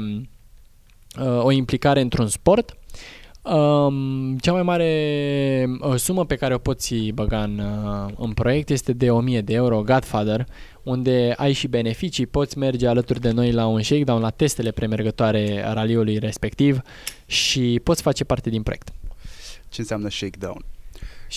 uh, 1.20 1.42
o 1.42 1.50
implicare 1.50 2.00
într-un 2.00 2.28
sport. 2.28 2.76
Um, 3.44 4.36
cea 4.36 4.52
mai 4.52 4.62
mare 4.62 5.66
uh, 5.80 5.94
sumă 5.96 6.24
pe 6.24 6.36
care 6.36 6.54
o 6.54 6.58
poți 6.58 6.94
băga 6.94 7.42
în, 7.42 7.58
uh, 7.58 8.12
în 8.16 8.32
proiect 8.32 8.70
este 8.70 8.92
de 8.92 9.10
1000 9.10 9.40
de 9.40 9.54
euro, 9.54 9.82
Godfather, 9.82 10.46
unde 10.82 11.34
ai 11.36 11.52
și 11.52 11.68
beneficii, 11.68 12.26
poți 12.26 12.58
merge 12.58 12.86
alături 12.86 13.20
de 13.20 13.30
noi 13.30 13.52
la 13.52 13.66
un 13.66 13.82
shakedown, 13.82 14.20
la 14.20 14.30
testele 14.30 14.70
premergătoare 14.70 15.64
a 15.66 15.72
raliului 15.72 16.18
respectiv 16.18 16.80
și 17.26 17.80
poți 17.82 18.02
face 18.02 18.24
parte 18.24 18.50
din 18.50 18.62
proiect. 18.62 18.88
Ce 19.68 19.80
înseamnă 19.80 20.08
shakedown? 20.10 20.64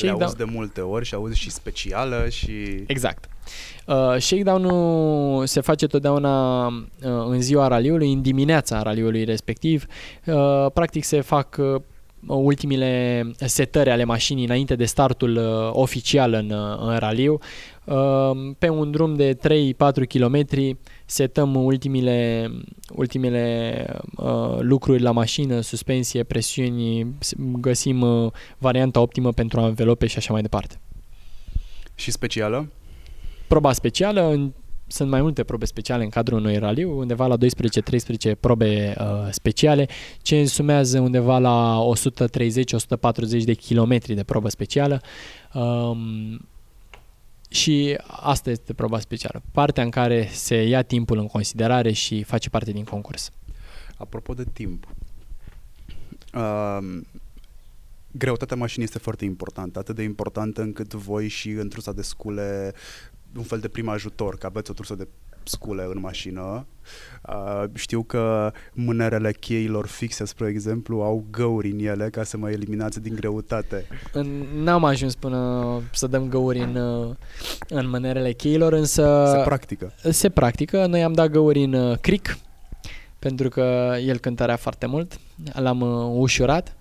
Le 0.02 0.10
Shakedown- 0.10 0.22
auzi 0.22 0.36
de 0.36 0.44
multe 0.44 0.82
ori 0.82 1.06
și 1.06 1.14
auzi 1.14 1.38
și 1.38 1.52
specială 1.52 2.26
și... 2.30 2.84
Exact. 2.86 3.30
Uh, 3.86 4.16
shakedown-ul 4.18 5.46
se 5.46 5.62
face 5.62 5.88
totdeauna 5.88 6.66
uh, 6.68 6.74
în 7.02 7.42
ziua 7.42 7.68
raliului, 7.68 8.14
în 8.14 8.22
dimineața 8.22 8.82
raliului 8.82 9.24
respectiv. 9.24 9.86
Uh, 10.26 10.66
practic 10.74 11.04
se 11.04 11.22
fac 11.22 11.56
uh, 11.60 11.82
ultimile 12.28 13.24
setări 13.36 13.90
ale 13.90 14.04
mașinii 14.04 14.46
înainte 14.46 14.76
de 14.76 14.86
startul 14.86 15.36
uh, 15.36 15.70
oficial 15.72 16.34
în, 16.34 16.50
uh, 16.50 16.78
în 16.80 16.98
raliu. 16.98 17.40
Uh, 17.86 18.32
pe 18.60 18.70
un 18.70 18.92
drum 18.92 19.16
de 19.16 19.36
3-4 19.36 19.38
km 20.08 20.46
setăm 21.06 21.56
ultimile, 21.56 22.50
ultimele 22.96 23.86
uh, 24.16 24.58
lucruri 24.60 25.02
la 25.02 25.12
mașină, 25.12 25.60
suspensie, 25.62 26.24
presiuni, 26.24 27.08
s- 27.20 27.34
găsim 27.38 28.02
uh, 28.02 28.32
varianta 28.58 29.00
optimă 29.00 29.32
pentru 29.32 29.60
anvelope 29.60 30.08
și 30.08 30.18
așa 30.18 30.34
mai 30.34 30.42
departe. 30.42 30.80
Și 31.96 32.12
specială? 32.12 32.72
Proba 33.48 33.72
specială, 33.72 34.22
în, 34.30 34.52
sunt 34.88 35.10
mai 35.10 35.22
multe 35.22 35.44
probe 35.44 35.66
speciale 35.66 36.04
în 36.04 36.10
cadrul 36.10 36.38
unui 36.38 36.58
raliu, 36.58 36.98
undeva 36.98 37.28
la 37.28 37.38
12-13 37.38 38.40
probe 38.40 38.96
uh, 39.00 39.28
speciale, 39.32 39.88
ce 40.22 40.40
însumează 40.40 41.00
undeva 41.00 41.40
la 41.40 41.80
130-140 43.40 43.44
de 43.44 43.54
kilometri 43.54 44.14
de 44.14 44.24
probă 44.24 44.50
specială. 44.50 45.02
Um, 45.54 46.48
și 47.50 47.98
asta 48.06 48.50
este 48.50 48.74
proba 48.74 49.00
specială. 49.00 49.42
Partea 49.52 49.84
în 49.84 49.90
care 49.90 50.30
se 50.32 50.64
ia 50.64 50.82
timpul 50.82 51.18
în 51.18 51.28
considerare 51.28 51.92
și 51.92 52.24
face 52.24 52.50
parte 52.50 52.72
din 52.72 52.84
concurs. 52.84 53.30
Apropo 53.98 54.34
de 54.34 54.44
timp, 54.54 54.88
uh, 56.34 57.00
greutatea 58.12 58.58
mașinii 58.58 58.86
este 58.86 59.00
foarte 59.00 59.26
importantă, 59.26 59.80
atât 59.80 59.96
de 59.96 60.04
importantă 60.04 60.62
încât 60.62 60.94
voi 60.94 61.28
și 61.28 61.50
în 61.50 61.70
trusa 61.70 61.92
de 61.92 62.02
scule 62.02 62.74
un 63.38 63.44
fel 63.44 63.60
de 63.60 63.68
prim 63.68 63.88
ajutor, 63.90 64.38
că 64.38 64.46
aveți 64.46 64.72
o 64.72 64.74
trusă 64.74 64.96
de 64.96 65.08
scule 65.44 65.84
în 65.94 66.00
mașină. 66.00 66.66
Uh, 67.30 67.64
știu 67.74 68.04
că 68.04 68.52
mânerele 68.74 69.32
cheilor 69.32 69.88
fixe, 69.88 70.26
spre 70.26 70.48
exemplu, 70.48 71.02
au 71.02 71.26
găuri 71.32 71.70
în 71.72 71.80
ele 71.80 72.10
ca 72.10 72.24
să 72.24 72.38
mă 72.38 72.50
eliminați 72.50 73.02
din 73.02 73.16
greutate. 73.16 73.86
În- 74.14 74.44
N-am 74.64 74.84
ajuns 74.84 75.16
până 75.16 75.82
să 75.94 76.08
dăm 76.08 76.30
găuri 76.30 76.60
în, 76.60 76.76
uh, 76.76 77.16
în 77.70 77.90
mânerele 77.90 78.32
cheilor, 78.32 78.74
însă 78.74 79.34
Se 79.36 79.42
practică. 79.44 79.92
se 80.10 80.30
practică. 80.30 80.86
Noi 80.86 81.04
am 81.04 81.14
dat 81.14 81.28
găuri 81.30 81.64
în 81.64 81.74
uh, 81.74 81.98
cric, 82.02 82.38
pentru 83.20 83.50
că 83.50 83.96
el 84.06 84.18
cântărea 84.18 84.56
foarte 84.56 84.86
mult. 84.86 85.20
L-am 85.54 85.82
uh, 85.82 86.20
ușurat. 86.22 86.77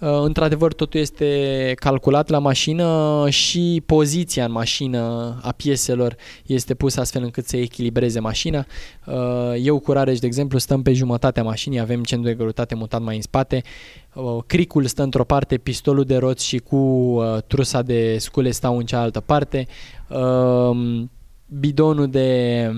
Uh, 0.00 0.08
într-adevăr, 0.22 0.72
totul 0.72 1.00
este 1.00 1.72
calculat 1.74 2.28
la 2.28 2.38
mașină 2.38 3.24
și 3.28 3.82
poziția 3.86 4.44
în 4.44 4.52
mașină 4.52 4.98
a 5.42 5.52
pieselor 5.52 6.16
este 6.46 6.74
pusă 6.74 7.00
astfel 7.00 7.22
încât 7.22 7.46
să 7.46 7.56
echilibreze 7.56 8.20
mașina. 8.20 8.66
Uh, 9.06 9.14
eu 9.62 9.78
cu 9.78 9.92
Rareș, 9.92 10.18
de 10.18 10.26
exemplu, 10.26 10.58
stăm 10.58 10.82
pe 10.82 10.92
jumătatea 10.92 11.42
mașinii, 11.42 11.80
avem 11.80 12.02
centru 12.02 12.28
de 12.28 12.34
greutate 12.34 12.74
mutat 12.74 13.02
mai 13.02 13.16
în 13.16 13.22
spate, 13.22 13.62
Uh, 14.16 14.42
cricul 14.46 14.84
stă 14.84 15.02
într-o 15.02 15.24
parte, 15.24 15.58
pistolul 15.58 16.04
de 16.04 16.16
roți 16.16 16.46
și 16.46 16.58
cu 16.58 16.76
uh, 16.76 17.42
trusa 17.46 17.82
de 17.82 18.18
scule 18.18 18.50
stau 18.50 18.76
în 18.76 18.84
cealaltă 18.84 19.20
parte. 19.20 19.66
Uh, 20.08 21.02
bidonul 21.58 22.10
de 22.10 22.70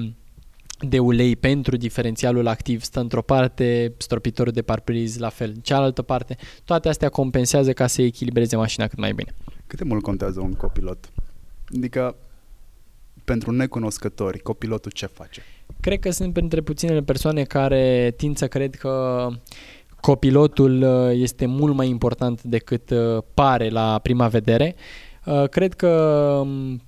de 0.81 0.99
ulei 0.99 1.37
pentru 1.37 1.76
diferențialul 1.76 2.47
activ 2.47 2.83
stă 2.83 3.01
într-o 3.01 3.22
parte, 3.22 3.95
stropitorul 3.97 4.53
de 4.53 4.62
parbriz 4.62 5.18
la 5.18 5.29
fel 5.29 5.53
în 5.55 5.61
cealaltă 5.61 6.03
parte. 6.03 6.37
Toate 6.64 6.89
astea 6.89 7.09
compensează 7.09 7.72
ca 7.72 7.87
să 7.87 8.03
echilibreze 8.03 8.57
mașina 8.57 8.87
cât 8.87 8.99
mai 8.99 9.12
bine. 9.12 9.35
Cât 9.66 9.79
de 9.79 9.85
mult 9.85 10.03
contează 10.03 10.41
un 10.41 10.53
copilot? 10.53 11.11
Adică, 11.76 12.16
pentru 13.24 13.51
necunoscători, 13.51 14.39
copilotul 14.39 14.91
ce 14.91 15.07
face? 15.07 15.43
Cred 15.81 15.99
că 15.99 16.11
sunt 16.11 16.33
printre 16.33 16.61
puținele 16.61 17.03
persoane 17.03 17.43
care 17.43 18.14
tind 18.16 18.37
să 18.37 18.49
cred 18.49 18.74
că 18.74 19.26
copilotul 20.01 20.83
uh, 20.83 21.11
este 21.12 21.47
mult 21.47 21.74
mai 21.74 21.89
important 21.89 22.43
decât 22.43 22.91
uh, 22.91 23.22
pare 23.35 23.68
la 23.68 23.99
prima 23.99 24.29
vedere. 24.29 24.74
Uh, 25.24 25.49
Cred 25.49 25.74
că 25.74 25.89
um, 26.43 26.83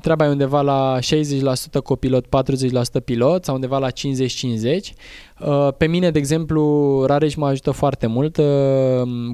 treaba 0.00 0.24
e 0.24 0.28
undeva 0.28 0.60
la 0.60 0.98
60% 1.00 1.82
copilot, 1.84 2.26
40% 2.26 3.04
pilot 3.04 3.44
sau 3.44 3.54
undeva 3.54 3.78
la 3.78 3.88
50-50. 3.90 3.92
Uh, 5.40 5.68
Pe 5.76 5.86
mine, 5.86 6.10
de 6.10 6.18
exemplu, 6.18 7.04
Rareș 7.06 7.34
mă 7.34 7.46
ajută 7.46 7.70
foarte 7.70 8.06
mult. 8.06 8.36
Uh, 8.36 8.44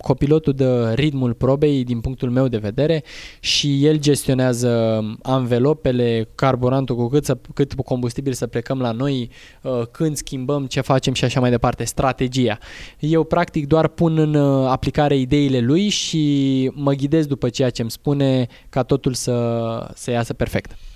Copilotul 0.02 0.52
dă 0.52 0.92
ritmul 0.94 1.34
probei 1.34 1.84
din 1.84 2.00
punctul 2.00 2.30
meu 2.30 2.48
de 2.48 2.56
vedere 2.56 3.04
și 3.40 3.86
el 3.86 3.98
gestionează 3.98 5.00
anvelopele, 5.22 6.28
carburantul 6.34 6.96
cu 6.96 7.08
cât, 7.08 7.24
să, 7.24 7.38
cât 7.54 7.72
combustibil 7.74 8.32
să 8.32 8.46
plecăm 8.46 8.80
la 8.80 8.92
noi, 8.92 9.30
uh, 9.62 9.82
când 9.90 10.16
schimbăm, 10.16 10.66
ce 10.66 10.80
facem 10.80 11.12
și 11.12 11.24
așa 11.24 11.40
mai 11.40 11.50
departe, 11.50 11.84
strategia. 11.84 12.58
Eu 12.98 13.24
practic 13.24 13.66
doar 13.66 13.88
pun 13.88 14.18
în 14.18 14.34
uh, 14.34 14.68
aplicare 14.70 15.16
ideile 15.16 15.60
lui 15.60 15.88
și 15.88 16.70
mă 16.74 16.92
ghidez 16.92 17.26
după 17.26 17.48
ceea 17.48 17.70
ce 17.70 17.82
îmi 17.82 17.90
spune 17.90 18.46
ca 18.68 18.82
totul 18.82 19.14
să, 19.14 19.90
să 19.94 20.10
iasă 20.10 20.32
perfect. 20.32 20.48
perfecta. 20.50 20.89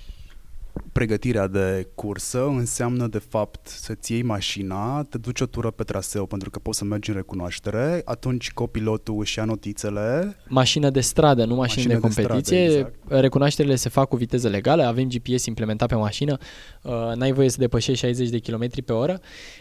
Pregătirea 0.91 1.47
de 1.47 1.87
cursă 1.95 2.45
înseamnă 2.47 3.07
de 3.07 3.21
fapt 3.29 3.67
să-ți 3.67 4.11
iei 4.11 4.21
mașina, 4.21 5.03
te 5.09 5.17
duci 5.17 5.41
o 5.41 5.45
tură 5.45 5.71
pe 5.71 5.83
traseu 5.83 6.25
pentru 6.25 6.49
că 6.49 6.59
poți 6.59 6.77
să 6.77 6.83
mergi 6.83 7.09
în 7.09 7.15
recunoaștere, 7.15 8.01
atunci 8.05 8.51
copilotul 8.51 9.15
își 9.19 9.37
ia 9.37 9.45
notițele, 9.45 10.35
Mașină 10.47 10.89
de 10.89 10.99
stradă, 10.99 11.45
nu 11.45 11.55
mașină, 11.55 11.83
Mașină 11.83 11.93
de 11.93 11.99
de 12.07 12.11
stradă, 12.11 12.27
competiție. 12.27 12.63
exact. 12.63 12.93
Recunoașterile 13.07 13.75
se 13.75 13.89
fac 13.89 14.07
cu 14.07 14.15
viteză 14.15 14.47
legală, 14.47 14.83
avem 14.83 15.07
GPS 15.07 15.45
implementat 15.45 15.87
pe 15.87 15.95
mașină, 15.95 16.37
uh, 16.81 16.91
n-ai 17.15 17.31
voie 17.31 17.49
să 17.49 17.57
depășești 17.59 18.05
60 18.05 18.29
de 18.29 18.39
km 18.39 18.67
pe 18.85 18.93
oră. 18.93 19.19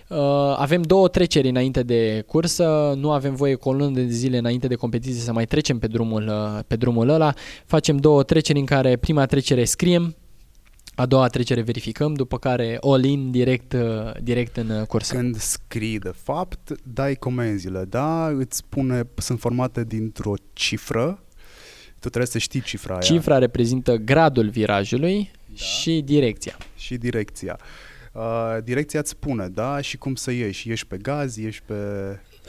Uh, 0.09 0.19
avem 0.57 0.83
două 0.83 1.09
treceri 1.09 1.49
înainte 1.49 1.83
de 1.83 2.25
cursă, 2.27 2.95
nu 2.97 3.11
avem 3.13 3.35
voie 3.35 3.55
cu 3.55 3.69
o 3.69 3.73
lună 3.73 3.91
de 3.95 4.07
zile 4.07 4.39
înainte 4.39 4.67
de 4.67 4.75
competiție 4.75 5.21
să 5.21 5.33
mai 5.33 5.47
trecem 5.47 5.79
pe 5.79 5.87
drumul, 5.87 6.27
uh, 6.29 6.61
pe 6.67 6.77
drumul 6.77 7.09
ăla. 7.09 7.33
Facem 7.67 7.97
două 7.97 8.23
treceri 8.23 8.59
în 8.59 8.65
care 8.65 8.97
prima 8.97 9.27
trecere 9.27 9.65
scriem, 9.65 10.17
a 10.95 11.07
doua 11.07 11.27
trecere 11.27 11.61
verificăm, 11.61 12.15
după 12.15 12.39
care 12.39 12.79
all-in 12.81 13.31
direct, 13.31 13.73
uh, 13.73 14.13
direct 14.23 14.57
în 14.57 14.71
uh, 14.71 14.87
cursă. 14.87 15.15
Când 15.15 15.37
scrii, 15.37 15.99
de 15.99 16.13
fapt, 16.23 16.73
dai 16.83 17.15
comenzile, 17.15 17.85
da? 17.85 18.29
Îți 18.29 18.57
spune, 18.57 19.03
sunt 19.17 19.41
formate 19.41 19.85
dintr-o 19.85 20.35
cifră, 20.53 21.19
tu 22.05 22.09
trebuie 22.09 22.27
să 22.27 22.39
știi 22.39 22.61
cifra 22.61 22.93
aia. 22.93 23.01
Cifra 23.03 23.39
reprezintă 23.39 23.97
gradul 23.97 24.49
virajului 24.49 25.31
da. 25.47 25.55
și 25.55 26.03
direcția. 26.05 26.57
Și 26.77 26.97
direcția. 26.97 27.59
Uh, 28.13 28.57
direcția 28.65 29.01
îți 29.01 29.11
spune, 29.11 29.49
da? 29.49 29.81
Și 29.81 29.97
cum 29.97 30.15
să 30.15 30.31
ieși. 30.31 30.69
Ieși 30.69 30.87
pe 30.87 30.97
gaz, 30.97 31.37
ieși 31.37 31.63
pe... 31.63 31.75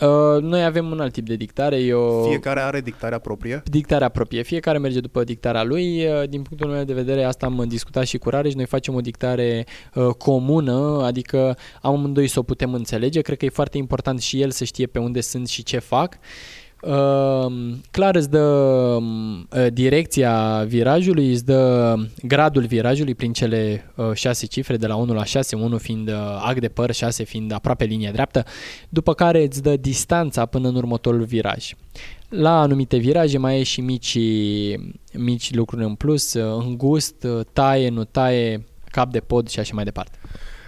Uh, 0.02 0.42
noi 0.42 0.64
avem 0.64 0.92
un 0.92 1.00
alt 1.00 1.14
tip 1.14 1.26
de 1.26 1.36
dictare. 1.36 1.78
Eu... 1.78 2.26
Fiecare 2.28 2.60
are 2.60 2.82
dictarea 2.82 3.20
proprie? 3.20 3.64
Dictarea 3.66 4.10
proprie. 4.10 4.42
Fiecare 4.42 4.78
merge 4.78 5.00
după 5.00 5.24
dictarea 5.24 5.64
lui. 5.64 6.06
Uh, 6.06 6.30
din 6.30 6.42
punctul 6.42 6.70
meu 6.70 6.84
de 6.84 6.94
vedere, 6.94 7.24
asta 7.24 7.46
am 7.46 7.66
discutat 7.68 8.06
și 8.06 8.18
cu 8.18 8.30
Rareș. 8.30 8.54
Noi 8.54 8.66
facem 8.66 8.96
o 8.96 9.02
dictare 9.02 9.66
uh, 9.94 10.08
comună, 10.08 11.02
adică 11.04 11.58
amândoi 11.82 12.28
să 12.28 12.40
o 12.40 12.44
putem 12.44 12.74
înțelege. 12.74 13.22
Cred 13.22 13.38
că 13.38 13.46
e 13.46 13.50
foarte 13.50 13.78
important 13.78 14.22
și 14.22 14.42
el 14.42 14.52
să 14.52 14.64
știe 14.64 14.86
pe 14.86 15.00
unde 15.00 15.22
sunt 15.22 15.48
și 15.48 15.64
ce 15.64 15.80
fac. 15.80 16.14
Uh, 16.14 16.65
clar 17.92 18.16
îți 18.16 18.30
dă 18.30 18.42
uh, 18.42 19.68
direcția 19.74 20.64
virajului, 20.68 21.32
îți 21.32 21.46
dă 21.46 21.96
gradul 22.24 22.66
virajului 22.66 23.16
prin 23.16 23.34
cele 23.34 23.92
uh, 23.96 24.12
șase 24.14 24.46
cifre 24.46 24.78
de 24.78 24.88
la 24.88 24.96
1 24.96 25.14
la 25.14 25.24
6, 25.24 25.56
1 25.56 25.78
fiind 25.78 26.08
uh, 26.08 26.16
ac 26.42 26.60
de 26.60 26.68
păr, 26.68 26.92
6 26.92 27.24
fiind 27.24 27.52
aproape 27.52 27.84
linia 27.84 28.12
dreaptă, 28.12 28.44
după 28.90 29.14
care 29.14 29.44
îți 29.44 29.62
dă 29.62 29.76
distanța 29.78 30.46
până 30.46 30.68
în 30.68 30.76
următorul 30.76 31.24
viraj. 31.24 31.72
La 32.30 32.62
anumite 32.62 32.98
viraje 32.98 33.38
mai 33.38 33.60
e 33.60 33.64
și 33.64 33.82
mici, 33.82 34.18
mici 35.14 35.54
lucruri 35.54 35.84
în 35.84 35.96
plus, 35.96 36.34
uh, 36.34 36.64
îngust, 36.66 37.24
uh, 37.24 37.46
taie, 37.54 37.90
nu 37.90 38.04
taie, 38.04 38.66
cap 38.92 39.12
de 39.12 39.20
pod 39.20 39.48
și 39.48 39.60
așa 39.60 39.72
mai 39.74 39.84
departe. 39.84 40.18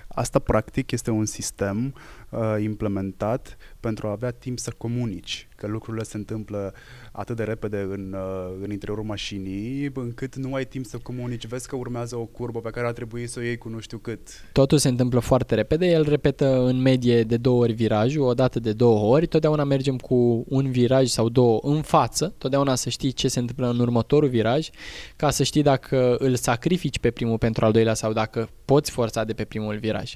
Asta 0.07 0.39
practic 0.39 0.91
este 0.91 1.11
un 1.11 1.25
sistem 1.25 1.93
uh, 1.95 2.16
implementat 2.59 3.57
pentru 3.79 4.07
a 4.07 4.11
avea 4.11 4.31
timp 4.31 4.59
să 4.59 4.73
comunici, 4.77 5.47
că 5.55 5.67
lucrurile 5.67 6.03
se 6.03 6.17
întâmplă 6.17 6.73
atât 7.11 7.35
de 7.35 7.43
repede 7.43 7.77
în, 7.77 8.15
uh, 8.17 8.57
în 8.63 8.71
interiorul 8.71 9.03
mașinii, 9.03 9.91
încât 9.93 10.35
nu 10.35 10.53
ai 10.53 10.65
timp 10.65 10.85
să 10.85 10.97
comunici. 10.97 11.47
Vezi 11.47 11.67
că 11.67 11.75
urmează 11.75 12.15
o 12.15 12.25
curbă 12.25 12.59
pe 12.59 12.69
care 12.69 12.87
ar 12.87 12.93
trebui 12.93 13.27
să 13.27 13.39
o 13.39 13.41
iei 13.41 13.57
cu 13.57 13.69
nu 13.69 13.79
știu 13.79 13.97
cât. 13.97 14.19
Totul 14.51 14.77
se 14.77 14.87
întâmplă 14.87 15.19
foarte 15.19 15.55
repede, 15.55 15.85
el 15.85 16.09
repetă 16.09 16.65
în 16.65 16.81
medie 16.81 17.23
de 17.23 17.37
două 17.37 17.61
ori 17.61 17.73
virajul, 17.73 18.21
o 18.21 18.33
dată 18.33 18.59
de 18.59 18.73
două 18.73 19.15
ori, 19.15 19.27
totdeauna 19.27 19.63
mergem 19.63 19.97
cu 19.97 20.45
un 20.47 20.71
viraj 20.71 21.07
sau 21.07 21.29
două 21.29 21.59
în 21.63 21.81
față, 21.81 22.33
totdeauna 22.37 22.75
să 22.75 22.89
știi 22.89 23.11
ce 23.11 23.27
se 23.27 23.39
întâmplă 23.39 23.69
în 23.69 23.79
următorul 23.79 24.29
viraj, 24.29 24.69
ca 25.15 25.29
să 25.29 25.43
știi 25.43 25.63
dacă 25.63 26.15
îl 26.19 26.35
sacrifici 26.35 26.99
pe 26.99 27.11
primul 27.11 27.37
pentru 27.37 27.65
al 27.65 27.71
doilea 27.71 27.93
sau 27.93 28.13
dacă 28.13 28.49
poți 28.65 28.91
forța 28.91 29.23
de 29.23 29.33
pe 29.33 29.43
primul 29.43 29.77
viraj. 29.77 30.13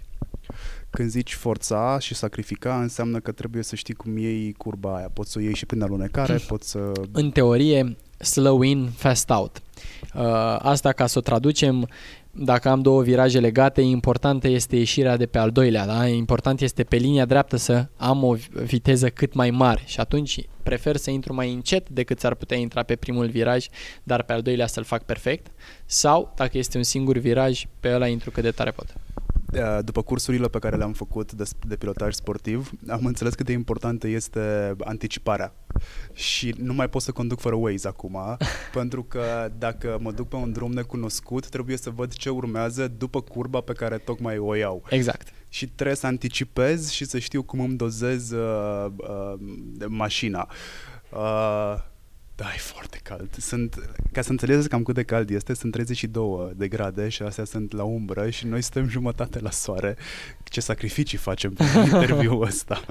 Când 0.92 1.10
zici 1.10 1.34
forța 1.34 2.00
și 2.00 2.14
sacrifica, 2.14 2.82
înseamnă 2.82 3.20
că 3.20 3.32
trebuie 3.32 3.64
să 3.64 3.76
știi 3.76 3.94
cum 3.94 4.18
iei 4.18 4.54
curba 4.54 4.96
aia. 4.96 5.10
Poți 5.14 5.32
să 5.32 5.40
o 5.40 5.42
iei 5.42 5.56
și 5.56 5.66
prin 5.66 5.82
alunecare, 5.82 6.40
poți 6.48 6.70
să... 6.70 6.92
În 7.12 7.32
teorie, 7.32 7.96
slow 8.18 8.62
in, 8.62 8.90
fast 8.96 9.30
out. 9.30 9.62
Uh, 10.16 10.22
asta 10.60 10.92
ca 10.92 11.08
să 11.08 11.18
o 11.18 11.22
traducem, 11.22 11.88
dacă 12.32 12.70
am 12.70 12.82
două 12.82 13.02
viraje 13.02 13.40
legate, 13.40 13.82
importantă 13.82 14.48
este 14.48 14.76
ieșirea 14.76 15.18
de 15.18 15.26
pe 15.26 15.38
al 15.38 15.52
doilea, 15.52 15.86
da? 15.86 16.08
Important 16.08 16.62
este 16.62 16.84
pe 16.84 16.96
linia 16.96 17.26
dreaptă 17.26 17.56
să 17.56 17.88
am 17.98 18.24
o 18.24 18.36
viteză 18.64 19.10
cât 19.10 19.34
mai 19.34 19.50
mare 19.50 19.82
și 19.86 20.00
atunci 20.00 20.40
prefer 20.64 20.96
să 20.96 21.10
intru 21.10 21.34
mai 21.34 21.54
încet 21.54 21.90
decât 21.90 22.20
s-ar 22.20 22.36
putea 22.36 22.58
intra 22.58 22.84
pe 22.84 22.96
primul 22.96 23.28
viraj, 23.28 23.66
dar 24.04 24.24
pe 24.24 24.34
al 24.34 24.42
doilea 24.42 24.68
să-l 24.68 24.84
fac 24.84 25.04
perfect 25.04 25.48
sau, 25.86 26.34
dacă 26.36 26.58
este 26.58 26.78
un 26.78 26.84
singur 26.84 27.18
viraj, 27.18 27.64
pe 27.80 27.94
ăla 27.94 28.08
intru 28.08 28.32
cât 28.32 28.44
de 28.44 28.52
tare 28.52 28.72
pot. 28.72 28.96
Uh, 29.54 29.80
după 29.84 30.02
cursurile 30.02 30.48
pe 30.48 30.60
care 30.60 30.76
le-am 30.76 30.94
făcut 30.94 31.32
de, 31.32 31.44
de 31.68 31.76
pilotaj 31.76 32.14
sportiv, 32.14 32.72
am 32.88 33.06
înțeles 33.06 33.34
cât 33.34 33.46
de 33.46 33.52
importantă 33.52 34.08
este 34.08 34.76
anticiparea. 34.80 35.54
Și 36.14 36.54
nu 36.58 36.74
mai 36.74 36.90
pot 36.90 37.02
să 37.02 37.12
conduc 37.12 37.40
fără 37.40 37.56
Waze 37.56 37.88
acum, 37.88 38.38
pentru 38.74 39.04
că 39.04 39.52
dacă 39.58 39.98
mă 40.02 40.12
duc 40.12 40.28
pe 40.28 40.36
un 40.36 40.52
drum 40.52 40.72
necunoscut, 40.72 41.50
trebuie 41.50 41.78
să 41.78 41.90
văd 41.90 42.14
ce 42.14 42.30
urmează 42.30 42.88
după 42.88 43.22
curba 43.22 43.62
pe 43.62 43.74
care 43.74 43.98
tocmai 43.98 44.38
o 44.38 44.56
iau. 44.56 44.84
Exact. 44.90 45.28
Și 45.50 45.68
trebuie 45.68 45.96
să 45.96 46.06
anticipez 46.06 46.90
și 46.90 47.06
să 47.06 47.20
știu 47.20 47.44
cum 47.44 47.60
îmi 47.60 47.78
dozez 47.78 48.32
uh, 48.32 48.86
uh, 48.98 49.34
mașina. 49.88 50.50
Uh, 51.10 51.90
da, 52.42 52.48
e 52.56 52.58
foarte 52.58 53.00
cald. 53.04 53.30
Sunt, 53.38 53.76
ca 54.12 54.22
să 54.22 54.32
înțelegeți 54.32 54.70
cam 54.70 54.84
cât 54.84 54.96
de 54.96 55.04
cald 55.04 55.30
este, 55.30 55.54
sunt 55.54 55.72
32 55.72 56.52
de 56.56 56.68
grade 56.68 57.10
și 57.10 57.22
astea 57.22 57.44
sunt 57.44 57.74
la 57.74 57.84
umbră 57.84 58.30
și 58.30 58.48
noi 58.48 58.62
suntem 58.62 58.90
jumătate 58.98 59.40
la 59.40 59.50
soare. 59.50 59.98
Ce 60.44 60.62
sacrificii 60.62 61.18
facem 61.18 61.54
pentru 61.54 61.80
interviul 61.96 62.42
ăsta? 62.42 62.82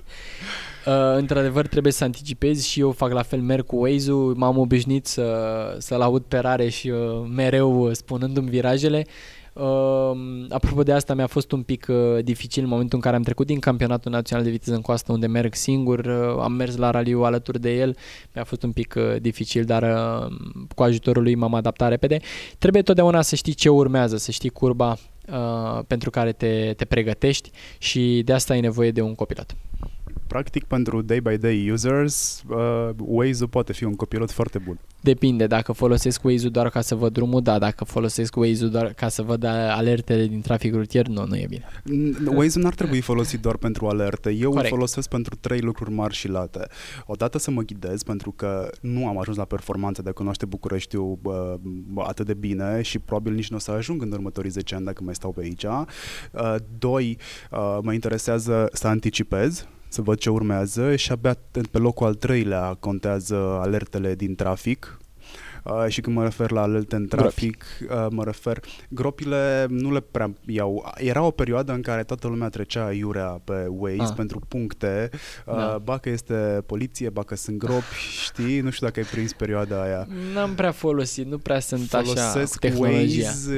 Uh, 0.86 1.16
într-adevăr 1.16 1.66
trebuie 1.66 1.92
să 1.92 2.04
anticipezi 2.04 2.68
și 2.68 2.80
eu 2.80 2.90
fac 2.90 3.12
la 3.12 3.22
fel, 3.22 3.40
merg 3.40 3.66
cu 3.66 3.76
Waze-ul, 3.76 4.34
m-am 4.34 4.58
obișnuit 4.58 5.06
să, 5.06 5.76
să-l 5.78 6.00
aud 6.00 6.22
pe 6.22 6.38
rare 6.38 6.68
și 6.68 6.88
uh, 6.88 7.28
mereu 7.34 7.92
spunându-mi 7.92 8.48
virajele 8.48 9.06
Uh, 9.52 10.46
apropo 10.48 10.82
de 10.82 10.92
asta, 10.92 11.14
mi-a 11.14 11.26
fost 11.26 11.52
un 11.52 11.62
pic 11.62 11.86
uh, 11.88 12.24
dificil 12.24 12.62
în 12.62 12.68
momentul 12.68 12.96
în 12.96 13.00
care 13.00 13.16
am 13.16 13.22
trecut 13.22 13.46
din 13.46 13.58
campionatul 13.58 14.12
național 14.12 14.44
de 14.44 14.50
viteză 14.50 14.74
în 14.74 14.80
coastă, 14.80 15.12
unde 15.12 15.26
merg 15.26 15.54
singur, 15.54 15.98
uh, 15.98 16.42
am 16.42 16.52
mers 16.52 16.76
la 16.76 16.90
raliu 16.90 17.22
alături 17.22 17.60
de 17.60 17.74
el, 17.74 17.96
mi-a 18.34 18.44
fost 18.44 18.62
un 18.62 18.72
pic 18.72 18.94
uh, 18.96 19.20
dificil, 19.20 19.64
dar 19.64 19.82
uh, 19.82 20.32
cu 20.74 20.82
ajutorul 20.82 21.22
lui 21.22 21.34
m-am 21.34 21.54
adaptat 21.54 21.88
repede. 21.88 22.18
Trebuie 22.58 22.82
totdeauna 22.82 23.22
să 23.22 23.34
știi 23.34 23.54
ce 23.54 23.68
urmează, 23.68 24.16
să 24.16 24.30
știi 24.30 24.50
curba 24.50 24.96
uh, 25.28 25.84
pentru 25.86 26.10
care 26.10 26.32
te, 26.32 26.72
te 26.76 26.84
pregătești 26.84 27.50
și 27.78 28.22
de 28.24 28.32
asta 28.32 28.52
ai 28.52 28.60
nevoie 28.60 28.90
de 28.90 29.00
un 29.00 29.14
copilot. 29.14 29.56
Practic, 30.30 30.64
pentru 30.64 31.02
day-by-day 31.02 31.70
users, 31.70 32.42
uh, 32.48 32.90
Waze-ul 32.98 33.48
poate 33.48 33.72
fi 33.72 33.84
un 33.84 33.94
copilot 33.94 34.30
foarte 34.30 34.58
bun. 34.58 34.78
Depinde, 35.00 35.46
dacă 35.46 35.72
folosesc 35.72 36.24
Waze-ul 36.24 36.50
doar 36.50 36.68
ca 36.68 36.80
să 36.80 36.94
văd 36.94 37.12
drumul, 37.12 37.42
da, 37.42 37.58
dacă 37.58 37.84
folosesc 37.84 38.36
Waze-ul 38.36 38.70
doar 38.70 38.92
ca 38.92 39.08
să 39.08 39.22
văd 39.22 39.44
alertele 39.44 40.26
din 40.26 40.40
trafic 40.40 40.74
rutier, 40.74 41.06
nu, 41.06 41.26
nu 41.26 41.36
e 41.36 41.46
bine. 41.48 41.64
Waze-ul 42.34 42.64
n-ar 42.64 42.74
trebui 42.74 43.00
folosit 43.00 43.40
doar 43.40 43.56
pentru 43.56 43.86
alerte, 43.86 44.30
eu 44.30 44.50
Corect. 44.50 44.70
îl 44.70 44.76
folosesc 44.76 45.08
pentru 45.08 45.34
trei 45.40 45.60
lucruri 45.60 45.90
mari 45.90 46.14
și 46.14 46.28
late. 46.28 46.66
Odată 47.06 47.38
să 47.38 47.50
mă 47.50 47.62
ghidez, 47.62 48.02
pentru 48.02 48.30
că 48.30 48.70
nu 48.80 49.06
am 49.06 49.18
ajuns 49.18 49.36
la 49.36 49.44
performanță 49.44 50.02
de 50.02 50.08
a 50.08 50.12
cunoaște 50.12 50.46
Bucureștiul 50.46 51.18
bă, 51.22 51.58
atât 51.96 52.26
de 52.26 52.34
bine 52.34 52.82
și 52.82 52.98
probabil 52.98 53.32
nici 53.32 53.50
nu 53.50 53.56
o 53.56 53.60
să 53.60 53.70
ajung 53.70 54.02
în 54.02 54.12
următorii 54.12 54.50
10 54.50 54.74
ani 54.74 54.84
dacă 54.84 55.02
mai 55.04 55.14
stau 55.14 55.32
pe 55.32 55.40
aici. 55.42 55.64
Uh, 55.64 56.54
doi, 56.78 57.18
uh, 57.50 57.78
mă 57.82 57.92
interesează 57.92 58.68
să 58.72 58.86
anticipez, 58.86 59.66
să 59.92 60.02
văd 60.02 60.18
ce 60.18 60.30
urmează 60.30 60.96
și 60.96 61.12
abia 61.12 61.36
pe 61.70 61.78
locul 61.78 62.06
al 62.06 62.14
treilea 62.14 62.76
contează 62.80 63.58
alertele 63.60 64.14
din 64.14 64.34
trafic, 64.34 64.99
Uh, 65.64 65.84
și 65.88 66.00
când 66.00 66.16
mă 66.16 66.22
refer 66.22 66.50
la 66.50 66.62
alte 66.62 66.96
în 66.96 67.06
trafic, 67.06 67.64
uh, 67.90 68.06
mă 68.10 68.24
refer... 68.24 68.60
Gropile 68.88 69.66
nu 69.68 69.92
le 69.92 70.00
prea 70.00 70.32
iau. 70.46 70.92
Era 70.96 71.22
o 71.22 71.30
perioadă 71.30 71.72
în 71.72 71.80
care 71.80 72.02
toată 72.02 72.28
lumea 72.28 72.48
trecea 72.48 72.92
iurea 72.92 73.40
pe 73.44 73.66
Waze 73.68 74.02
ah. 74.02 74.12
pentru 74.16 74.40
puncte. 74.48 75.10
Uh, 75.46 75.54
da. 75.54 75.80
Ba 75.84 75.98
că 75.98 76.08
este 76.08 76.62
poliție, 76.66 77.08
ba 77.08 77.22
că 77.22 77.36
sunt 77.36 77.56
gropi, 77.56 77.94
știi? 78.26 78.60
Nu 78.60 78.70
știu 78.70 78.86
dacă 78.86 79.00
ai 79.00 79.06
prins 79.06 79.32
perioada 79.32 79.82
aia. 79.82 80.08
N-am 80.34 80.54
prea 80.54 80.72
folosit, 80.72 81.26
nu 81.26 81.38
prea 81.38 81.60
sunt 81.60 81.88
folosesc 81.88 82.64
așa 82.64 82.74
Waze, 82.78 83.52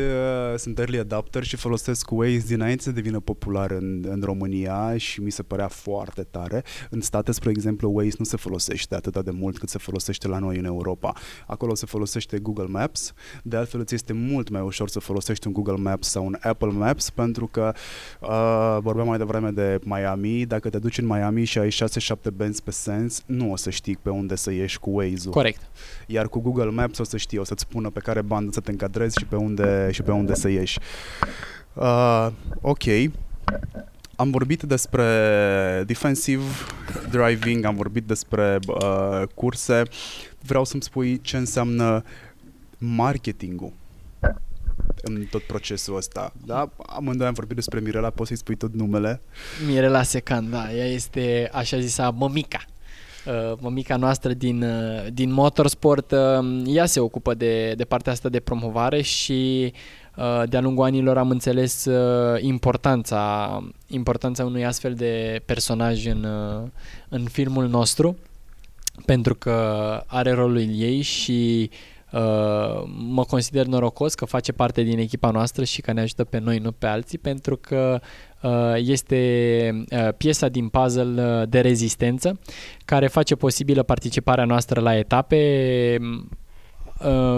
uh, 0.53 0.59
sunt 0.59 0.79
early 0.79 0.99
adapter 0.99 1.43
și 1.43 1.57
folosesc 1.57 2.11
Waze 2.11 2.45
dinainte 2.47 2.83
să 2.83 2.91
devină 2.91 3.21
popular 3.21 3.71
în, 3.71 4.05
în 4.09 4.21
România 4.25 4.97
și 4.97 5.21
mi 5.21 5.31
se 5.31 5.43
părea 5.43 5.69
foarte 5.69 6.23
tare. 6.23 6.65
În 6.91 7.01
state, 7.01 7.33
spre 7.33 7.51
exemplu, 7.51 7.91
Waze 7.95 8.17
nu 8.19 8.25
se 8.25 8.37
folosește 8.37 8.95
atât 8.95 9.25
de 9.25 9.31
mult 9.31 9.59
cât 9.59 9.69
se 9.69 9.79
folosește 9.79 10.29
la 10.29 10.39
noi 10.39 10.59
în 10.59 10.65
Europa. 10.65 11.13
Acolo 11.47 11.75
se 11.75 11.87
folosește 11.93 12.39
Google 12.39 12.67
Maps. 12.69 13.13
De 13.43 13.57
altfel 13.57 13.81
îți 13.81 13.95
este 13.95 14.13
mult 14.13 14.49
mai 14.49 14.61
ușor 14.61 14.89
să 14.89 15.01
folosești 15.01 15.47
un 15.47 15.53
Google 15.53 15.83
Maps 15.83 16.09
sau 16.09 16.25
un 16.25 16.37
Apple 16.41 16.71
Maps 16.71 17.11
pentru 17.11 17.47
că 17.47 17.73
uh, 18.21 18.79
vorbeam 18.81 19.07
mai 19.07 19.19
devreme 19.19 19.51
de 19.51 19.79
Miami. 19.83 20.47
Dacă 20.47 20.71
te 20.71 20.79
duci 20.79 20.99
în 20.99 21.07
Miami 21.07 21.45
și 21.45 21.59
ai 21.59 21.69
6-7 21.69 21.73
benzi 22.35 22.63
pe 22.63 22.71
sens, 22.71 23.23
nu 23.27 23.53
o 23.53 23.57
să 23.57 23.71
știi 23.71 23.99
pe 24.03 24.11
unde 24.11 24.35
să 24.35 24.51
ieși 24.53 24.79
cu 24.79 24.91
Waze-ul. 24.91 25.33
Corect. 25.33 25.61
Iar 26.07 26.29
cu 26.29 26.41
Google 26.41 26.71
Maps 26.71 26.99
o 26.99 27.05
să 27.05 27.17
știi, 27.17 27.39
o 27.39 27.45
să-ți 27.45 27.63
spună 27.63 27.91
pe 27.91 28.01
care 28.01 28.23
bandă 28.23 28.51
să 28.53 28.61
te 28.61 28.71
încadrezi 28.71 29.19
și 29.19 29.25
pe 29.25 29.37
unde, 29.37 29.89
și 29.91 30.03
pe 30.03 30.11
unde 30.11 30.35
să 30.35 30.49
ieși. 30.49 30.79
Uh, 31.75 32.29
ok. 32.61 32.85
Am 34.17 34.31
vorbit 34.31 34.63
despre 34.63 35.05
defensive 35.87 36.43
driving, 37.11 37.65
am 37.65 37.75
vorbit 37.75 38.05
despre 38.05 38.59
uh, 38.67 39.23
curse. 39.35 39.83
Vreau 40.43 40.65
să-mi 40.65 40.83
spui 40.83 41.21
ce 41.21 41.37
înseamnă 41.37 42.05
marketingul 42.79 43.73
în 45.03 45.27
tot 45.31 45.43
procesul 45.43 45.97
ăsta. 45.97 46.33
Da? 46.47 46.71
Amândoi 46.87 47.27
am 47.27 47.33
vorbit 47.33 47.55
despre 47.55 47.81
Mirela, 47.81 48.11
poți 48.11 48.29
să-i 48.29 48.39
spui 48.39 48.55
tot 48.55 48.75
numele? 48.75 49.21
Mirela 49.67 50.03
Secan, 50.03 50.51
da. 50.51 50.73
Ea 50.73 50.87
este 50.87 51.51
așa 51.53 51.79
zisa 51.79 52.11
mămica. 52.11 52.65
Uh, 53.27 53.59
mămica 53.61 53.97
noastră 53.97 54.33
din, 54.33 54.63
uh, 54.63 55.07
din 55.13 55.33
motorsport, 55.33 56.11
uh, 56.11 56.63
ea 56.67 56.87
se 56.87 57.01
ocupă 57.01 57.35
de, 57.35 57.73
de 57.77 57.85
partea 57.85 58.13
asta 58.13 58.29
de 58.29 58.41
promovare 58.41 59.03
și 59.03 59.73
uh, 59.73 60.02
de-a 60.49 60.61
lungul 60.61 60.85
anilor 60.85 61.19
am 61.19 61.31
înțeles 61.31 61.85
uh, 61.85 62.43
importanța, 62.43 63.59
importanța 63.87 64.45
unui 64.45 64.65
astfel 64.65 64.95
de 64.95 65.43
personaj 65.45 66.07
în, 66.07 66.25
uh, 66.25 66.69
în 67.09 67.25
filmul 67.25 67.69
nostru 67.69 68.17
pentru 69.05 69.35
că 69.35 69.53
are 70.07 70.31
rolul 70.31 70.67
ei 70.75 71.01
și 71.01 71.71
uh, 72.13 72.83
mă 73.09 73.25
consider 73.25 73.67
norocos 73.67 74.15
că 74.15 74.25
face 74.25 74.53
parte 74.53 74.83
din 74.83 74.99
echipa 74.99 75.31
noastră 75.31 75.65
și 75.65 75.81
că 75.81 75.93
ne 75.93 76.01
ajută 76.01 76.25
pe 76.25 76.39
noi, 76.39 76.59
nu 76.59 76.73
pe 76.73 76.87
alții, 76.87 77.19
pentru 77.19 77.57
că 77.57 78.01
uh, 78.43 78.75
este 78.77 79.85
uh, 79.91 80.09
piesa 80.17 80.49
din 80.49 80.69
puzzle 80.69 81.41
uh, 81.41 81.49
de 81.49 81.61
rezistență 81.61 82.39
care 82.85 83.07
face 83.07 83.35
posibilă 83.35 83.83
participarea 83.83 84.45
noastră 84.45 84.81
la 84.81 84.97
etape 84.97 85.97
uh, 86.01 86.23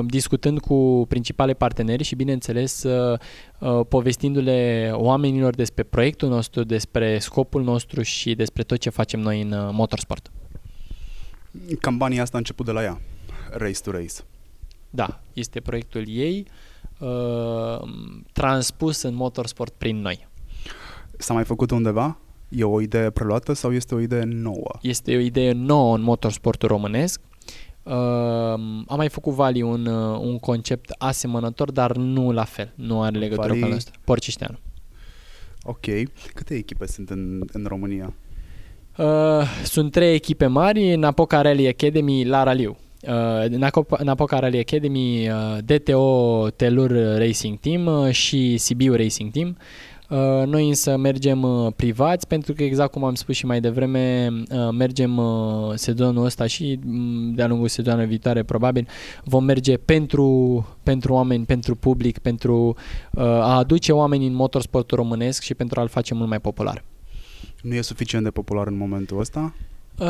discutând 0.06 0.60
cu 0.60 1.04
principale 1.08 1.52
parteneri 1.52 2.02
și, 2.02 2.14
bineînțeles, 2.14 2.82
uh, 2.82 3.18
uh, 3.58 3.86
povestindu-le 3.88 4.90
oamenilor 4.92 5.54
despre 5.54 5.82
proiectul 5.82 6.28
nostru, 6.28 6.64
despre 6.64 7.18
scopul 7.18 7.62
nostru 7.62 8.02
și 8.02 8.34
despre 8.34 8.62
tot 8.62 8.78
ce 8.78 8.90
facem 8.90 9.20
noi 9.20 9.40
în 9.40 9.52
uh, 9.52 9.68
motorsport. 9.72 10.30
Campania 11.80 12.22
asta 12.22 12.36
a 12.36 12.38
început 12.38 12.66
de 12.66 12.72
la 12.72 12.82
ea, 12.82 13.00
Race 13.50 13.80
to 13.80 13.90
Race. 13.90 14.14
Da, 14.90 15.20
este 15.32 15.60
proiectul 15.60 16.04
ei 16.06 16.46
uh, 16.98 17.88
transpus 18.32 19.02
în 19.02 19.14
motorsport 19.14 19.72
prin 19.78 20.00
noi. 20.00 20.28
S-a 21.18 21.34
mai 21.34 21.44
făcut 21.44 21.70
undeva? 21.70 22.18
E 22.48 22.64
o 22.64 22.80
idee 22.80 23.10
preluată 23.10 23.52
sau 23.52 23.72
este 23.72 23.94
o 23.94 24.00
idee 24.00 24.24
nouă? 24.24 24.78
Este 24.82 25.16
o 25.16 25.18
idee 25.18 25.52
nouă 25.52 25.94
în 25.94 26.02
motorsportul 26.02 26.68
românesc. 26.68 27.20
Uh, 27.84 27.92
am 28.86 28.96
mai 28.96 29.08
făcut 29.08 29.32
Vali 29.32 29.62
un, 29.62 29.86
uh, 29.86 30.18
un 30.20 30.38
concept 30.38 30.90
asemănător, 30.98 31.70
dar 31.70 31.96
nu 31.96 32.32
la 32.32 32.44
fel. 32.44 32.72
Nu 32.74 33.02
are 33.02 33.18
legătură 33.18 33.48
Vali- 33.48 33.58
cu 33.58 33.64
al 33.64 33.70
nostru. 33.70 34.00
Porcișteanu. 34.04 34.58
Ok. 35.62 35.84
Câte 36.34 36.54
echipe 36.54 36.86
sunt 36.86 37.10
în, 37.10 37.42
în 37.52 37.64
România? 37.68 38.14
Uh, 38.98 39.42
sunt 39.64 39.92
trei 39.92 40.14
echipe 40.14 40.46
mari, 40.46 40.94
Napoca 40.96 41.42
Rally 41.42 41.68
Academy, 41.68 42.24
la 42.24 42.42
Raliu. 42.42 42.76
Uh, 43.02 43.44
Nacopa- 43.48 44.00
Napoca 44.02 44.38
Rally 44.38 44.58
Academy, 44.58 45.28
uh, 45.28 45.58
DTO 45.64 46.48
Telur 46.56 47.16
Racing 47.16 47.58
Team 47.58 47.86
uh, 47.86 48.10
și 48.10 48.56
Sibiu 48.56 48.94
Racing 48.94 49.30
Team. 49.30 49.48
Uh, 49.48 49.56
Noi 50.46 50.68
însă 50.68 50.96
mergem 50.96 51.42
uh, 51.42 51.72
privați 51.76 52.26
pentru 52.26 52.52
că 52.52 52.62
exact 52.62 52.92
cum 52.92 53.04
am 53.04 53.14
spus 53.14 53.34
și 53.34 53.46
mai 53.46 53.60
devreme 53.60 54.32
uh, 54.50 54.68
mergem 54.72 55.16
uh, 55.16 55.72
sezonul 55.74 56.24
ăsta 56.24 56.46
și 56.46 56.78
mm, 56.84 57.32
de-a 57.34 57.46
lungul 57.46 57.68
sezonului 57.68 58.06
viitoare 58.06 58.42
probabil 58.42 58.88
vom 59.24 59.44
merge 59.44 59.76
pentru, 59.76 60.66
pentru 60.82 61.12
oameni, 61.12 61.44
pentru 61.44 61.74
public, 61.74 62.18
pentru 62.18 62.76
uh, 63.10 63.22
a 63.22 63.56
aduce 63.56 63.92
oameni 63.92 64.26
în 64.26 64.34
motorsportul 64.34 64.96
românesc 64.96 65.42
și 65.42 65.54
pentru 65.54 65.80
a-l 65.80 65.88
face 65.88 66.14
mult 66.14 66.28
mai 66.28 66.40
popular. 66.40 66.84
Nu 67.62 67.74
e 67.74 67.80
suficient 67.80 68.24
de 68.24 68.30
popular 68.30 68.66
în 68.66 68.76
momentul 68.76 69.20
ăsta? 69.20 69.54
Uh, 69.98 70.06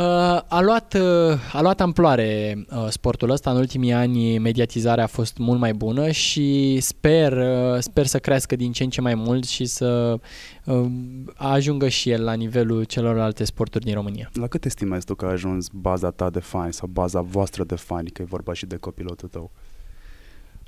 a, 0.49 0.61
luat, 0.61 0.95
uh, 0.95 1.39
a 1.53 1.61
luat 1.61 1.80
amploare 1.80 2.57
uh, 2.70 2.87
sportul 2.89 3.30
ăsta. 3.30 3.51
În 3.51 3.57
ultimii 3.57 3.93
ani 3.93 4.39
mediatizarea 4.39 5.05
a 5.05 5.07
fost 5.07 5.39
mult 5.39 5.59
mai 5.59 5.72
bună 5.72 6.11
și 6.11 6.78
sper, 6.80 7.32
uh, 7.32 7.78
sper 7.78 8.07
să 8.07 8.18
crească 8.18 8.57
din 8.57 8.72
ce 8.72 8.82
în 8.82 8.91
ce 8.91 9.01
mai 9.01 9.14
mult 9.14 9.45
și 9.45 9.64
să 9.64 10.18
uh, 10.64 10.87
ajungă 11.35 11.89
și 11.89 12.11
el 12.11 12.24
la 12.24 12.32
nivelul 12.32 12.85
celorlalte 12.85 13.45
sporturi 13.45 13.85
din 13.85 13.95
România. 13.95 14.30
La 14.32 14.47
cât 14.47 14.64
estimezi 14.64 15.07
tu 15.07 15.14
că 15.14 15.24
a 15.24 15.30
ajuns 15.30 15.68
baza 15.72 16.11
ta 16.11 16.30
de 16.30 16.41
fani 16.41 16.72
sau 16.72 16.89
baza 16.93 17.20
voastră 17.20 17.64
de 17.64 17.74
fani, 17.74 18.11
că 18.11 18.22
e 18.22 18.24
vorba 18.28 18.53
și 18.53 18.66
de 18.66 18.76
copilotul 18.76 19.28
tău? 19.28 19.51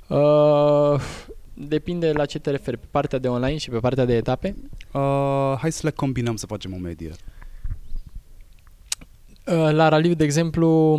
Uh, 0.07 1.01
depinde 1.53 2.11
la 2.11 2.25
ce 2.25 2.39
te 2.39 2.49
referi, 2.49 2.77
pe 2.77 2.87
partea 2.91 3.19
de 3.19 3.27
online 3.27 3.57
și 3.57 3.69
pe 3.69 3.77
partea 3.77 4.05
de 4.05 4.15
etape. 4.15 4.55
Uh, 4.93 5.55
hai 5.59 5.71
să 5.71 5.81
le 5.83 5.91
combinăm 5.91 6.35
să 6.35 6.45
facem 6.45 6.73
o 6.73 6.77
medie. 6.77 7.11
Uh, 9.47 9.71
La 9.71 9.87
raliu, 9.87 10.13
de 10.13 10.23
exemplu, 10.23 10.93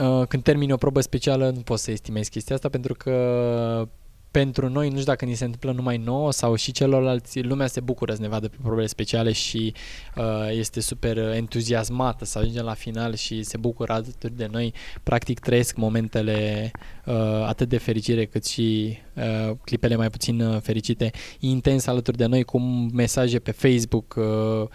uh, 0.00 0.26
când 0.28 0.42
termini 0.42 0.72
o 0.72 0.76
probă 0.76 1.00
specială, 1.00 1.50
nu 1.54 1.60
poți 1.60 1.82
să 1.82 1.90
estimezi 1.90 2.30
chestia 2.30 2.54
asta 2.54 2.68
pentru 2.68 2.94
că 2.94 3.88
pentru 4.30 4.68
noi, 4.68 4.88
nu 4.88 4.92
știu 4.92 5.04
dacă 5.04 5.24
ni 5.24 5.34
se 5.34 5.44
întâmplă 5.44 5.72
numai 5.72 5.96
nouă 5.96 6.32
sau 6.32 6.54
și 6.54 6.72
celorlalți, 6.72 7.40
lumea 7.40 7.66
se 7.66 7.80
bucură 7.80 8.14
să 8.14 8.20
ne 8.20 8.28
vadă 8.28 8.48
pe 8.48 8.56
probele 8.62 8.86
speciale 8.86 9.32
și 9.32 9.74
uh, 10.16 10.48
este 10.50 10.80
super 10.80 11.18
entuziasmată 11.18 12.24
să 12.24 12.38
ajungem 12.38 12.64
la 12.64 12.74
final 12.74 13.14
și 13.14 13.42
se 13.42 13.56
bucură 13.56 13.92
alături 13.92 14.36
de 14.36 14.48
noi. 14.50 14.74
Practic 15.02 15.38
trăiesc 15.38 15.76
momentele 15.76 16.70
uh, 17.04 17.14
atât 17.46 17.68
de 17.68 17.78
fericire 17.78 18.24
cât 18.24 18.46
și 18.46 18.98
uh, 19.14 19.56
clipele 19.64 19.96
mai 19.96 20.10
puțin 20.10 20.40
uh, 20.40 20.60
fericite 20.60 21.10
intens 21.38 21.86
alături 21.86 22.16
de 22.16 22.26
noi 22.26 22.42
cu 22.42 22.58
mesaje 22.92 23.38
pe 23.38 23.50
Facebook, 23.50 24.14
uh, 24.16 24.68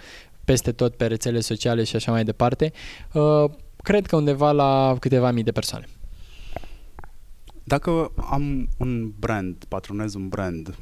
peste 0.49 0.71
tot 0.71 0.95
pe 0.95 1.05
rețele 1.05 1.39
sociale 1.39 1.83
și 1.83 1.95
așa 1.95 2.11
mai 2.11 2.23
departe. 2.23 2.71
Uh, 3.13 3.49
cred 3.83 4.05
că 4.05 4.15
undeva 4.15 4.51
la 4.51 4.95
câteva 4.99 5.31
mii 5.31 5.43
de 5.43 5.51
persoane. 5.51 5.85
Dacă 7.63 8.11
am 8.29 8.69
un 8.77 9.13
brand, 9.19 9.63
patronez 9.67 10.13
un 10.13 10.27
brand, 10.27 10.75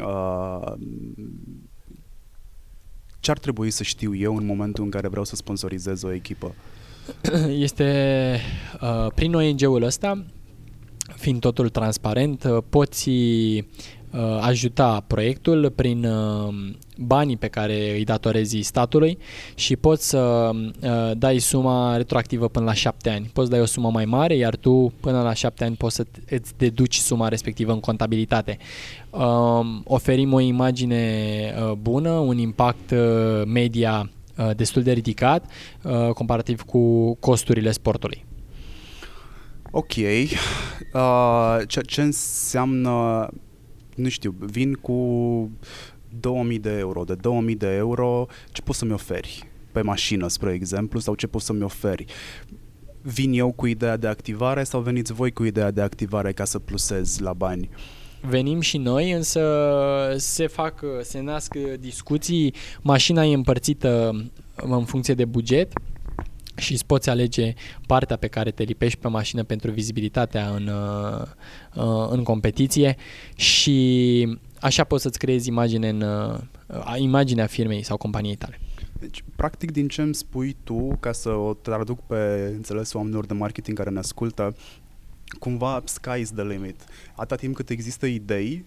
uh, 0.00 0.72
ce 3.20 3.30
ar 3.30 3.38
trebui 3.38 3.70
să 3.70 3.82
știu 3.82 4.14
eu 4.14 4.36
în 4.36 4.46
momentul 4.46 4.84
în 4.84 4.90
care 4.90 5.08
vreau 5.08 5.24
să 5.24 5.36
sponsorizez 5.36 6.02
o 6.02 6.12
echipă? 6.12 6.54
Este 7.66 8.40
uh, 8.80 9.06
prin 9.14 9.34
ONG-ul 9.34 9.82
ăsta, 9.82 10.24
fiind 11.16 11.40
totul 11.40 11.68
transparent, 11.68 12.44
uh, 12.44 12.62
poți 12.68 13.08
uh, 13.08 13.64
ajuta 14.40 15.04
proiectul 15.06 15.70
prin 15.70 16.04
uh, 16.04 16.54
banii 16.96 17.36
pe 17.36 17.48
care 17.48 17.90
îi 17.90 18.04
datorezi 18.04 18.60
statului 18.60 19.18
și 19.54 19.76
poți 19.76 20.08
să 20.08 20.50
uh, 20.52 21.10
dai 21.16 21.38
suma 21.38 21.96
retroactivă 21.96 22.48
până 22.48 22.64
la 22.64 22.72
șapte 22.72 23.10
ani. 23.10 23.30
Poți 23.32 23.50
dai 23.50 23.60
o 23.60 23.64
sumă 23.64 23.90
mai 23.90 24.04
mare, 24.04 24.36
iar 24.36 24.56
tu 24.56 24.92
până 25.00 25.22
la 25.22 25.32
șapte 25.32 25.64
ani 25.64 25.76
poți 25.76 25.94
să 25.94 26.06
îți 26.30 26.52
deduci 26.56 26.96
suma 26.96 27.28
respectivă 27.28 27.72
în 27.72 27.80
contabilitate. 27.80 28.58
Uh, 29.10 29.66
oferim 29.84 30.32
o 30.32 30.40
imagine 30.40 31.54
uh, 31.62 31.72
bună, 31.72 32.10
un 32.10 32.38
impact 32.38 32.90
uh, 32.90 33.42
media 33.46 34.10
uh, 34.36 34.50
destul 34.56 34.82
de 34.82 34.92
ridicat 34.92 35.44
uh, 35.82 36.08
comparativ 36.08 36.62
cu 36.62 37.14
costurile 37.14 37.70
sportului. 37.70 38.26
Ok. 39.70 39.94
Uh, 39.96 41.56
ce, 41.66 41.80
ce 41.80 42.02
înseamnă, 42.02 43.28
nu 43.98 44.08
știu, 44.08 44.34
vin 44.38 44.72
cu 44.74 45.50
2000 46.20 46.58
de 46.58 46.70
euro. 46.78 47.04
De 47.04 47.14
2000 47.14 47.54
de 47.54 47.66
euro, 47.66 48.26
ce 48.52 48.62
poți 48.62 48.78
să-mi 48.78 48.92
oferi? 48.92 49.48
Pe 49.72 49.80
mașină, 49.80 50.28
spre 50.28 50.52
exemplu, 50.52 50.98
sau 50.98 51.14
ce 51.14 51.26
poți 51.26 51.44
să-mi 51.44 51.62
oferi? 51.62 52.04
Vin 53.02 53.32
eu 53.32 53.52
cu 53.52 53.66
ideea 53.66 53.96
de 53.96 54.06
activare 54.06 54.64
sau 54.64 54.80
veniți 54.80 55.12
voi 55.12 55.32
cu 55.32 55.44
ideea 55.44 55.70
de 55.70 55.80
activare 55.80 56.32
ca 56.32 56.44
să 56.44 56.58
plusez 56.58 57.18
la 57.18 57.32
bani? 57.32 57.68
Venim 58.20 58.60
și 58.60 58.78
noi, 58.78 59.10
însă 59.10 59.42
se 60.16 60.46
fac, 60.46 60.84
se 61.02 61.20
nasc 61.20 61.54
discuții, 61.80 62.54
mașina 62.82 63.24
e 63.24 63.34
împărțită 63.34 64.24
în 64.54 64.84
funcție 64.84 65.14
de 65.14 65.24
buget 65.24 65.72
și 66.58 66.72
îți 66.72 66.86
poți 66.86 67.10
alege 67.10 67.54
partea 67.86 68.16
pe 68.16 68.26
care 68.26 68.50
te 68.50 68.62
lipești 68.62 68.98
pe 68.98 69.08
mașină 69.08 69.42
pentru 69.44 69.70
vizibilitatea 69.70 70.48
în, 70.48 70.66
uh, 70.66 72.06
în 72.10 72.22
competiție 72.22 72.96
și 73.36 74.38
așa 74.60 74.84
poți 74.84 75.02
să-ți 75.02 75.18
creezi 75.18 75.48
imagine 75.48 75.88
în, 75.88 76.00
uh, 76.00 76.38
imaginea 76.96 77.46
firmei 77.46 77.82
sau 77.82 77.96
companiei 77.96 78.36
tale. 78.36 78.60
Deci, 79.00 79.24
practic, 79.36 79.70
din 79.70 79.88
ce 79.88 80.02
îmi 80.02 80.14
spui 80.14 80.56
tu, 80.64 80.96
ca 81.00 81.12
să 81.12 81.30
o 81.30 81.54
traduc 81.54 82.00
pe 82.06 82.52
înțelesul 82.54 82.96
oamenilor 82.96 83.26
de 83.26 83.34
marketing 83.34 83.76
care 83.76 83.90
ne 83.90 83.98
ascultă, 83.98 84.56
cumva 85.38 85.82
sky 85.84 86.20
is 86.20 86.30
the 86.30 86.44
limit. 86.44 86.84
Atâta 87.14 87.34
timp 87.34 87.54
cât 87.54 87.70
există 87.70 88.06
idei, 88.06 88.64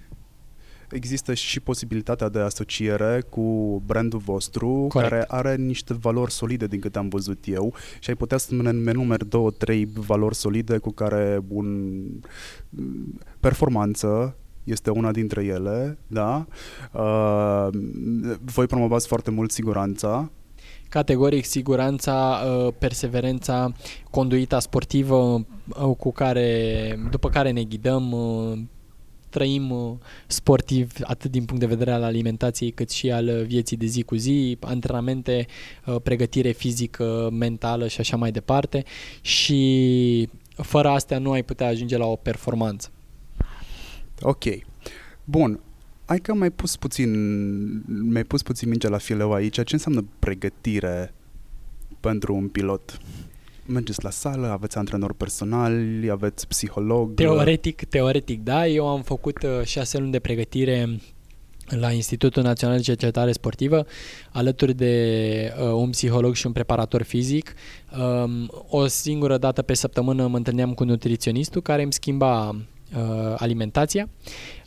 există 0.92 1.34
și 1.34 1.60
posibilitatea 1.60 2.30
de 2.30 2.40
asociere 2.40 3.24
cu 3.30 3.82
brandul 3.86 4.20
vostru, 4.20 4.86
Corect. 4.90 5.12
care 5.12 5.26
are 5.28 5.56
niște 5.56 5.94
valori 5.94 6.32
solide 6.32 6.68
din 6.68 6.80
câte 6.80 6.98
am 6.98 7.08
văzut 7.08 7.44
eu 7.48 7.74
și 8.00 8.10
ai 8.10 8.16
putea 8.16 8.38
să 8.38 8.56
ne 8.56 8.92
numeri 8.92 9.30
două, 9.30 9.52
trei 9.52 9.88
valori 9.94 10.36
solide 10.36 10.78
cu 10.78 10.92
care 10.92 11.44
un 11.48 12.02
performanță 13.40 14.36
este 14.64 14.90
una 14.90 15.12
dintre 15.12 15.44
ele, 15.44 15.98
da? 16.08 16.46
Uh, 16.92 17.68
voi 18.44 18.66
promovați 18.66 19.08
foarte 19.08 19.32
mult 19.32 19.52
siguranța, 19.52 20.32
Categoric 20.92 21.46
siguranța, 21.46 22.42
uh, 22.46 22.74
perseverența, 22.78 23.72
conduita 24.10 24.60
sportivă 24.60 25.16
uh, 25.16 25.96
cu 25.98 26.12
care, 26.12 27.00
după 27.12 27.30
care 27.30 27.52
ne 27.52 27.64
ghidăm, 27.64 28.12
uh, 28.12 28.60
trăim 29.32 29.70
uh, 29.70 29.96
sportiv 30.28 30.92
atât 31.04 31.32
din 31.32 31.46
punct 31.46 31.62
de 31.62 31.68
vedere 31.68 31.92
al 31.92 32.04
alimentației 32.04 32.72
cât 32.72 32.90
și 32.90 33.12
al 33.12 33.46
vieții 33.46 33.78
de 33.78 33.86
zi 33.86 34.02
cu 34.02 34.16
zi, 34.16 34.58
antrenamente, 34.60 35.46
uh, 35.86 35.96
pregătire 36.04 36.52
fizică, 36.52 37.30
mentală 37.32 37.88
și 37.88 38.00
așa 38.00 38.18
mai 38.18 38.32
departe 38.32 38.84
și 39.22 40.30
fără 40.56 40.90
astea 40.90 41.20
nu 41.20 41.32
ai 41.32 41.44
putea 41.44 41.68
ajunge 41.68 41.98
la 41.98 42.06
o 42.06 42.16
performanță. 42.16 42.92
Ok. 44.22 44.44
Bun, 45.24 45.60
hai 46.06 46.20
că 46.20 46.34
mai 46.34 46.50
pus 46.50 46.76
puțin, 46.76 47.12
mai 48.12 48.24
pus 48.24 48.42
puțin 48.42 48.70
mingea 48.70 48.90
la 48.90 48.98
fileu 48.98 49.34
aici. 49.34 49.64
Ce 49.64 49.74
înseamnă 49.74 50.06
pregătire 50.20 51.14
pentru 52.00 52.36
un 52.36 52.48
pilot? 52.48 53.00
Mergeți 53.66 54.04
la 54.04 54.10
sală, 54.10 54.48
aveți 54.48 54.78
antrenori 54.78 55.16
personali, 55.16 56.10
aveți 56.10 56.48
psiholog? 56.48 57.14
Teoretic, 57.14 57.84
teoretic, 57.84 58.44
da. 58.44 58.68
Eu 58.68 58.88
am 58.88 59.02
făcut 59.02 59.44
uh, 59.44 59.66
șase 59.66 59.98
luni 59.98 60.12
de 60.12 60.20
pregătire 60.20 61.00
la 61.80 61.92
Institutul 61.92 62.44
Național 62.44 62.78
de 62.78 62.82
Cercetare 62.82 63.32
Sportivă, 63.32 63.86
alături 64.32 64.74
de 64.74 65.54
uh, 65.60 65.72
un 65.74 65.90
psiholog 65.90 66.36
și 66.36 66.46
un 66.46 66.52
preparator 66.52 67.02
fizic. 67.02 67.54
Um, 68.00 68.52
o 68.68 68.88
singură 68.88 69.38
dată 69.38 69.62
pe 69.62 69.74
săptămână 69.74 70.28
mă 70.28 70.38
întâlneam 70.38 70.74
cu 70.74 70.84
nutriționistul 70.84 71.62
care 71.62 71.82
îmi 71.84 71.94
schimba 71.94 72.50
uh, 72.50 73.36
alimentația. 73.38 74.10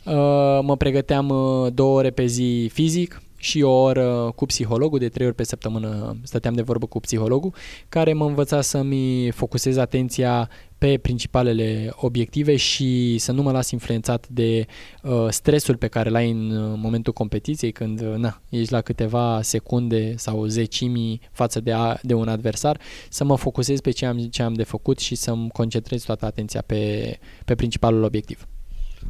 Uh, 0.05 0.13
mă 0.61 0.75
pregăteam 0.77 1.29
uh, 1.29 1.73
două 1.73 1.97
ore 1.97 2.09
pe 2.09 2.25
zi 2.25 2.69
fizic, 2.73 3.21
și 3.45 3.61
o 3.61 3.81
oră 3.81 4.31
cu 4.35 4.45
psihologul, 4.45 4.99
de 4.99 5.09
trei 5.09 5.25
ori 5.25 5.35
pe 5.35 5.43
săptămână 5.43 6.17
stăteam 6.23 6.53
de 6.53 6.61
vorbă 6.61 6.85
cu 6.85 6.99
psihologul, 6.99 7.53
care 7.89 8.13
mă 8.13 8.25
învăța 8.25 8.61
să-mi 8.61 9.31
focusez 9.31 9.77
atenția 9.77 10.49
pe 10.77 10.97
principalele 10.97 11.91
obiective 11.95 12.55
și 12.55 13.17
să 13.17 13.31
nu 13.31 13.41
mă 13.41 13.51
las 13.51 13.71
influențat 13.71 14.27
de 14.27 14.65
uh, 15.03 15.27
stresul 15.29 15.75
pe 15.75 15.87
care 15.87 16.09
l-ai 16.09 16.31
în 16.31 16.49
uh, 16.49 16.79
momentul 16.81 17.13
competiției, 17.13 17.71
când 17.71 18.01
uh, 18.01 18.15
na, 18.15 18.41
ești 18.49 18.71
la 18.71 18.81
câteva 18.81 19.41
secunde 19.41 20.15
sau 20.17 20.45
zecimii 20.45 21.21
față 21.31 21.59
de, 21.59 21.71
a, 21.71 21.97
de 22.01 22.13
un 22.13 22.27
adversar, 22.27 22.79
să 23.09 23.23
mă 23.23 23.35
focusez 23.35 23.79
pe 23.79 23.91
ce 23.91 24.05
am, 24.05 24.17
ce 24.17 24.43
am 24.43 24.53
de 24.53 24.63
făcut 24.63 24.99
și 24.99 25.15
să-mi 25.15 25.49
concentrez 25.49 26.03
toată 26.03 26.25
atenția 26.25 26.63
pe, 26.65 27.19
pe 27.45 27.55
principalul 27.55 28.03
obiectiv. 28.03 28.47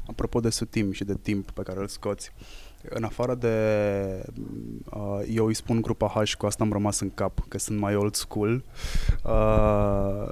Apropo 0.08 0.40
de 0.40 0.50
sutim 0.50 0.92
și 0.92 1.04
de 1.04 1.16
timp 1.22 1.52
pe 1.52 1.62
care 1.62 1.80
îl 1.80 1.88
scoți, 1.88 2.32
în 2.90 3.04
afară 3.04 3.36
de... 3.36 3.56
Uh, 4.92 5.22
eu 5.30 5.46
îi 5.46 5.54
spun 5.54 5.82
grupa 5.82 6.08
H, 6.08 6.34
cu 6.38 6.46
asta 6.46 6.64
am 6.64 6.72
rămas 6.72 7.00
în 7.00 7.10
cap, 7.10 7.46
că 7.48 7.58
sunt 7.58 7.80
mai 7.80 7.96
old 7.96 8.16
school. 8.16 8.64
Uh, 9.24 10.28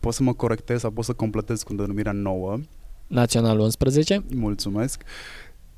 poți 0.00 0.16
să 0.16 0.22
mă 0.22 0.32
corectez 0.32 0.80
sau 0.80 0.90
poți 0.90 1.06
să 1.06 1.12
completez 1.12 1.62
cu 1.62 1.74
denumirea 1.74 2.12
nouă. 2.12 2.58
Național 3.06 3.58
11. 3.58 4.24
Mulțumesc. 4.34 5.02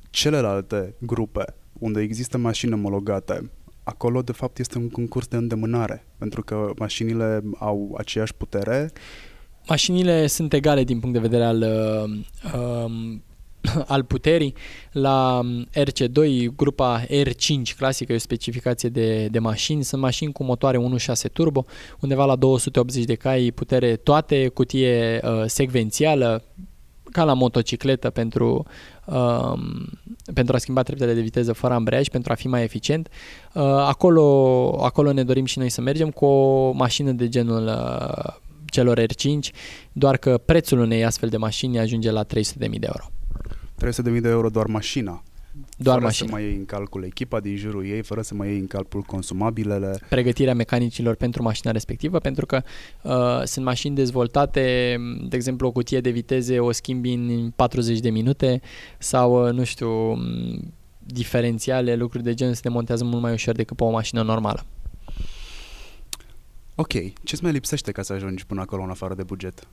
Celelalte 0.09 0.95
grupe 0.99 1.43
unde 1.79 2.01
există 2.01 2.37
mașini 2.37 2.73
omologate, 2.73 3.51
acolo 3.83 4.21
de 4.21 4.31
fapt 4.31 4.59
este 4.59 4.77
un 4.77 4.89
concurs 4.89 5.27
de 5.27 5.35
îndemânare, 5.35 6.05
pentru 6.17 6.43
că 6.43 6.71
mașinile 6.77 7.43
au 7.59 7.95
aceeași 7.97 8.33
putere. 8.33 8.91
Mașinile 9.67 10.27
sunt 10.27 10.53
egale 10.53 10.83
din 10.83 10.99
punct 10.99 11.15
de 11.15 11.21
vedere 11.21 11.43
al 11.43 11.61
uh, 11.61 12.25
um, 12.59 13.23
al 13.87 14.03
puterii. 14.03 14.53
La 14.91 15.39
um, 15.43 15.65
RC2, 15.65 16.45
grupa 16.55 17.05
R5 17.05 17.75
clasică, 17.77 18.11
e 18.11 18.15
o 18.15 18.19
specificație 18.19 18.89
de, 18.89 19.27
de 19.27 19.39
mașini. 19.39 19.83
Sunt 19.83 20.01
mașini 20.01 20.31
cu 20.31 20.43
motoare 20.43 20.77
1.6 20.77 21.31
turbo, 21.33 21.65
undeva 21.99 22.25
la 22.25 22.35
280 22.35 23.03
de 23.03 23.15
cai 23.15 23.51
putere, 23.55 23.95
toate 23.95 24.47
cutie 24.47 25.21
uh, 25.23 25.43
secvențială, 25.45 26.43
ca 27.11 27.23
la 27.23 27.33
motocicletă 27.33 28.09
pentru, 28.09 28.65
uh, 29.05 29.53
pentru 30.33 30.55
a 30.55 30.57
schimba 30.57 30.83
treptele 30.83 31.13
de 31.13 31.21
viteză 31.21 31.53
fără 31.53 31.73
ambreiaj, 31.73 32.07
pentru 32.07 32.31
a 32.31 32.35
fi 32.35 32.47
mai 32.47 32.63
eficient. 32.63 33.07
Uh, 33.53 33.63
acolo, 33.63 34.77
acolo 34.83 35.11
ne 35.11 35.23
dorim 35.23 35.45
și 35.45 35.59
noi 35.59 35.69
să 35.69 35.81
mergem 35.81 36.09
cu 36.09 36.25
o 36.25 36.71
mașină 36.71 37.11
de 37.11 37.29
genul 37.29 37.65
uh, 37.65 38.33
celor 38.65 38.99
R5, 38.99 39.53
doar 39.91 40.17
că 40.17 40.37
prețul 40.37 40.79
unei 40.79 41.05
astfel 41.05 41.29
de 41.29 41.37
mașini 41.37 41.79
ajunge 41.79 42.11
la 42.11 42.23
300.000 42.23 42.29
de 42.57 42.77
euro. 42.81 43.11
300.000 43.85 44.21
de 44.21 44.29
euro 44.29 44.49
doar 44.49 44.65
mașina. 44.65 45.23
Doar 45.77 45.95
fără 45.95 46.05
mașina. 46.05 46.29
să 46.29 46.33
mai 46.33 46.43
iei 46.43 46.55
în 46.55 46.65
calcul 46.65 47.03
echipa 47.03 47.39
din 47.39 47.55
jurul 47.55 47.85
ei, 47.85 48.01
fără 48.01 48.21
să 48.21 48.33
mai 48.33 48.47
iei 48.47 48.59
în 48.59 48.67
calcul 48.67 49.01
consumabilele. 49.01 49.99
Pregătirea 50.09 50.53
mecanicilor 50.53 51.15
pentru 51.15 51.43
mașina 51.43 51.71
respectivă, 51.71 52.19
pentru 52.19 52.45
că 52.45 52.61
uh, 53.01 53.41
sunt 53.43 53.65
mașini 53.65 53.95
dezvoltate, 53.95 54.97
de 55.27 55.35
exemplu 55.35 55.67
o 55.67 55.71
cutie 55.71 55.99
de 55.99 56.09
viteze 56.09 56.59
o 56.59 56.71
schimbi 56.71 57.13
în 57.13 57.51
40 57.55 57.99
de 57.99 58.09
minute 58.09 58.61
sau, 58.97 59.47
uh, 59.47 59.53
nu 59.53 59.63
știu, 59.63 60.17
diferențiale, 60.99 61.95
lucruri 61.95 62.23
de 62.23 62.33
gen 62.33 62.53
se 62.53 62.59
demontează 62.63 63.03
mult 63.03 63.21
mai 63.21 63.33
ușor 63.33 63.55
decât 63.55 63.77
pe 63.77 63.83
o 63.83 63.89
mașină 63.89 64.21
normală. 64.21 64.65
Ok, 66.75 66.93
ce-ți 67.23 67.43
mai 67.43 67.51
lipsește 67.51 67.91
ca 67.91 68.01
să 68.01 68.13
ajungi 68.13 68.45
până 68.45 68.61
acolo 68.61 68.83
în 68.83 68.89
afară 68.89 69.13
de 69.13 69.23
buget? 69.23 69.67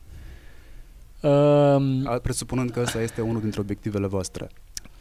Um, 1.25 2.19
Presupunând 2.23 2.71
că 2.71 2.81
ăsta 2.81 3.01
este 3.01 3.21
unul 3.21 3.41
dintre 3.41 3.61
obiectivele 3.61 4.07
voastre. 4.07 4.49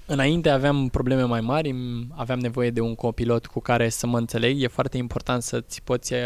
Înainte 0.05 0.49
aveam 0.49 0.87
probleme 0.87 1.23
mai 1.23 1.41
mari, 1.41 1.75
aveam 2.15 2.39
nevoie 2.39 2.69
de 2.69 2.81
un 2.81 2.95
copilot 2.95 3.45
cu 3.45 3.59
care 3.59 3.89
să 3.89 4.07
mă 4.07 4.17
înțeleg. 4.17 4.61
E 4.61 4.67
foarte 4.67 4.97
important 4.97 5.43
să-ți 5.43 5.81
poți 5.81 6.13
uh, 6.13 6.19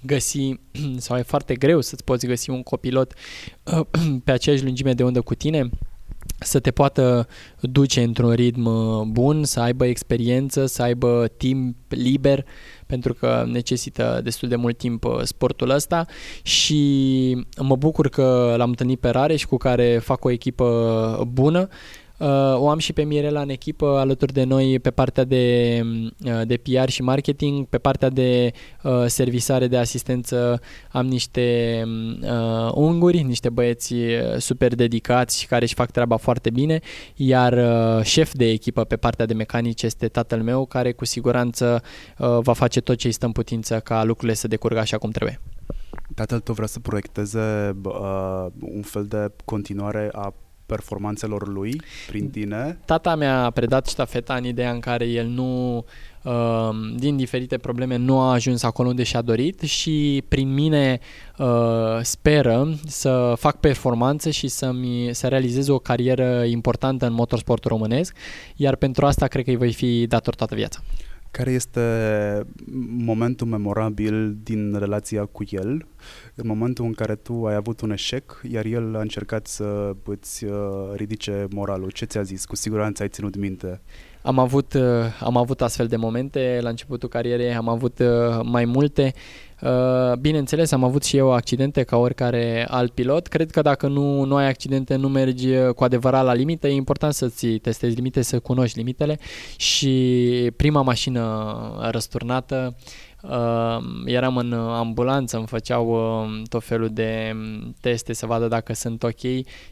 găsi, 0.00 0.60
sau 0.96 1.16
e 1.16 1.22
foarte 1.22 1.54
greu 1.54 1.80
să-ți 1.80 2.04
poți 2.04 2.26
găsi 2.26 2.50
un 2.50 2.62
copilot 2.62 3.14
uh, 3.62 3.86
pe 4.24 4.32
aceeași 4.32 4.64
lungime 4.64 4.92
de 4.92 5.04
undă 5.04 5.20
cu 5.20 5.34
tine 5.34 5.70
să 6.38 6.60
te 6.60 6.70
poată 6.70 7.28
duce 7.60 8.02
într-un 8.02 8.32
ritm 8.32 8.64
uh, 8.64 9.02
bun, 9.06 9.44
să 9.44 9.60
aibă 9.60 9.86
experiență, 9.86 10.66
să 10.66 10.82
aibă 10.82 11.26
timp 11.36 11.76
liber, 11.88 12.44
pentru 12.86 13.14
că 13.14 13.44
necesită 13.46 14.20
destul 14.24 14.48
de 14.48 14.56
mult 14.56 14.78
timp 14.78 15.06
sportul 15.22 15.70
ăsta. 15.70 16.06
Și 16.42 17.46
mă 17.60 17.76
bucur 17.76 18.08
că 18.08 18.54
l-am 18.56 18.68
întâlnit 18.68 19.00
pe 19.00 19.08
Rareș 19.08 19.40
și 19.40 19.46
cu 19.46 19.56
care 19.56 19.98
fac 19.98 20.24
o 20.24 20.30
echipă 20.30 21.28
bună. 21.32 21.68
Uh, 21.70 22.05
o 22.54 22.68
am 22.68 22.78
și 22.78 22.92
pe 22.92 23.02
Mirela 23.02 23.40
în 23.40 23.48
echipă 23.48 23.86
alături 23.98 24.32
de 24.32 24.44
noi 24.44 24.78
pe 24.78 24.90
partea 24.90 25.24
de, 25.24 25.80
uh, 26.24 26.46
de 26.46 26.56
PR 26.56 26.88
și 26.88 27.02
marketing, 27.02 27.66
pe 27.66 27.78
partea 27.78 28.08
de 28.08 28.52
uh, 28.82 29.04
servisare 29.06 29.66
de 29.66 29.76
asistență 29.76 30.60
am 30.90 31.06
niște 31.06 31.82
uh, 32.22 32.70
unguri, 32.74 33.22
niște 33.22 33.48
băieți 33.48 33.94
super 34.38 34.74
dedicați 34.74 35.38
și 35.40 35.46
care 35.46 35.62
își 35.64 35.74
fac 35.74 35.90
treaba 35.90 36.16
foarte 36.16 36.50
bine, 36.50 36.80
iar 37.14 37.52
uh, 37.52 38.04
șef 38.04 38.32
de 38.32 38.50
echipă 38.50 38.84
pe 38.84 38.96
partea 38.96 39.26
de 39.26 39.34
mecanici 39.34 39.82
este 39.82 40.08
tatăl 40.08 40.42
meu 40.42 40.66
care 40.66 40.92
cu 40.92 41.04
siguranță 41.04 41.82
uh, 42.18 42.38
va 42.40 42.52
face 42.52 42.80
tot 42.80 42.96
ce 42.96 43.06
îi 43.06 43.12
stă 43.12 43.26
în 43.26 43.32
putință 43.32 43.80
ca 43.80 44.04
lucrurile 44.04 44.34
să 44.34 44.48
decurgă 44.48 44.78
așa 44.78 44.98
cum 44.98 45.10
trebuie. 45.10 45.40
Tatăl 46.14 46.40
tău 46.40 46.54
vrea 46.54 46.66
să 46.66 46.80
proiecteze 46.80 47.76
uh, 47.84 48.46
un 48.60 48.82
fel 48.82 49.04
de 49.06 49.30
continuare 49.44 50.08
a 50.12 50.34
performanțelor 50.66 51.48
lui 51.48 51.82
prin 52.06 52.30
tine? 52.30 52.78
Tata 52.84 53.14
mi-a 53.14 53.50
predat 53.50 53.86
ștafeta 53.86 54.34
în 54.34 54.44
ideea 54.44 54.70
în 54.70 54.80
care 54.80 55.04
el 55.04 55.26
nu, 55.26 55.84
uh, 56.22 56.68
din 56.96 57.16
diferite 57.16 57.58
probleme, 57.58 57.96
nu 57.96 58.20
a 58.20 58.32
ajuns 58.32 58.62
acolo 58.62 58.88
unde 58.88 59.02
și-a 59.02 59.22
dorit 59.22 59.60
și 59.60 60.22
prin 60.28 60.54
mine 60.54 61.00
uh, 61.38 61.46
speră 62.02 62.74
să 62.86 63.34
fac 63.36 63.60
performanță 63.60 64.30
și 64.30 64.48
să-mi, 64.48 65.08
să 65.12 65.28
realizez 65.28 65.68
o 65.68 65.78
carieră 65.78 66.44
importantă 66.44 67.06
în 67.06 67.12
motorsportul 67.12 67.70
românesc, 67.70 68.16
iar 68.56 68.76
pentru 68.76 69.06
asta 69.06 69.26
cred 69.26 69.44
că 69.44 69.50
îi 69.50 69.56
voi 69.56 69.72
fi 69.72 70.06
dator 70.06 70.34
toată 70.34 70.54
viața. 70.54 70.80
Care 71.36 71.50
este 71.50 71.80
momentul 72.98 73.46
memorabil 73.46 74.36
din 74.42 74.76
relația 74.78 75.24
cu 75.24 75.44
el, 75.48 75.86
în 76.34 76.46
momentul 76.46 76.84
în 76.84 76.92
care 76.92 77.14
tu 77.14 77.46
ai 77.46 77.54
avut 77.54 77.80
un 77.80 77.90
eșec, 77.90 78.40
iar 78.50 78.64
el 78.64 78.96
a 78.96 79.00
încercat 79.00 79.46
să 79.46 79.96
îți 80.04 80.44
uh, 80.44 80.52
ridice 80.94 81.46
moralul? 81.50 81.90
Ce 81.90 82.04
ți-a 82.04 82.22
zis? 82.22 82.44
Cu 82.44 82.56
siguranță 82.56 83.02
ai 83.02 83.08
ținut 83.08 83.36
minte. 83.36 83.80
Am 84.22 84.38
avut, 84.38 84.72
uh, 84.74 84.82
am 85.20 85.36
avut 85.36 85.62
astfel 85.62 85.86
de 85.86 85.96
momente 85.96 86.58
la 86.62 86.68
începutul 86.68 87.08
carierei, 87.08 87.54
am 87.54 87.68
avut 87.68 87.98
uh, 87.98 88.40
mai 88.42 88.64
multe. 88.64 89.12
Bineînțeles, 90.20 90.72
am 90.72 90.84
avut 90.84 91.04
și 91.04 91.16
eu 91.16 91.32
accidente 91.32 91.82
ca 91.82 91.96
oricare 91.96 92.66
alt 92.70 92.92
pilot. 92.92 93.26
Cred 93.26 93.50
că 93.50 93.62
dacă 93.62 93.86
nu, 93.86 94.24
nu 94.24 94.36
ai 94.36 94.48
accidente, 94.48 94.96
nu 94.96 95.08
mergi 95.08 95.48
cu 95.74 95.84
adevărat 95.84 96.24
la 96.24 96.34
limită. 96.34 96.68
E 96.68 96.72
important 96.72 97.14
să-ți 97.14 97.46
testezi 97.46 97.94
limite, 97.94 98.22
să 98.22 98.38
cunoști 98.38 98.78
limitele 98.78 99.18
și 99.56 100.52
prima 100.56 100.82
mașină 100.82 101.54
răsturnată 101.90 102.76
Uh, 103.22 103.78
eram 104.04 104.36
în 104.36 104.52
ambulanță, 104.52 105.36
îmi 105.36 105.46
făceau 105.46 105.88
uh, 105.88 106.42
tot 106.48 106.64
felul 106.64 106.88
de 106.92 107.32
um, 107.34 107.74
teste 107.80 108.12
să 108.12 108.26
vadă 108.26 108.48
dacă 108.48 108.72
sunt 108.72 109.02
ok, 109.02 109.20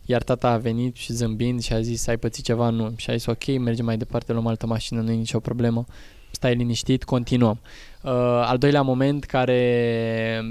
iar 0.04 0.22
tata 0.22 0.48
a 0.48 0.56
venit 0.56 0.96
și 0.96 1.12
zâmbind 1.12 1.62
și 1.62 1.72
a 1.72 1.80
zis 1.80 2.06
ai 2.06 2.16
pățit 2.16 2.44
ceva? 2.44 2.68
Nu. 2.68 2.92
Și 2.96 3.10
a 3.10 3.16
zis 3.16 3.26
ok, 3.26 3.58
mergem 3.58 3.84
mai 3.84 3.96
departe, 3.96 4.32
luăm 4.32 4.46
altă 4.46 4.66
mașină, 4.66 5.00
nu 5.00 5.10
e 5.10 5.14
nicio 5.14 5.40
problemă. 5.40 5.84
Stai 6.44 6.56
liniștit, 6.56 7.04
continuăm. 7.04 7.60
Uh, 8.02 8.10
al 8.44 8.58
doilea 8.58 8.82
moment 8.82 9.24
care, 9.24 10.42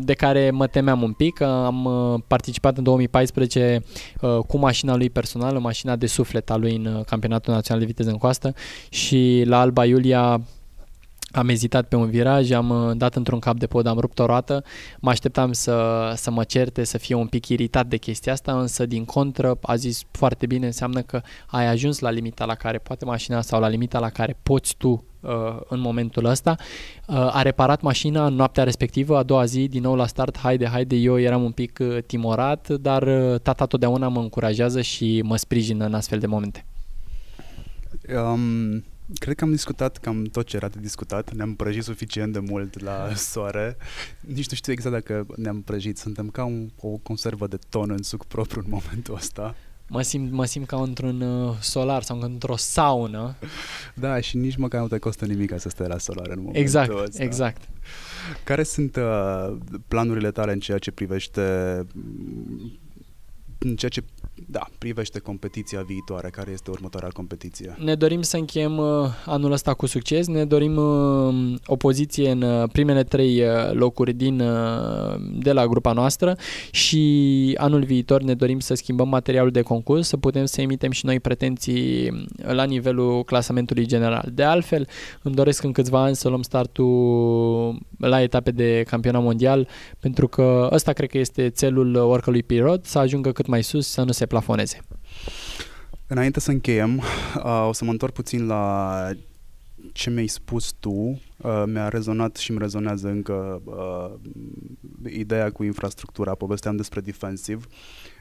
de 0.00 0.12
care 0.12 0.50
mă 0.50 0.66
temeam 0.66 1.02
un 1.02 1.12
pic, 1.12 1.40
am 1.40 1.84
uh, 1.84 2.20
participat 2.26 2.76
în 2.76 2.82
2014 2.82 3.82
uh, 4.20 4.38
cu 4.46 4.58
mașina 4.58 4.96
lui 4.96 5.10
personală, 5.10 5.58
mașina 5.58 5.96
de 5.96 6.06
suflet 6.06 6.50
a 6.50 6.56
lui 6.56 6.76
în 6.76 6.84
uh, 6.84 7.04
campionatul 7.04 7.52
național 7.52 7.80
de 7.80 7.88
viteză 7.88 8.10
în 8.10 8.16
coastă 8.16 8.54
și 8.88 9.42
la 9.46 9.60
Alba 9.60 9.84
Iulia 9.84 10.40
am 11.30 11.48
ezitat 11.48 11.88
pe 11.88 11.96
un 11.96 12.10
viraj, 12.10 12.50
am 12.50 12.70
uh, 12.70 12.96
dat 12.96 13.14
într-un 13.14 13.38
cap 13.38 13.56
de 13.58 13.66
pod, 13.66 13.86
am 13.86 13.98
rupt 13.98 14.18
o 14.18 14.26
roată, 14.26 14.64
mă 15.00 15.10
așteptam 15.10 15.52
să, 15.52 16.12
să 16.16 16.30
mă 16.30 16.44
certe, 16.44 16.84
să 16.84 16.98
fie 16.98 17.14
un 17.14 17.26
pic 17.26 17.48
iritat 17.48 17.86
de 17.86 17.96
chestia 17.96 18.32
asta, 18.32 18.60
însă 18.60 18.86
din 18.86 19.04
contră 19.04 19.58
a 19.62 19.76
zis 19.76 20.02
foarte 20.10 20.46
bine, 20.46 20.66
înseamnă 20.66 21.02
că 21.02 21.20
ai 21.46 21.66
ajuns 21.66 21.98
la 21.98 22.10
limita 22.10 22.44
la 22.44 22.54
care 22.54 22.78
poate 22.78 23.04
mașina 23.04 23.40
sau 23.40 23.60
la 23.60 23.68
limita 23.68 23.98
la 23.98 24.10
care 24.10 24.38
poți 24.42 24.74
tu 24.76 25.04
uh, 25.20 25.30
în 25.68 25.80
momentul 25.80 26.24
ăsta. 26.24 26.56
Uh, 27.06 27.16
a 27.16 27.42
reparat 27.42 27.80
mașina 27.80 28.26
în 28.26 28.34
noaptea 28.34 28.64
respectivă, 28.64 29.16
a 29.16 29.22
doua 29.22 29.44
zi, 29.44 29.68
din 29.68 29.82
nou 29.82 29.94
la 29.94 30.06
start, 30.06 30.38
haide, 30.38 30.66
haide, 30.66 30.96
eu 30.96 31.20
eram 31.20 31.44
un 31.44 31.52
pic 31.52 31.78
uh, 31.80 31.98
timorat, 32.06 32.68
dar 32.68 33.02
uh, 33.02 33.40
tata 33.40 33.66
totdeauna 33.66 34.08
mă 34.08 34.20
încurajează 34.20 34.80
și 34.80 35.22
mă 35.24 35.36
sprijină 35.36 35.84
în 35.84 35.94
astfel 35.94 36.18
de 36.18 36.26
momente. 36.26 36.64
Um, 38.16 38.84
Cred 39.14 39.36
că 39.36 39.44
am 39.44 39.50
discutat 39.50 39.96
cam 39.96 40.24
tot 40.24 40.46
ce 40.46 40.56
era 40.56 40.68
de 40.68 40.78
discutat. 40.80 41.32
Ne-am 41.32 41.54
prăjit 41.54 41.84
suficient 41.84 42.32
de 42.32 42.38
mult 42.38 42.80
la 42.80 43.14
soare. 43.14 43.76
Nici 44.20 44.50
nu 44.50 44.56
știu 44.56 44.72
exact 44.72 44.94
dacă 44.94 45.26
ne-am 45.36 45.62
prăjit. 45.62 45.98
Suntem 45.98 46.30
ca 46.30 46.44
un, 46.44 46.70
o 46.76 46.88
conservă 46.88 47.46
de 47.46 47.58
ton 47.68 47.90
în 47.90 48.02
suc 48.02 48.24
propriu 48.24 48.62
în 48.64 48.70
momentul 48.70 49.14
ăsta. 49.14 49.54
Mă 49.90 50.02
simt, 50.02 50.32
mă 50.32 50.44
simt 50.44 50.66
ca 50.66 50.76
într-un 50.76 51.20
uh, 51.20 51.56
solar 51.60 52.02
sau 52.02 52.20
într-o 52.20 52.56
saună. 52.56 53.36
Da, 53.94 54.20
și 54.20 54.36
nici 54.36 54.56
măcar 54.56 54.80
nu 54.80 54.88
te 54.88 54.98
costă 54.98 55.24
nimic 55.24 55.52
să 55.56 55.68
stai 55.68 55.88
la 55.88 55.98
solar 55.98 56.26
în 56.28 56.36
momentul 56.36 56.60
exact, 56.60 56.90
ăsta. 56.90 57.22
Exact, 57.22 57.68
Care 58.44 58.62
sunt 58.62 58.96
uh, 58.96 59.56
planurile 59.88 60.30
tale 60.30 60.52
în 60.52 60.60
ceea 60.60 60.78
ce 60.78 60.90
privește 60.90 61.42
în 63.58 63.76
ceea 63.76 63.90
ce 63.90 64.04
da, 64.46 64.66
privește 64.78 65.18
competiția 65.18 65.82
viitoare, 65.86 66.28
care 66.30 66.50
este 66.50 66.70
următoarea 66.70 67.08
competiție? 67.08 67.76
Ne 67.78 67.94
dorim 67.94 68.22
să 68.22 68.36
încheiem 68.36 68.78
uh, 68.78 68.86
anul 69.26 69.52
ăsta 69.52 69.74
cu 69.74 69.86
succes, 69.86 70.26
ne 70.26 70.44
dorim 70.44 70.76
uh, 70.76 71.54
o 71.66 71.76
poziție 71.76 72.30
în 72.30 72.42
uh, 72.42 72.68
primele 72.72 73.02
trei 73.04 73.42
locuri 73.72 74.12
din, 74.12 74.42
de 75.32 75.52
la 75.52 75.66
grupa 75.66 75.92
noastră 75.92 76.36
și 76.70 77.54
anul 77.58 77.84
viitor 77.84 78.22
ne 78.22 78.34
dorim 78.34 78.58
să 78.58 78.74
schimbăm 78.74 79.08
materialul 79.08 79.50
de 79.50 79.62
concurs, 79.62 80.08
să 80.08 80.16
putem 80.16 80.44
să 80.44 80.60
emitem 80.60 80.90
și 80.90 81.06
noi 81.06 81.20
pretenții 81.20 82.10
la 82.36 82.64
nivelul 82.64 83.24
clasamentului 83.24 83.86
general. 83.86 84.28
De 84.32 84.42
altfel, 84.42 84.88
îmi 85.22 85.34
doresc 85.34 85.62
în 85.62 85.72
câțiva 85.72 86.02
ani 86.02 86.16
să 86.16 86.28
luăm 86.28 86.42
startul 86.42 87.78
la 87.98 88.22
etape 88.22 88.50
de 88.50 88.84
campionat 88.86 89.22
mondial, 89.22 89.68
pentru 89.98 90.28
că 90.28 90.68
ăsta 90.72 90.92
cred 90.92 91.08
că 91.08 91.18
este 91.18 91.50
țelul 91.50 91.94
oricălui 91.94 92.42
pilot, 92.42 92.84
să 92.84 92.98
ajungă 92.98 93.32
cât 93.32 93.46
mai 93.46 93.62
sus, 93.62 93.86
să 93.86 94.02
nu 94.02 94.12
se 94.12 94.26
plafoneze. 94.28 94.80
Înainte 96.06 96.40
să 96.40 96.50
încheiem, 96.50 96.96
uh, 96.96 97.66
o 97.68 97.72
să 97.72 97.84
mă 97.84 97.90
întorc 97.90 98.12
puțin 98.12 98.46
la 98.46 99.10
ce 99.92 100.10
mi-ai 100.10 100.26
spus 100.26 100.72
tu. 100.80 100.90
Uh, 100.90 101.62
mi-a 101.66 101.88
rezonat 101.88 102.36
și 102.36 102.50
îmi 102.50 102.58
rezonează 102.58 103.08
încă 103.08 103.62
uh, 103.64 104.14
ideea 105.12 105.50
cu 105.50 105.64
infrastructura. 105.64 106.34
Povesteam 106.34 106.76
despre 106.76 107.00
defensive, 107.00 107.64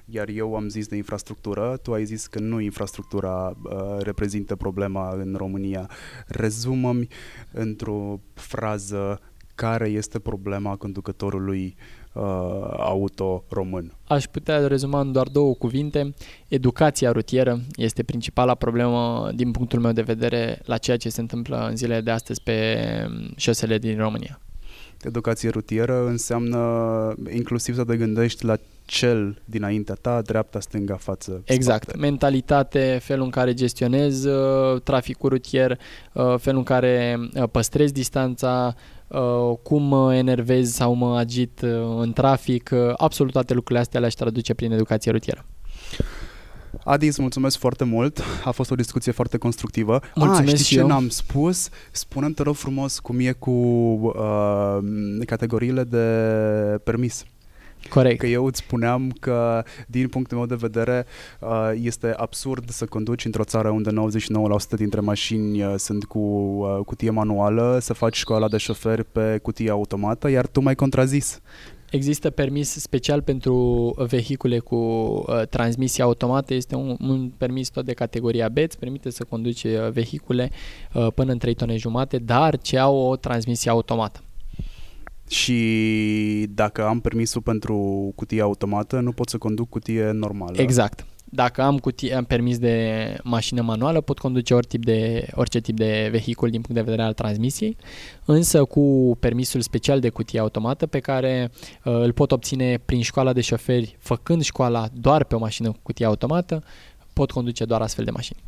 iar 0.06 0.28
eu 0.28 0.56
am 0.56 0.68
zis 0.68 0.88
de 0.88 0.96
infrastructură, 0.96 1.78
tu 1.82 1.94
ai 1.94 2.06
zis 2.06 2.28
că 2.28 2.40
nu 2.40 2.60
infrastructura 2.60 3.58
uh, 3.64 3.98
reprezintă 4.00 4.56
problema 4.56 5.14
în 5.14 5.36
România. 5.38 5.90
Rezumă-mi 6.28 7.08
într-o 7.52 8.20
frază 8.34 9.20
care 9.56 9.90
este 9.90 10.20
problema 10.20 10.76
conducătorului 10.76 11.76
uh, 12.18 12.74
auto 12.78 13.44
român. 13.50 13.94
Aș 14.08 14.26
putea 14.26 14.68
rezuma 14.68 15.00
în 15.00 15.12
doar 15.12 15.28
două 15.28 15.54
cuvinte. 15.54 16.14
Educația 16.48 17.12
rutieră 17.12 17.60
este 17.76 18.04
principala 18.04 18.56
problemă 18.56 19.30
din 19.36 19.52
punctul 19.52 19.80
meu 19.80 19.92
de 19.92 20.02
vedere 20.02 20.62
la 20.66 20.78
ceea 20.78 20.98
ce 20.98 21.10
se 21.10 21.22
întâmplă 21.22 21.68
în 21.70 21.76
zilele 21.76 22.02
de 22.02 22.12
astăzi 22.12 22.42
pe 22.42 22.78
șosele 23.36 23.78
din 23.78 23.98
România. 23.98 24.40
Educație 25.02 25.50
rutieră 25.50 26.08
înseamnă 26.08 26.60
inclusiv 27.34 27.76
să 27.76 27.84
te 27.84 27.98
gândești 27.98 28.46
la 28.46 28.56
cel 28.86 29.42
dinaintea 29.46 29.96
ta, 30.02 30.22
dreapta, 30.22 30.60
stânga, 30.60 30.96
față, 30.96 31.42
Exact. 31.46 31.84
Spate. 31.84 31.98
Mentalitate, 31.98 33.00
felul 33.02 33.24
în 33.24 33.30
care 33.30 33.54
gestionezi 33.54 34.28
uh, 34.28 34.82
traficul 34.84 35.30
rutier, 35.30 35.80
uh, 36.14 36.36
felul 36.38 36.58
în 36.58 36.64
care 36.64 37.20
uh, 37.34 37.44
păstrezi 37.52 37.94
distanța, 37.94 38.76
Uh, 38.76 38.97
cum 39.64 39.84
mă 39.84 40.16
enervez 40.16 40.74
sau 40.74 40.94
mă 40.94 41.18
agit 41.18 41.62
uh, 41.62 41.70
în 42.00 42.14
trafic, 42.14 42.70
uh, 42.74 42.94
absolut 42.98 43.32
toate 43.32 43.54
lucrurile 43.54 43.80
astea 43.80 44.00
le-aș 44.00 44.14
traduce 44.14 44.54
prin 44.54 44.72
educație 44.72 45.12
rutieră. 45.12 45.46
Adi, 46.84 47.08
îți 47.08 47.22
mulțumesc 47.22 47.58
foarte 47.58 47.84
mult. 47.84 48.24
A 48.44 48.52
fost 48.52 48.72
o 48.72 48.76
discuție 48.76 49.12
foarte 49.12 49.38
constructivă. 49.38 50.00
Mulțumesc 50.16 50.54
ah, 50.54 50.60
știi 50.60 50.76
ce 50.76 50.80
eu. 50.80 50.88
n-am 50.88 51.10
spus? 51.10 51.70
Spunem 51.92 52.34
te 52.34 52.44
rog 52.44 52.56
frumos 52.56 53.00
cum 53.00 53.20
e 53.20 53.32
cu 53.32 53.52
uh, 53.52 54.78
categoriile 55.26 55.84
de 55.84 55.98
permis. 56.84 57.24
Corect. 57.90 58.20
Că 58.20 58.28
eu 58.28 58.46
îți 58.46 58.60
spuneam 58.60 59.12
că, 59.20 59.64
din 59.88 60.08
punctul 60.08 60.38
meu 60.38 60.46
de 60.46 60.56
vedere, 60.56 61.06
uh, 61.40 61.72
este 61.82 62.14
absurd 62.18 62.70
să 62.70 62.86
conduci 62.86 63.26
într-o 63.26 63.44
țară 63.44 63.70
unde 63.70 63.90
99% 63.90 64.76
dintre 64.76 65.00
mașini 65.00 65.64
uh, 65.64 65.74
sunt 65.78 66.06
cu 66.06 66.20
uh, 66.20 66.80
cutie 66.86 67.10
manuală, 67.10 67.78
să 67.82 67.94
faci 67.94 68.16
școala 68.16 68.48
de 68.48 68.58
șofer 68.58 69.04
pe 69.12 69.40
cutie 69.42 69.70
automată, 69.70 70.30
iar 70.30 70.48
tu 70.48 70.62
m-ai 70.62 70.76
contrazis. 70.76 71.42
Există 71.92 72.30
permis 72.30 72.70
special 72.70 73.22
pentru 73.22 73.94
vehicule 73.98 74.60
cu 74.60 74.76
uh, 74.76 75.42
transmisie 75.50 76.04
automată, 76.04 76.54
este 76.54 76.76
un, 76.76 76.96
un 77.00 77.30
permis 77.38 77.70
tot 77.70 77.86
de 77.86 77.94
categoria 77.94 78.50
B, 78.50 78.58
îți 78.58 78.80
permite 78.80 79.10
să 79.10 79.24
conduci 79.24 79.64
uh, 79.64 79.90
vehicule 79.92 80.52
uh, 80.94 81.08
până 81.16 81.32
în 81.32 81.38
3 81.38 81.54
tone 81.54 81.76
jumate, 81.76 82.18
dar 82.18 82.58
ce 82.58 82.78
au 82.78 82.96
o 82.96 83.16
transmisie 83.16 83.72
automată. 83.72 84.22
Și 85.28 86.48
dacă 86.50 86.86
am 86.86 87.00
permisul 87.00 87.42
pentru 87.42 88.12
cutie 88.16 88.42
automată, 88.42 89.00
nu 89.00 89.12
pot 89.12 89.30
să 89.30 89.38
conduc 89.38 89.70
cutie 89.70 90.12
normală. 90.12 90.62
Exact. 90.62 91.06
Dacă 91.30 91.62
am, 91.62 91.78
cutie, 91.78 92.14
am 92.14 92.24
permis 92.24 92.58
de 92.58 93.18
mașină 93.24 93.62
manuală, 93.62 94.02
pot 94.02 94.20
conduce 94.20 94.54
ori 94.54 94.68
tip 94.68 94.86
de, 94.86 95.28
orice 95.34 95.60
tip 95.60 95.76
de 95.76 96.08
vehicul 96.12 96.50
din 96.50 96.62
punct 96.62 96.76
de 96.76 96.90
vedere 96.90 97.08
al 97.08 97.14
transmisiei, 97.14 97.78
însă 98.26 98.64
cu 98.64 99.18
permisul 99.20 99.62
special 99.62 100.00
de 100.00 100.10
cutie 100.10 100.40
automată 100.40 100.86
pe 100.86 101.00
care 101.00 101.52
uh, 101.84 101.94
îl 101.94 102.14
pot 102.14 102.32
obține 102.32 102.78
prin 102.86 103.02
școala 103.02 103.34
de 103.34 103.42
șoferi, 103.42 103.96
făcând 104.00 104.42
școala 104.44 104.88
doar 104.94 105.24
pe 105.24 105.36
o 105.36 105.40
mașină 105.40 105.72
cu 105.72 105.80
cutie 105.84 106.06
automată, 106.06 106.64
pot 107.14 107.32
conduce 107.32 107.66
doar 107.66 107.82
astfel 107.82 108.06
de 108.06 108.12
mașini. 108.12 108.40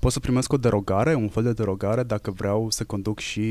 Pot 0.00 0.12
să 0.12 0.20
primesc 0.20 0.52
o 0.52 0.56
derogare, 0.56 1.14
un 1.14 1.28
fel 1.28 1.42
de 1.42 1.52
derogare, 1.52 2.02
dacă 2.02 2.30
vreau 2.30 2.70
să 2.70 2.84
conduc 2.84 3.18
și 3.18 3.42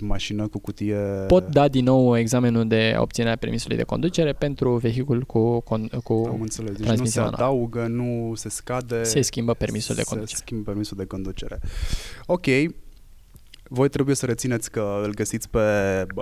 mașină 0.00 0.48
cu 0.48 0.58
cutie... 0.58 0.96
Pot 1.26 1.46
da 1.48 1.68
din 1.68 1.84
nou 1.84 2.18
examenul 2.18 2.68
de 2.68 2.94
obținere 2.98 3.32
a 3.32 3.36
permisului 3.36 3.76
de 3.76 3.82
conducere 3.82 4.32
pentru 4.32 4.76
vehicul 4.76 5.22
cu, 5.22 5.60
cu 6.02 6.24
Am 6.28 6.40
înțeles. 6.40 6.76
Deci 6.76 6.98
nu 6.98 7.04
se 7.04 7.20
manuală. 7.20 7.44
adaugă, 7.44 7.86
nu 7.86 8.32
se 8.34 8.48
scade... 8.48 9.02
Se 9.02 9.20
schimbă 9.20 9.54
permisul 9.54 9.94
de 9.94 10.02
conducere. 10.02 10.36
Se 10.36 10.42
schimbă 10.44 10.70
permisul 10.70 10.96
de 10.96 11.04
conducere. 11.04 11.60
Ok. 12.26 12.46
Voi 13.68 13.88
trebuie 13.88 14.14
să 14.14 14.26
rețineți 14.26 14.70
că 14.70 15.00
îl 15.04 15.14
găsiți 15.14 15.48
pe 15.48 15.58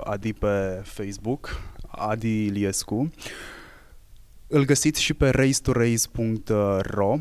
Adi 0.03 0.33
pe 0.33 0.81
Facebook, 0.83 1.61
Adi 1.87 2.45
Iliescu. 2.45 3.09
Îl 4.47 4.65
găsiți 4.65 5.01
și 5.01 5.13
pe 5.13 5.29
race2race.ro 5.29 7.17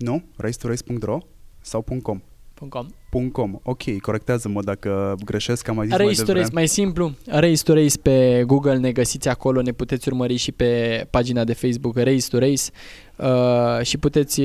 nu? 0.00 0.22
race2race.ro 0.42 1.18
sau 1.60 1.84
.com? 2.02 2.20
.com. 2.68 2.86
.com. 3.32 3.58
Ok, 3.62 4.00
corectează-mă 4.00 4.62
dacă 4.62 5.16
greșesc, 5.24 5.68
am 5.68 5.76
mai 5.76 5.86
zis 5.86 5.96
race 5.96 6.04
mai 6.04 6.14
to 6.14 6.22
devreme. 6.22 6.40
race, 6.40 6.54
mai 6.54 6.66
simplu. 6.66 7.12
Race 7.26 7.62
to 7.62 7.74
Race 7.74 7.98
pe 8.02 8.42
Google, 8.46 8.76
ne 8.76 8.92
găsiți 8.92 9.28
acolo, 9.28 9.62
ne 9.62 9.72
puteți 9.72 10.08
urmări 10.08 10.36
și 10.36 10.52
pe 10.52 11.06
pagina 11.10 11.44
de 11.44 11.52
Facebook 11.52 11.96
Race 11.96 12.28
to 12.30 12.38
Race 12.38 12.62
uh, 13.16 13.84
și 13.84 13.98
puteți 13.98 14.40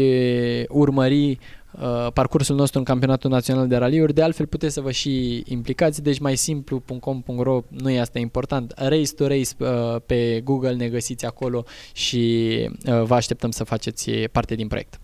urmări 0.70 1.30
uh, 1.30 2.08
parcursul 2.14 2.56
nostru 2.56 2.80
în 2.80 2.86
campionatul 2.86 3.30
național 3.30 3.68
de 3.68 3.76
raliuri. 3.76 4.14
De 4.14 4.22
altfel 4.22 4.45
puteți 4.45 4.74
să 4.74 4.82
vă 4.82 4.91
și 4.91 5.43
implicați, 5.47 6.03
deci 6.03 6.20
mai 6.20 6.36
simplu.com.ro 6.36 7.62
nu 7.70 7.89
e 7.89 7.99
asta 7.99 8.20
important. 8.20 8.74
Race 8.78 9.14
to 9.16 9.28
Race 9.28 9.49
uh, 9.58 9.95
pe 10.06 10.41
Google 10.43 10.74
ne 10.74 10.88
găsiți 10.88 11.26
acolo 11.26 11.64
și 11.93 12.49
uh, 12.86 13.03
vă 13.03 13.16
așteptăm 13.16 13.51
să 13.51 13.64
faceți 13.64 14.12
parte 14.12 14.56
din 14.56 14.68
proiect. 14.68 14.99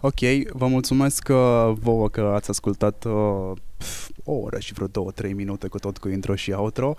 Ok, 0.00 0.48
vă 0.52 0.66
mulțumesc 0.66 1.28
uh, 1.30 1.72
vouă 1.80 2.08
că 2.08 2.32
ați 2.34 2.50
ascultat 2.50 3.04
uh, 3.04 3.52
o 4.24 4.32
oră 4.32 4.58
și 4.58 4.72
vreo 4.72 4.86
două, 4.86 5.10
trei 5.10 5.32
minute 5.32 5.68
cu 5.68 5.78
tot 5.78 5.98
cu 5.98 6.08
intro 6.08 6.34
și 6.34 6.50
outro. 6.50 6.94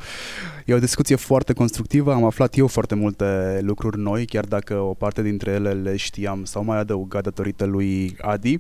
E 0.66 0.74
o 0.74 0.80
discuție 0.80 1.16
foarte 1.16 1.53
constructivă, 1.53 2.13
am 2.13 2.24
aflat 2.24 2.57
eu 2.57 2.68
foarte 2.68 2.95
multe 2.95 3.59
lucruri 3.61 3.99
noi, 3.99 4.26
chiar 4.26 4.45
dacă 4.45 4.74
o 4.74 4.93
parte 4.93 5.22
dintre 5.22 5.51
ele 5.51 5.72
le 5.72 5.95
știam 5.95 6.43
sau 6.43 6.63
mai 6.63 6.78
adăugat 6.78 7.24
datorită 7.24 7.66
lui 7.66 8.16
Adi. 8.22 8.59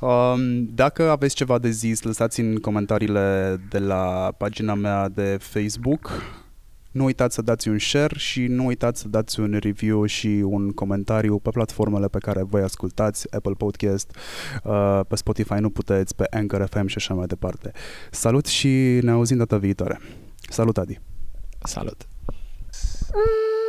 Um, 0.00 0.64
dacă 0.74 1.10
aveți 1.10 1.34
ceva 1.34 1.58
de 1.58 1.70
zis, 1.70 2.02
lăsați 2.02 2.40
în 2.40 2.56
comentariile 2.56 3.60
de 3.70 3.78
la 3.78 4.34
pagina 4.36 4.74
mea 4.74 5.08
de 5.08 5.36
Facebook 5.40 6.10
Nu 6.92 7.04
uitați 7.04 7.34
să 7.34 7.42
dați 7.42 7.68
un 7.68 7.78
share 7.78 8.18
și 8.18 8.46
nu 8.46 8.66
uitați 8.66 9.00
să 9.00 9.08
dați 9.08 9.40
un 9.40 9.58
review 9.60 10.04
și 10.04 10.26
un 10.26 10.70
comentariu 10.70 11.38
pe 11.38 11.50
platformele 11.50 12.08
pe 12.08 12.18
care 12.18 12.42
voi 12.42 12.62
ascultați, 12.62 13.34
Apple 13.34 13.54
Podcast, 13.56 14.16
uh, 14.64 15.00
pe 15.08 15.16
Spotify 15.16 15.54
nu 15.54 15.70
puteți, 15.70 16.14
pe 16.14 16.26
Anchor 16.30 16.66
FM 16.70 16.86
și 16.86 16.96
așa 16.96 17.14
mai 17.14 17.26
departe. 17.26 17.72
Salut 18.10 18.46
și 18.46 18.98
ne 19.02 19.10
auzim 19.10 19.36
data 19.36 19.56
viitoare. 19.56 20.00
Salut, 20.48 20.78
Adi! 20.78 21.00
Salut! 21.62 22.08
Mm. 23.14 23.61